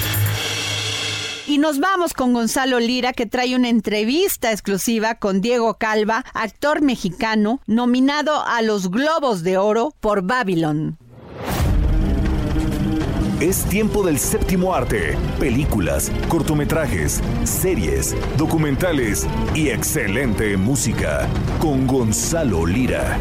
Y 1.47 1.59
nos 1.59 1.79
vamos 1.79 2.13
con 2.13 2.33
Gonzalo 2.33 2.79
Lira, 2.79 3.13
que 3.13 3.27
trae 3.27 3.55
una 3.55 3.69
entrevista 3.69 4.51
exclusiva 4.51 5.15
con 5.15 5.41
Diego 5.41 5.75
Calva, 5.75 6.25
actor 6.33 6.81
mexicano, 6.81 7.61
nominado 7.67 8.43
a 8.45 8.63
los 8.63 8.89
Globos 8.89 9.43
de 9.43 9.59
Oro 9.59 9.93
por 9.99 10.23
Babylon. 10.23 10.97
Es 13.39 13.63
tiempo 13.65 14.03
del 14.03 14.17
séptimo 14.17 14.73
arte, 14.73 15.17
películas, 15.39 16.11
cortometrajes, 16.29 17.21
series, 17.43 18.15
documentales 18.37 19.27
y 19.53 19.69
excelente 19.69 20.57
música 20.57 21.27
con 21.59 21.85
Gonzalo 21.85 22.65
Lira. 22.65 23.19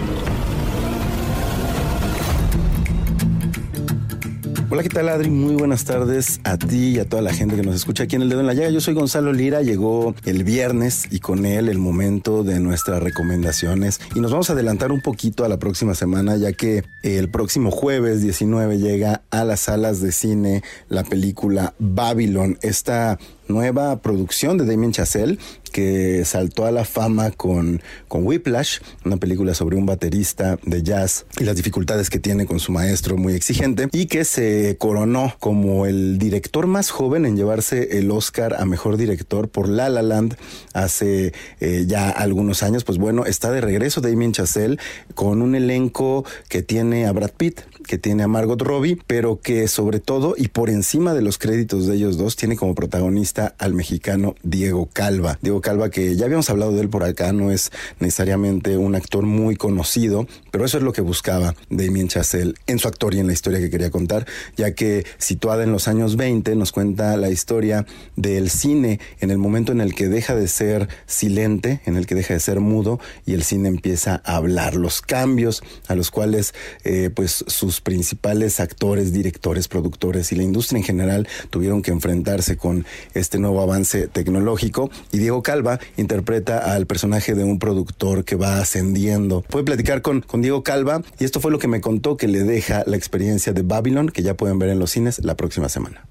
Hola, 4.71 4.83
¿qué 4.83 4.89
tal 4.89 5.09
Adri? 5.11 5.29
Muy 5.29 5.57
buenas 5.57 5.85
tardes 5.85 6.41
a 6.43 6.57
ti 6.57 6.95
y 6.95 6.99
a 6.99 7.09
toda 7.09 7.21
la 7.21 7.35
gente 7.35 7.55
que 7.55 7.63
nos 7.63 7.75
escucha 7.75 8.05
aquí 8.05 8.17
en 8.17 8.23
El 8.23 8.31
Dedo 8.31 8.41
en 8.41 8.47
la 8.47 8.55
Llaga. 8.55 8.71
Yo 8.71 8.81
soy 8.81 8.95
Gonzalo 8.95 9.33
Lira, 9.33 9.61
llegó 9.61 10.15
el 10.25 10.43
viernes 10.43 11.07
y 11.11 11.21
con 11.21 11.45
él 11.45 11.69
el 11.69 11.79
momento 11.79 12.45
de 12.45 12.61
nuestras 12.61 13.03
recomendaciones 13.03 14.01
y 14.15 14.21
nos 14.21 14.31
vamos 14.31 14.49
a 14.49 14.55
adelantar 14.55 14.91
un 14.91 15.03
poquito 15.03 15.45
a 15.45 15.49
la 15.49 15.59
próxima 15.59 15.95
semana 15.95 16.37
ya 16.37 16.53
que 16.53 16.83
el 17.03 17.29
próximo 17.29 17.71
jueves 17.71 18.23
19 18.23 18.79
llega 18.79 19.23
a 19.31 19.45
las 19.45 19.61
salas 19.61 20.01
de 20.01 20.13
cine 20.13 20.63
la 20.89 21.05
película 21.05 21.75
Babylon, 21.79 22.59
esta 22.63 23.19
nueva 23.49 24.01
producción 24.01 24.59
de 24.59 24.67
Damien 24.67 24.93
Chazelle 24.93 25.39
que 25.75 26.25
saltó 26.25 26.67
a 26.67 26.71
la 26.71 26.85
fama 26.85 27.33
con, 27.33 27.83
con 28.07 28.25
Whiplash, 28.25 28.79
una 29.05 29.17
película 29.17 29.55
sobre 29.55 29.77
un 29.77 29.87
baterista 29.87 30.57
de 30.63 30.85
jazz 30.85 31.27
y 31.41 31.43
las 31.43 31.57
dificultades 31.57 32.11
que 32.11 32.21
tiene 32.21 32.47
con 32.47 32.61
su 32.61 32.71
maestro 32.71 33.17
muy 33.17 33.35
exigente, 33.35 33.89
y 33.91 34.07
que 34.07 34.25
se 34.25 34.77
coronó 34.79 35.35
como 35.41 35.87
el 35.87 36.17
director 36.19 36.69
más 36.69 36.91
joven 36.91 37.27
en 37.27 37.37
llevarse 37.37 37.99
el 37.99 38.13
Oscar 38.13 38.55
a 38.57 38.65
Mejor 38.67 38.97
Director 38.97 39.49
por 39.49 39.69
La 39.69 39.89
La 39.89 40.03
Land 40.03 40.37
hace 40.75 41.33
eh, 41.59 41.85
ya 41.89 42.09
algunos 42.09 42.63
años. 42.63 42.85
Pues 42.85 42.99
bueno, 42.99 43.27
está 43.27 43.51
de 43.51 43.61
regreso 43.61 44.01
Damien 44.01 44.31
Chazelle 44.31 44.79
con 45.17 45.43
un 45.43 45.57
elenco 45.57 46.25
que 46.49 46.63
tiene 46.63 47.07
a 47.07 47.11
Brad 47.11 47.33
Pitt, 47.37 47.63
que 47.85 47.99
tiene 47.99 48.23
a 48.23 48.29
Margot 48.29 48.63
Robbie, 48.63 48.97
pero 49.09 49.41
que 49.41 49.67
sobre 49.67 49.99
todo 49.99 50.37
y 50.39 50.49
por 50.49 50.71
encima 50.71 51.15
de 51.15 51.23
los 51.23 51.37
créditos 51.37 51.89
de 51.89 51.97
ellos 51.97 52.17
dos 52.17 52.37
tiene 52.37 52.57
como 52.57 52.77
protagonista 52.77 53.34
al 53.41 53.75
mexicano 53.75 54.35
Diego 54.43 54.89
Calva. 54.93 55.39
Diego 55.43 55.61
Calva 55.61 55.91
que 55.91 56.17
ya 56.17 56.27
habíamos 56.27 56.51
hablado 56.51 56.73
de 56.73 56.81
él 56.81 56.89
por 56.89 57.05
acá, 57.05 57.33
no 57.33 57.51
es 57.51 57.71
necesariamente 58.01 58.77
un 58.77 58.95
actor 58.95 59.25
muy 59.25 59.57
conocido, 59.57 60.27
pero 60.51 60.65
eso 60.65 60.79
es 60.79 60.85
lo 60.85 60.93
que 60.93 61.01
buscaba 61.01 61.55
Damien 61.71 62.09
Chazelle 62.09 62.55
en 62.67 62.79
su 62.79 62.89
actor 62.89 63.15
y 63.15 63.19
en 63.19 63.27
la 63.27 63.33
historia 63.33 63.59
que 63.59 63.71
quería 63.71 63.91
contar, 63.91 64.27
ya 64.57 64.75
que 64.75 65.05
situada 65.19 65.65
en 65.65 65.73
los 65.73 65.89
años 65.89 66.17
20 66.17 66.55
nos 66.57 66.73
cuenta 66.73 67.17
la 67.17 67.31
historia 67.31 67.87
del 68.17 68.51
cine 68.51 69.01
en 69.21 69.31
el 69.31 69.39
momento 69.39 69.73
en 69.73 69.81
el 69.81 69.95
que 69.95 70.09
deja 70.09 70.35
de 70.35 70.49
ser 70.49 70.89
silente, 71.07 71.81
en 71.87 71.97
el 71.97 72.07
que 72.07 72.15
deja 72.15 72.35
de 72.35 72.41
ser 72.41 72.61
mudo 72.61 73.01
y 73.27 73.35
el 73.35 73.43
cine 73.43 73.69
empieza 73.69 74.23
a 74.25 74.37
hablar, 74.37 74.75
los 74.75 75.01
cambios 75.01 75.63
a 75.89 75.95
los 75.95 76.11
cuales 76.11 76.55
eh, 76.85 77.11
pues 77.15 77.45
sus 77.47 77.81
principales 77.81 78.61
actores, 78.61 79.13
directores, 79.13 79.69
productores 79.69 80.33
y 80.33 80.37
la 80.37 80.43
industria 80.43 80.79
en 80.79 80.85
general 80.85 81.29
tuvieron 81.51 81.83
que 81.83 81.91
enfrentarse 81.91 82.57
con 82.57 82.85
este 83.25 83.39
nuevo 83.39 83.63
avance 83.63 84.07
tecnológico. 84.07 84.91
Y 85.11 85.19
Diego 85.19 85.43
Calva 85.43 85.81
interpreta 85.97 86.75
al 86.75 86.87
personaje 86.87 87.35
de 87.35 87.43
un 87.43 87.59
productor 87.59 88.25
que 88.25 88.37
va 88.37 88.59
ascendiendo. 88.59 89.43
Puede 89.43 89.65
platicar 89.65 90.03
con, 90.03 90.21
con 90.21 90.43
Diego 90.43 90.63
Calva 90.63 91.01
y 91.19 91.25
esto 91.25 91.41
fue 91.41 91.51
lo 91.51 91.59
que 91.59 91.69
me 91.69 91.81
contó 91.81 92.17
que 92.17 92.29
le 92.29 92.45
deja 92.45 92.85
la 92.87 92.97
experiencia 92.97 93.53
de 93.53 93.63
Babylon, 93.63 94.09
que 94.09 94.23
ya 94.23 94.35
pueden 94.35 94.59
ver 94.59 94.69
en 94.69 94.79
los 94.79 94.91
cines 94.91 95.25
la 95.25 95.37
próxima 95.37 95.69
semana. 95.69 96.07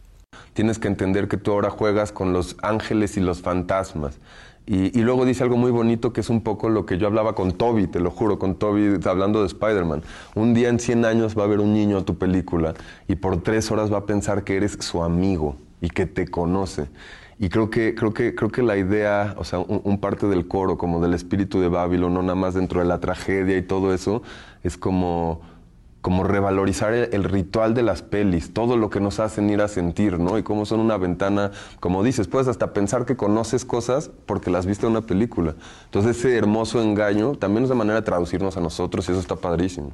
Tienes 0.53 0.79
que 0.79 0.87
entender 0.87 1.27
que 1.27 1.37
tú 1.37 1.51
ahora 1.51 1.69
juegas 1.69 2.11
con 2.11 2.33
los 2.33 2.57
ángeles 2.61 3.15
y 3.17 3.19
los 3.19 3.41
fantasmas 3.41 4.19
y, 4.65 5.01
luego 5.01 5.25
dice 5.25 5.43
algo 5.43 5.57
muy 5.57 5.71
bonito 5.71 6.13
que 6.13 6.21
es 6.21 6.29
un 6.29 6.41
poco 6.41 6.69
lo 6.69 6.85
que 6.85 6.97
yo 6.97 7.07
hablaba 7.07 7.35
con 7.35 7.51
Toby, 7.51 7.87
te 7.87 7.99
lo 7.99 8.09
juro, 8.11 8.39
con 8.39 8.55
Toby 8.55 8.97
hablando 9.05 9.41
de 9.41 9.47
Spider-Man. 9.47 10.03
Un 10.35 10.53
día 10.53 10.69
en 10.69 10.79
100 10.79 11.03
años 11.03 11.37
va 11.37 11.43
a 11.43 11.47
ver 11.47 11.59
un 11.59 11.73
niño 11.73 11.97
a 11.97 12.05
tu 12.05 12.17
película 12.17 12.73
y 13.09 13.15
por 13.15 13.43
tres 13.43 13.71
horas 13.71 13.91
va 13.91 13.99
a 13.99 14.05
pensar 14.05 14.45
que 14.45 14.55
eres 14.55 14.77
su 14.79 15.03
amigo 15.03 15.57
y 15.83 15.89
que 15.89 16.05
te 16.05 16.27
conoce. 16.29 16.87
Y 17.37 17.49
creo 17.49 17.69
que, 17.69 17.93
creo 17.93 18.13
que, 18.13 18.33
creo 18.33 18.49
que 18.49 18.63
la 18.63 18.77
idea, 18.77 19.35
o 19.37 19.43
sea, 19.43 19.59
un, 19.59 19.99
parte 19.99 20.27
del 20.27 20.47
coro, 20.47 20.77
como 20.77 21.01
del 21.01 21.13
espíritu 21.13 21.59
de 21.59 21.67
Babylon, 21.67 22.13
no 22.13 22.21
nada 22.21 22.35
más 22.35 22.53
dentro 22.53 22.79
de 22.79 22.85
la 22.85 23.01
tragedia 23.01 23.57
y 23.57 23.61
todo 23.61 23.93
eso, 23.93 24.23
es 24.63 24.77
como 24.77 25.41
como 25.99 26.25
revalorizar 26.25 26.93
el, 26.93 27.23
ritual 27.23 27.73
de 27.73 27.81
las 27.81 28.01
pelis, 28.01 28.53
todo 28.53 28.75
lo 28.75 28.89
que 28.89 28.99
nos 28.99 29.21
hacen 29.21 29.49
ir 29.49 29.61
a 29.61 29.69
sentir, 29.69 30.19
¿no? 30.19 30.37
Y 30.37 30.43
cómo 30.43 30.65
son 30.65 30.81
una 30.81 30.97
ventana, 30.97 31.51
como 31.79 32.03
dices, 32.03 32.27
puedes 32.27 32.49
hasta 32.49 32.73
pensar 32.73 33.05
que 33.05 33.15
conoces 33.15 33.63
cosas 33.63 34.11
porque 34.25 34.51
las 34.51 34.65
viste 34.65 34.85
en 34.85 34.91
una 34.91 35.03
película. 35.03 35.55
Entonces 35.85 36.17
ese 36.17 36.35
hermoso 36.35 36.81
engaño 36.81 37.35
también 37.35 37.63
es 37.63 37.69
de 37.69 37.75
manera 37.75 37.95
de 37.95 38.01
traducirnos 38.01 38.57
a 38.57 38.59
nosotros 38.59 39.07
y 39.07 39.13
eso 39.13 39.21
está 39.21 39.37
padrísimo. 39.37 39.93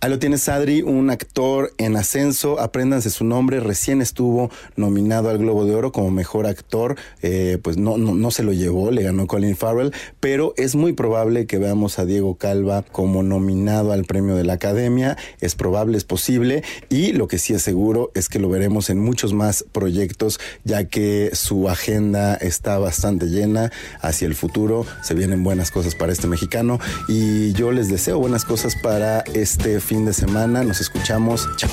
Ahí 0.00 0.10
lo 0.10 0.20
tienes, 0.20 0.48
Adri, 0.48 0.82
un 0.82 1.10
actor 1.10 1.72
en 1.76 1.96
ascenso. 1.96 2.60
Apréndanse 2.60 3.10
su 3.10 3.24
nombre. 3.24 3.58
Recién 3.58 4.00
estuvo 4.00 4.48
nominado 4.76 5.28
al 5.28 5.38
Globo 5.38 5.64
de 5.64 5.74
Oro 5.74 5.90
como 5.90 6.12
mejor 6.12 6.46
actor. 6.46 6.94
Eh, 7.20 7.58
pues 7.60 7.78
no, 7.78 7.98
no, 7.98 8.14
no, 8.14 8.30
se 8.30 8.44
lo 8.44 8.52
llevó, 8.52 8.92
le 8.92 9.02
ganó 9.02 9.26
Colin 9.26 9.56
Farrell. 9.56 9.92
Pero 10.20 10.54
es 10.56 10.76
muy 10.76 10.92
probable 10.92 11.46
que 11.46 11.58
veamos 11.58 11.98
a 11.98 12.04
Diego 12.04 12.36
Calva 12.36 12.84
como 12.92 13.24
nominado 13.24 13.90
al 13.90 14.04
premio 14.04 14.36
de 14.36 14.44
la 14.44 14.52
Academia. 14.52 15.16
Es 15.40 15.56
probable, 15.56 15.98
es 15.98 16.04
posible. 16.04 16.62
Y 16.88 17.10
lo 17.12 17.26
que 17.26 17.38
sí 17.38 17.52
es 17.54 17.62
seguro 17.62 18.12
es 18.14 18.28
que 18.28 18.38
lo 18.38 18.48
veremos 18.48 18.90
en 18.90 19.00
muchos 19.00 19.32
más 19.32 19.64
proyectos, 19.72 20.38
ya 20.62 20.84
que 20.84 21.30
su 21.32 21.68
agenda 21.68 22.36
está 22.36 22.78
bastante 22.78 23.26
llena 23.26 23.72
hacia 24.00 24.28
el 24.28 24.36
futuro. 24.36 24.86
Se 25.02 25.14
vienen 25.14 25.42
buenas 25.42 25.72
cosas 25.72 25.96
para 25.96 26.12
este 26.12 26.28
mexicano. 26.28 26.78
Y 27.08 27.52
yo 27.54 27.72
les 27.72 27.88
deseo 27.88 28.20
buenas 28.20 28.44
cosas 28.44 28.76
para 28.76 29.24
este 29.34 29.80
fin 29.88 30.04
de 30.04 30.12
semana. 30.12 30.62
Nos 30.62 30.82
escuchamos. 30.82 31.48
Chao. 31.56 31.70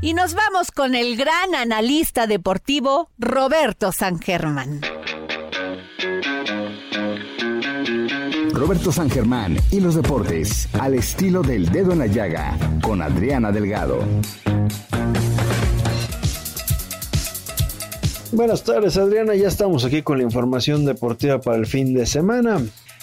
Y 0.00 0.14
nos 0.14 0.34
vamos 0.34 0.72
con 0.72 0.96
el 0.96 1.16
gran 1.16 1.54
analista 1.54 2.26
deportivo 2.26 3.08
Roberto 3.18 3.92
San 3.92 4.18
Germán. 4.18 4.80
Roberto 8.52 8.90
San 8.90 9.08
Germán 9.08 9.56
y 9.70 9.78
los 9.78 9.94
deportes 9.94 10.68
al 10.80 10.94
estilo 10.94 11.42
del 11.42 11.70
dedo 11.70 11.92
en 11.92 12.00
la 12.00 12.06
llaga 12.06 12.58
con 12.82 13.00
Adriana 13.00 13.52
Delgado. 13.52 14.04
Buenas 18.32 18.64
tardes 18.64 18.96
Adriana, 18.96 19.34
ya 19.34 19.48
estamos 19.48 19.84
aquí 19.84 20.02
con 20.02 20.18
la 20.18 20.24
información 20.24 20.84
deportiva 20.84 21.40
para 21.40 21.58
el 21.58 21.66
fin 21.66 21.94
de 21.94 22.06
semana. 22.06 22.60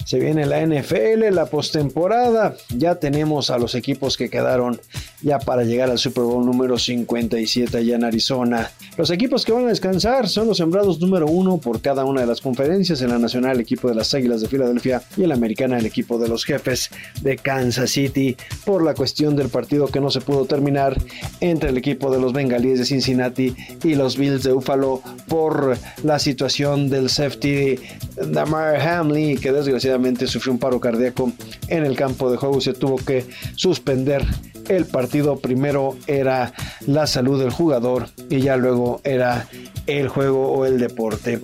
Se 0.08 0.20
viene 0.20 0.46
la 0.46 0.66
NFL, 0.66 1.34
la 1.34 1.48
postemporada. 1.48 2.56
Ya 2.70 2.96
tenemos 2.96 3.50
a 3.50 3.58
los 3.58 3.76
equipos 3.76 4.16
que 4.16 4.30
quedaron 4.30 4.80
ya 5.22 5.38
para 5.38 5.66
llegar 5.66 5.90
al 5.90 5.98
Super 5.98 6.24
Bowl 6.24 6.46
número 6.46 6.78
57 6.78 7.78
allá 7.78 7.96
en 7.98 8.06
Arizona. 8.06 8.72
Los 8.96 9.12
equipos 9.12 9.44
que 9.44 9.52
van 9.52 9.66
a 9.66 9.68
descansar 9.68 10.30
son 10.30 10.48
los 10.48 10.60
sembrados 10.60 11.02
número 11.02 11.28
uno 11.28 11.58
por 11.58 11.82
cada 11.82 12.06
una 12.06 12.22
de 12.22 12.28
las 12.28 12.40
conferencias. 12.40 13.02
En 13.02 13.10
la 13.10 13.20
nacional, 13.20 13.56
el 13.56 13.60
equipo 13.60 13.90
de 13.90 13.96
las 13.96 14.14
Águilas 14.14 14.40
de 14.40 14.48
Filadelfia 14.48 15.02
y 15.18 15.24
en 15.24 15.30
la 15.30 15.36
americana, 15.36 15.78
el 15.78 15.86
equipo 15.86 16.18
de 16.18 16.30
los 16.30 16.46
jefes 16.46 16.90
de 17.22 17.36
Kansas 17.36 17.92
City. 17.92 18.38
Por 18.64 18.84
la 18.84 18.94
cuestión 18.94 19.36
del 19.36 19.50
partido 19.50 19.88
que 19.88 20.00
no 20.00 20.10
se 20.10 20.22
pudo 20.22 20.46
terminar 20.46 20.96
entre 21.42 21.72
el 21.72 21.78
equipo 21.78 22.10
de 22.12 22.22
los 22.22 22.32
Bengalíes 22.32 22.80
de 22.80 22.86
Cincinnati 22.86 23.54
y 23.84 23.96
los 23.96 24.16
Bills 24.16 24.44
de 24.44 24.54
Buffalo 24.54 25.02
por 25.28 25.78
la 26.04 26.18
situación 26.18 26.90
del 26.90 27.10
safety 27.10 27.76
Damar 28.16 28.80
Hamley, 28.80 29.36
que 29.36 29.52
desgraciadamente 29.52 29.97
sufrió 30.28 30.54
un 30.54 30.60
paro 30.60 30.80
cardíaco 30.80 31.32
en 31.68 31.86
el 31.86 31.96
campo 31.96 32.32
de 32.32 32.38
juego 32.38 32.58
y 32.58 32.62
se 32.62 32.74
tuvo 32.74 32.98
que 32.98 33.26
suspender 33.56 34.24
el 34.70 34.86
partido. 34.86 35.38
Primero 35.40 35.98
era 36.08 36.54
la 36.86 37.08
salud 37.08 37.40
del 37.40 37.52
jugador 37.52 38.10
y 38.30 38.42
ya 38.42 38.58
luego 38.58 39.02
era 39.04 39.48
el 39.88 40.08
juego 40.08 40.52
o 40.52 40.66
el 40.66 40.80
deporte. 40.80 41.40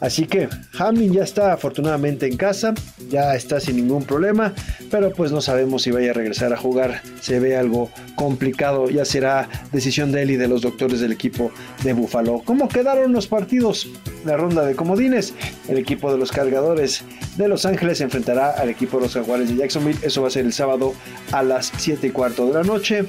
Así 0.00 0.24
que 0.24 0.48
Hamlin 0.78 1.12
ya 1.12 1.22
está 1.22 1.52
afortunadamente 1.52 2.26
en 2.26 2.38
casa, 2.38 2.72
ya 3.10 3.34
está 3.34 3.60
sin 3.60 3.76
ningún 3.76 4.04
problema, 4.04 4.54
pero 4.90 5.12
pues 5.12 5.30
no 5.30 5.42
sabemos 5.42 5.82
si 5.82 5.90
vaya 5.90 6.12
a 6.12 6.14
regresar 6.14 6.54
a 6.54 6.56
jugar. 6.56 7.02
Se 7.20 7.38
ve 7.38 7.56
algo 7.56 7.90
complicado, 8.14 8.88
ya 8.88 9.04
será 9.04 9.48
decisión 9.72 10.10
de 10.10 10.22
él 10.22 10.30
y 10.30 10.36
de 10.36 10.48
los 10.48 10.62
doctores 10.62 11.00
del 11.00 11.12
equipo 11.12 11.52
de 11.84 11.92
Buffalo. 11.92 12.40
¿Cómo 12.46 12.68
quedaron 12.68 13.12
los 13.12 13.26
partidos? 13.26 13.88
La 14.24 14.38
ronda 14.38 14.64
de 14.64 14.74
comodines, 14.74 15.34
el 15.68 15.76
equipo 15.76 16.10
de 16.10 16.18
los 16.18 16.32
cargadores 16.32 17.02
de 17.44 17.48
Los 17.48 17.64
Ángeles 17.66 18.00
enfrentará 18.00 18.50
al 18.50 18.68
equipo 18.68 18.98
de 18.98 19.04
los 19.04 19.14
Jaguares 19.14 19.48
de 19.48 19.56
Jacksonville. 19.56 19.98
Eso 20.02 20.22
va 20.22 20.28
a 20.28 20.30
ser 20.30 20.44
el 20.44 20.52
sábado 20.52 20.94
a 21.32 21.42
las 21.42 21.72
7 21.76 22.08
y 22.08 22.10
cuarto 22.10 22.46
de 22.46 22.54
la 22.54 22.62
noche. 22.62 23.04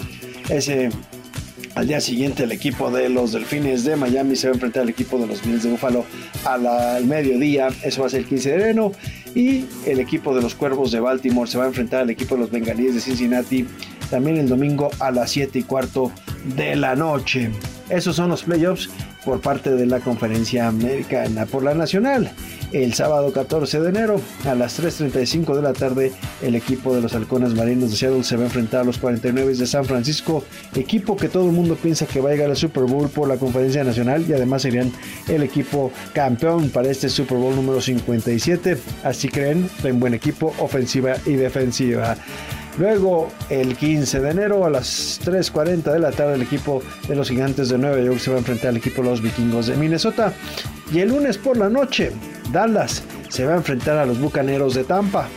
Ese 0.49 0.89
al 1.75 1.88
día 1.88 2.01
siguiente 2.01 2.43
el 2.43 2.51
equipo 2.51 2.91
de 2.91 3.09
los 3.09 3.32
Delfines 3.32 3.84
de 3.84 3.95
Miami 3.95 4.36
se 4.36 4.47
va 4.47 4.51
a 4.51 4.55
enfrentar 4.55 4.84
al 4.84 4.89
equipo 4.89 5.17
de 5.17 5.27
los 5.27 5.41
Bills 5.45 5.63
de 5.63 5.71
Buffalo 5.71 6.05
al 6.43 7.05
mediodía, 7.05 7.69
eso 7.84 8.01
va 8.01 8.07
a 8.07 8.09
ser 8.09 8.21
el 8.21 8.25
15 8.25 8.49
de 8.49 8.55
enero, 8.55 8.91
y 9.36 9.65
el 9.86 9.99
equipo 9.99 10.36
de 10.36 10.41
los 10.41 10.53
Cuervos 10.53 10.91
de 10.91 10.99
Baltimore 10.99 11.49
se 11.49 11.57
va 11.57 11.63
a 11.63 11.67
enfrentar 11.67 12.01
al 12.01 12.09
equipo 12.09 12.36
de 12.36 12.41
los 12.41 12.51
Bengalíes 12.51 12.93
de 12.93 12.99
Cincinnati 12.99 13.65
también 14.09 14.38
el 14.38 14.49
domingo 14.49 14.89
a 14.99 15.11
las 15.11 15.32
7 15.32 15.59
y 15.59 15.63
cuarto 15.63 16.11
de 16.55 16.75
la 16.75 16.95
noche. 16.95 17.49
Esos 17.92 18.16
son 18.16 18.30
los 18.30 18.44
playoffs 18.44 18.89
por 19.26 19.42
parte 19.42 19.72
de 19.72 19.86
la 19.86 20.00
Conferencia 20.00 20.68
Americana 20.68 21.46
por 21.46 21.62
la 21.62 21.74
Nacional. 21.74 22.32
El 22.72 22.94
sábado 22.94 23.34
14 23.34 23.82
de 23.82 23.89
enero 23.89 24.22
a 24.46 24.56
las 24.56 24.82
3.35 24.82 25.56
de 25.56 25.62
la 25.62 25.74
tarde 25.74 26.14
el 26.42 26.56
equipo 26.56 26.96
de 26.96 27.02
los 27.02 27.14
Halcones 27.14 27.54
Marinos 27.54 27.92
de 27.92 27.98
Seattle 27.98 28.24
se 28.24 28.38
va 28.38 28.44
a 28.44 28.46
enfrentar 28.46 28.82
a 28.82 28.84
los 28.86 28.98
49 28.98 29.56
de 29.56 29.68
San 29.68 29.84
Francisco, 29.84 30.46
equipo 30.74 31.18
que 31.18 31.28
todo 31.28 31.48
el 31.48 31.52
mundo 31.52 31.76
piensa 31.76 32.06
que 32.06 32.22
va 32.22 32.30
a 32.30 32.32
llegar 32.32 32.50
al 32.50 32.56
Super 32.56 32.84
Bowl 32.84 33.10
por 33.10 33.28
la 33.28 33.36
Conferencia 33.36 33.84
Nacional 33.84 34.24
y 34.26 34.32
además 34.32 34.62
serían 34.62 34.89
el 35.28 35.44
equipo 35.44 35.92
campeón 36.14 36.70
para 36.70 36.89
este 36.89 37.10
Super 37.10 37.38
Bowl 37.38 37.54
número 37.54 37.82
57. 37.82 38.78
Así 39.04 39.28
creen, 39.28 39.70
en 39.84 40.00
buen 40.00 40.14
equipo, 40.14 40.56
ofensiva 40.60 41.16
y 41.26 41.34
defensiva. 41.34 42.16
Luego, 42.78 43.30
el 43.49 43.76
15 43.76 44.22
de 44.22 44.30
enero 44.32 44.65
a 44.65 44.69
las 44.69 45.19
3.40 45.24 45.91
de 45.91 45.99
la 45.99 46.11
tarde, 46.11 46.36
el 46.36 46.41
equipo 46.41 46.82
de 47.07 47.15
los 47.15 47.30
Gigantes 47.30 47.69
de 47.69 47.78
Nueva 47.78 47.99
York 47.99 48.19
se 48.19 48.32
va 48.32 48.38
a 48.38 48.39
enfrentar 48.39 48.69
al 48.69 48.78
equipo 48.78 49.01
de 49.01 49.09
los 49.09 49.22
Vikingos 49.22 49.67
de 49.67 49.76
Minnesota. 49.76 50.34
Y 50.91 50.99
el 50.99 51.09
lunes 51.09 51.38
por 51.38 51.57
la 51.57 51.69
noche, 51.69 52.11
Dallas 52.51 53.03
se 53.30 53.45
va 53.45 53.53
a 53.53 53.57
enfrentar 53.57 53.97
a 53.97 54.05
los 54.05 54.19
Bucaneros 54.19 54.74
de 54.74 54.84
Tampa 54.84 55.28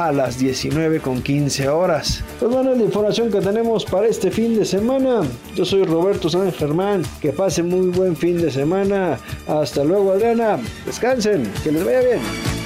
a 0.00 0.12
las 0.12 0.38
19 0.38 1.00
con 1.00 1.20
15 1.20 1.68
horas. 1.68 2.24
Pues 2.38 2.50
bueno, 2.50 2.72
es 2.72 2.78
la 2.78 2.84
información 2.84 3.30
que 3.30 3.40
tenemos 3.40 3.84
para 3.84 4.06
este 4.06 4.30
fin 4.30 4.58
de 4.58 4.64
semana. 4.64 5.20
Yo 5.54 5.64
soy 5.66 5.84
Roberto 5.84 6.30
San 6.30 6.50
Germán. 6.52 7.02
Que 7.20 7.32
pasen 7.32 7.68
muy 7.68 7.88
buen 7.88 8.16
fin 8.16 8.40
de 8.40 8.50
semana. 8.50 9.18
Hasta 9.46 9.84
luego, 9.84 10.12
Adriana. 10.12 10.58
Descansen. 10.86 11.52
Que 11.62 11.72
les 11.72 11.84
vaya 11.84 12.00
bien. 12.00 12.59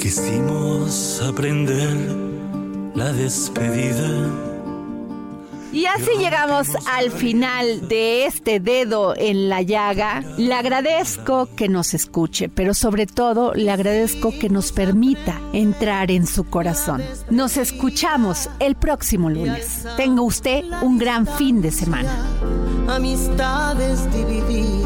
Quisimos 0.00 1.22
aprender 1.22 1.94
la 2.94 3.12
despedida. 3.12 4.30
Y 5.72 5.86
así 5.86 6.10
llegamos 6.18 6.68
al 6.90 7.12
final 7.12 7.88
de 7.88 8.26
este 8.26 8.58
dedo 8.58 9.14
en 9.16 9.48
la 9.48 9.62
llaga. 9.62 10.24
Le 10.38 10.54
agradezco 10.54 11.48
que 11.54 11.68
nos 11.68 11.94
escuche, 11.94 12.48
pero 12.48 12.74
sobre 12.74 13.06
todo 13.06 13.54
le 13.54 13.70
agradezco 13.70 14.32
que 14.36 14.48
nos 14.48 14.72
permita 14.72 15.40
entrar 15.52 16.10
en 16.10 16.26
su 16.26 16.44
corazón. 16.44 17.02
Nos 17.30 17.56
escuchamos 17.58 18.48
el 18.58 18.74
próximo 18.74 19.30
lunes. 19.30 19.86
Tenga 19.96 20.22
usted 20.22 20.64
un 20.82 20.98
gran 20.98 21.26
fin 21.26 21.62
de 21.62 21.70
semana. 21.70 22.10
Amistades 22.88 24.10
divididas. 24.12 24.85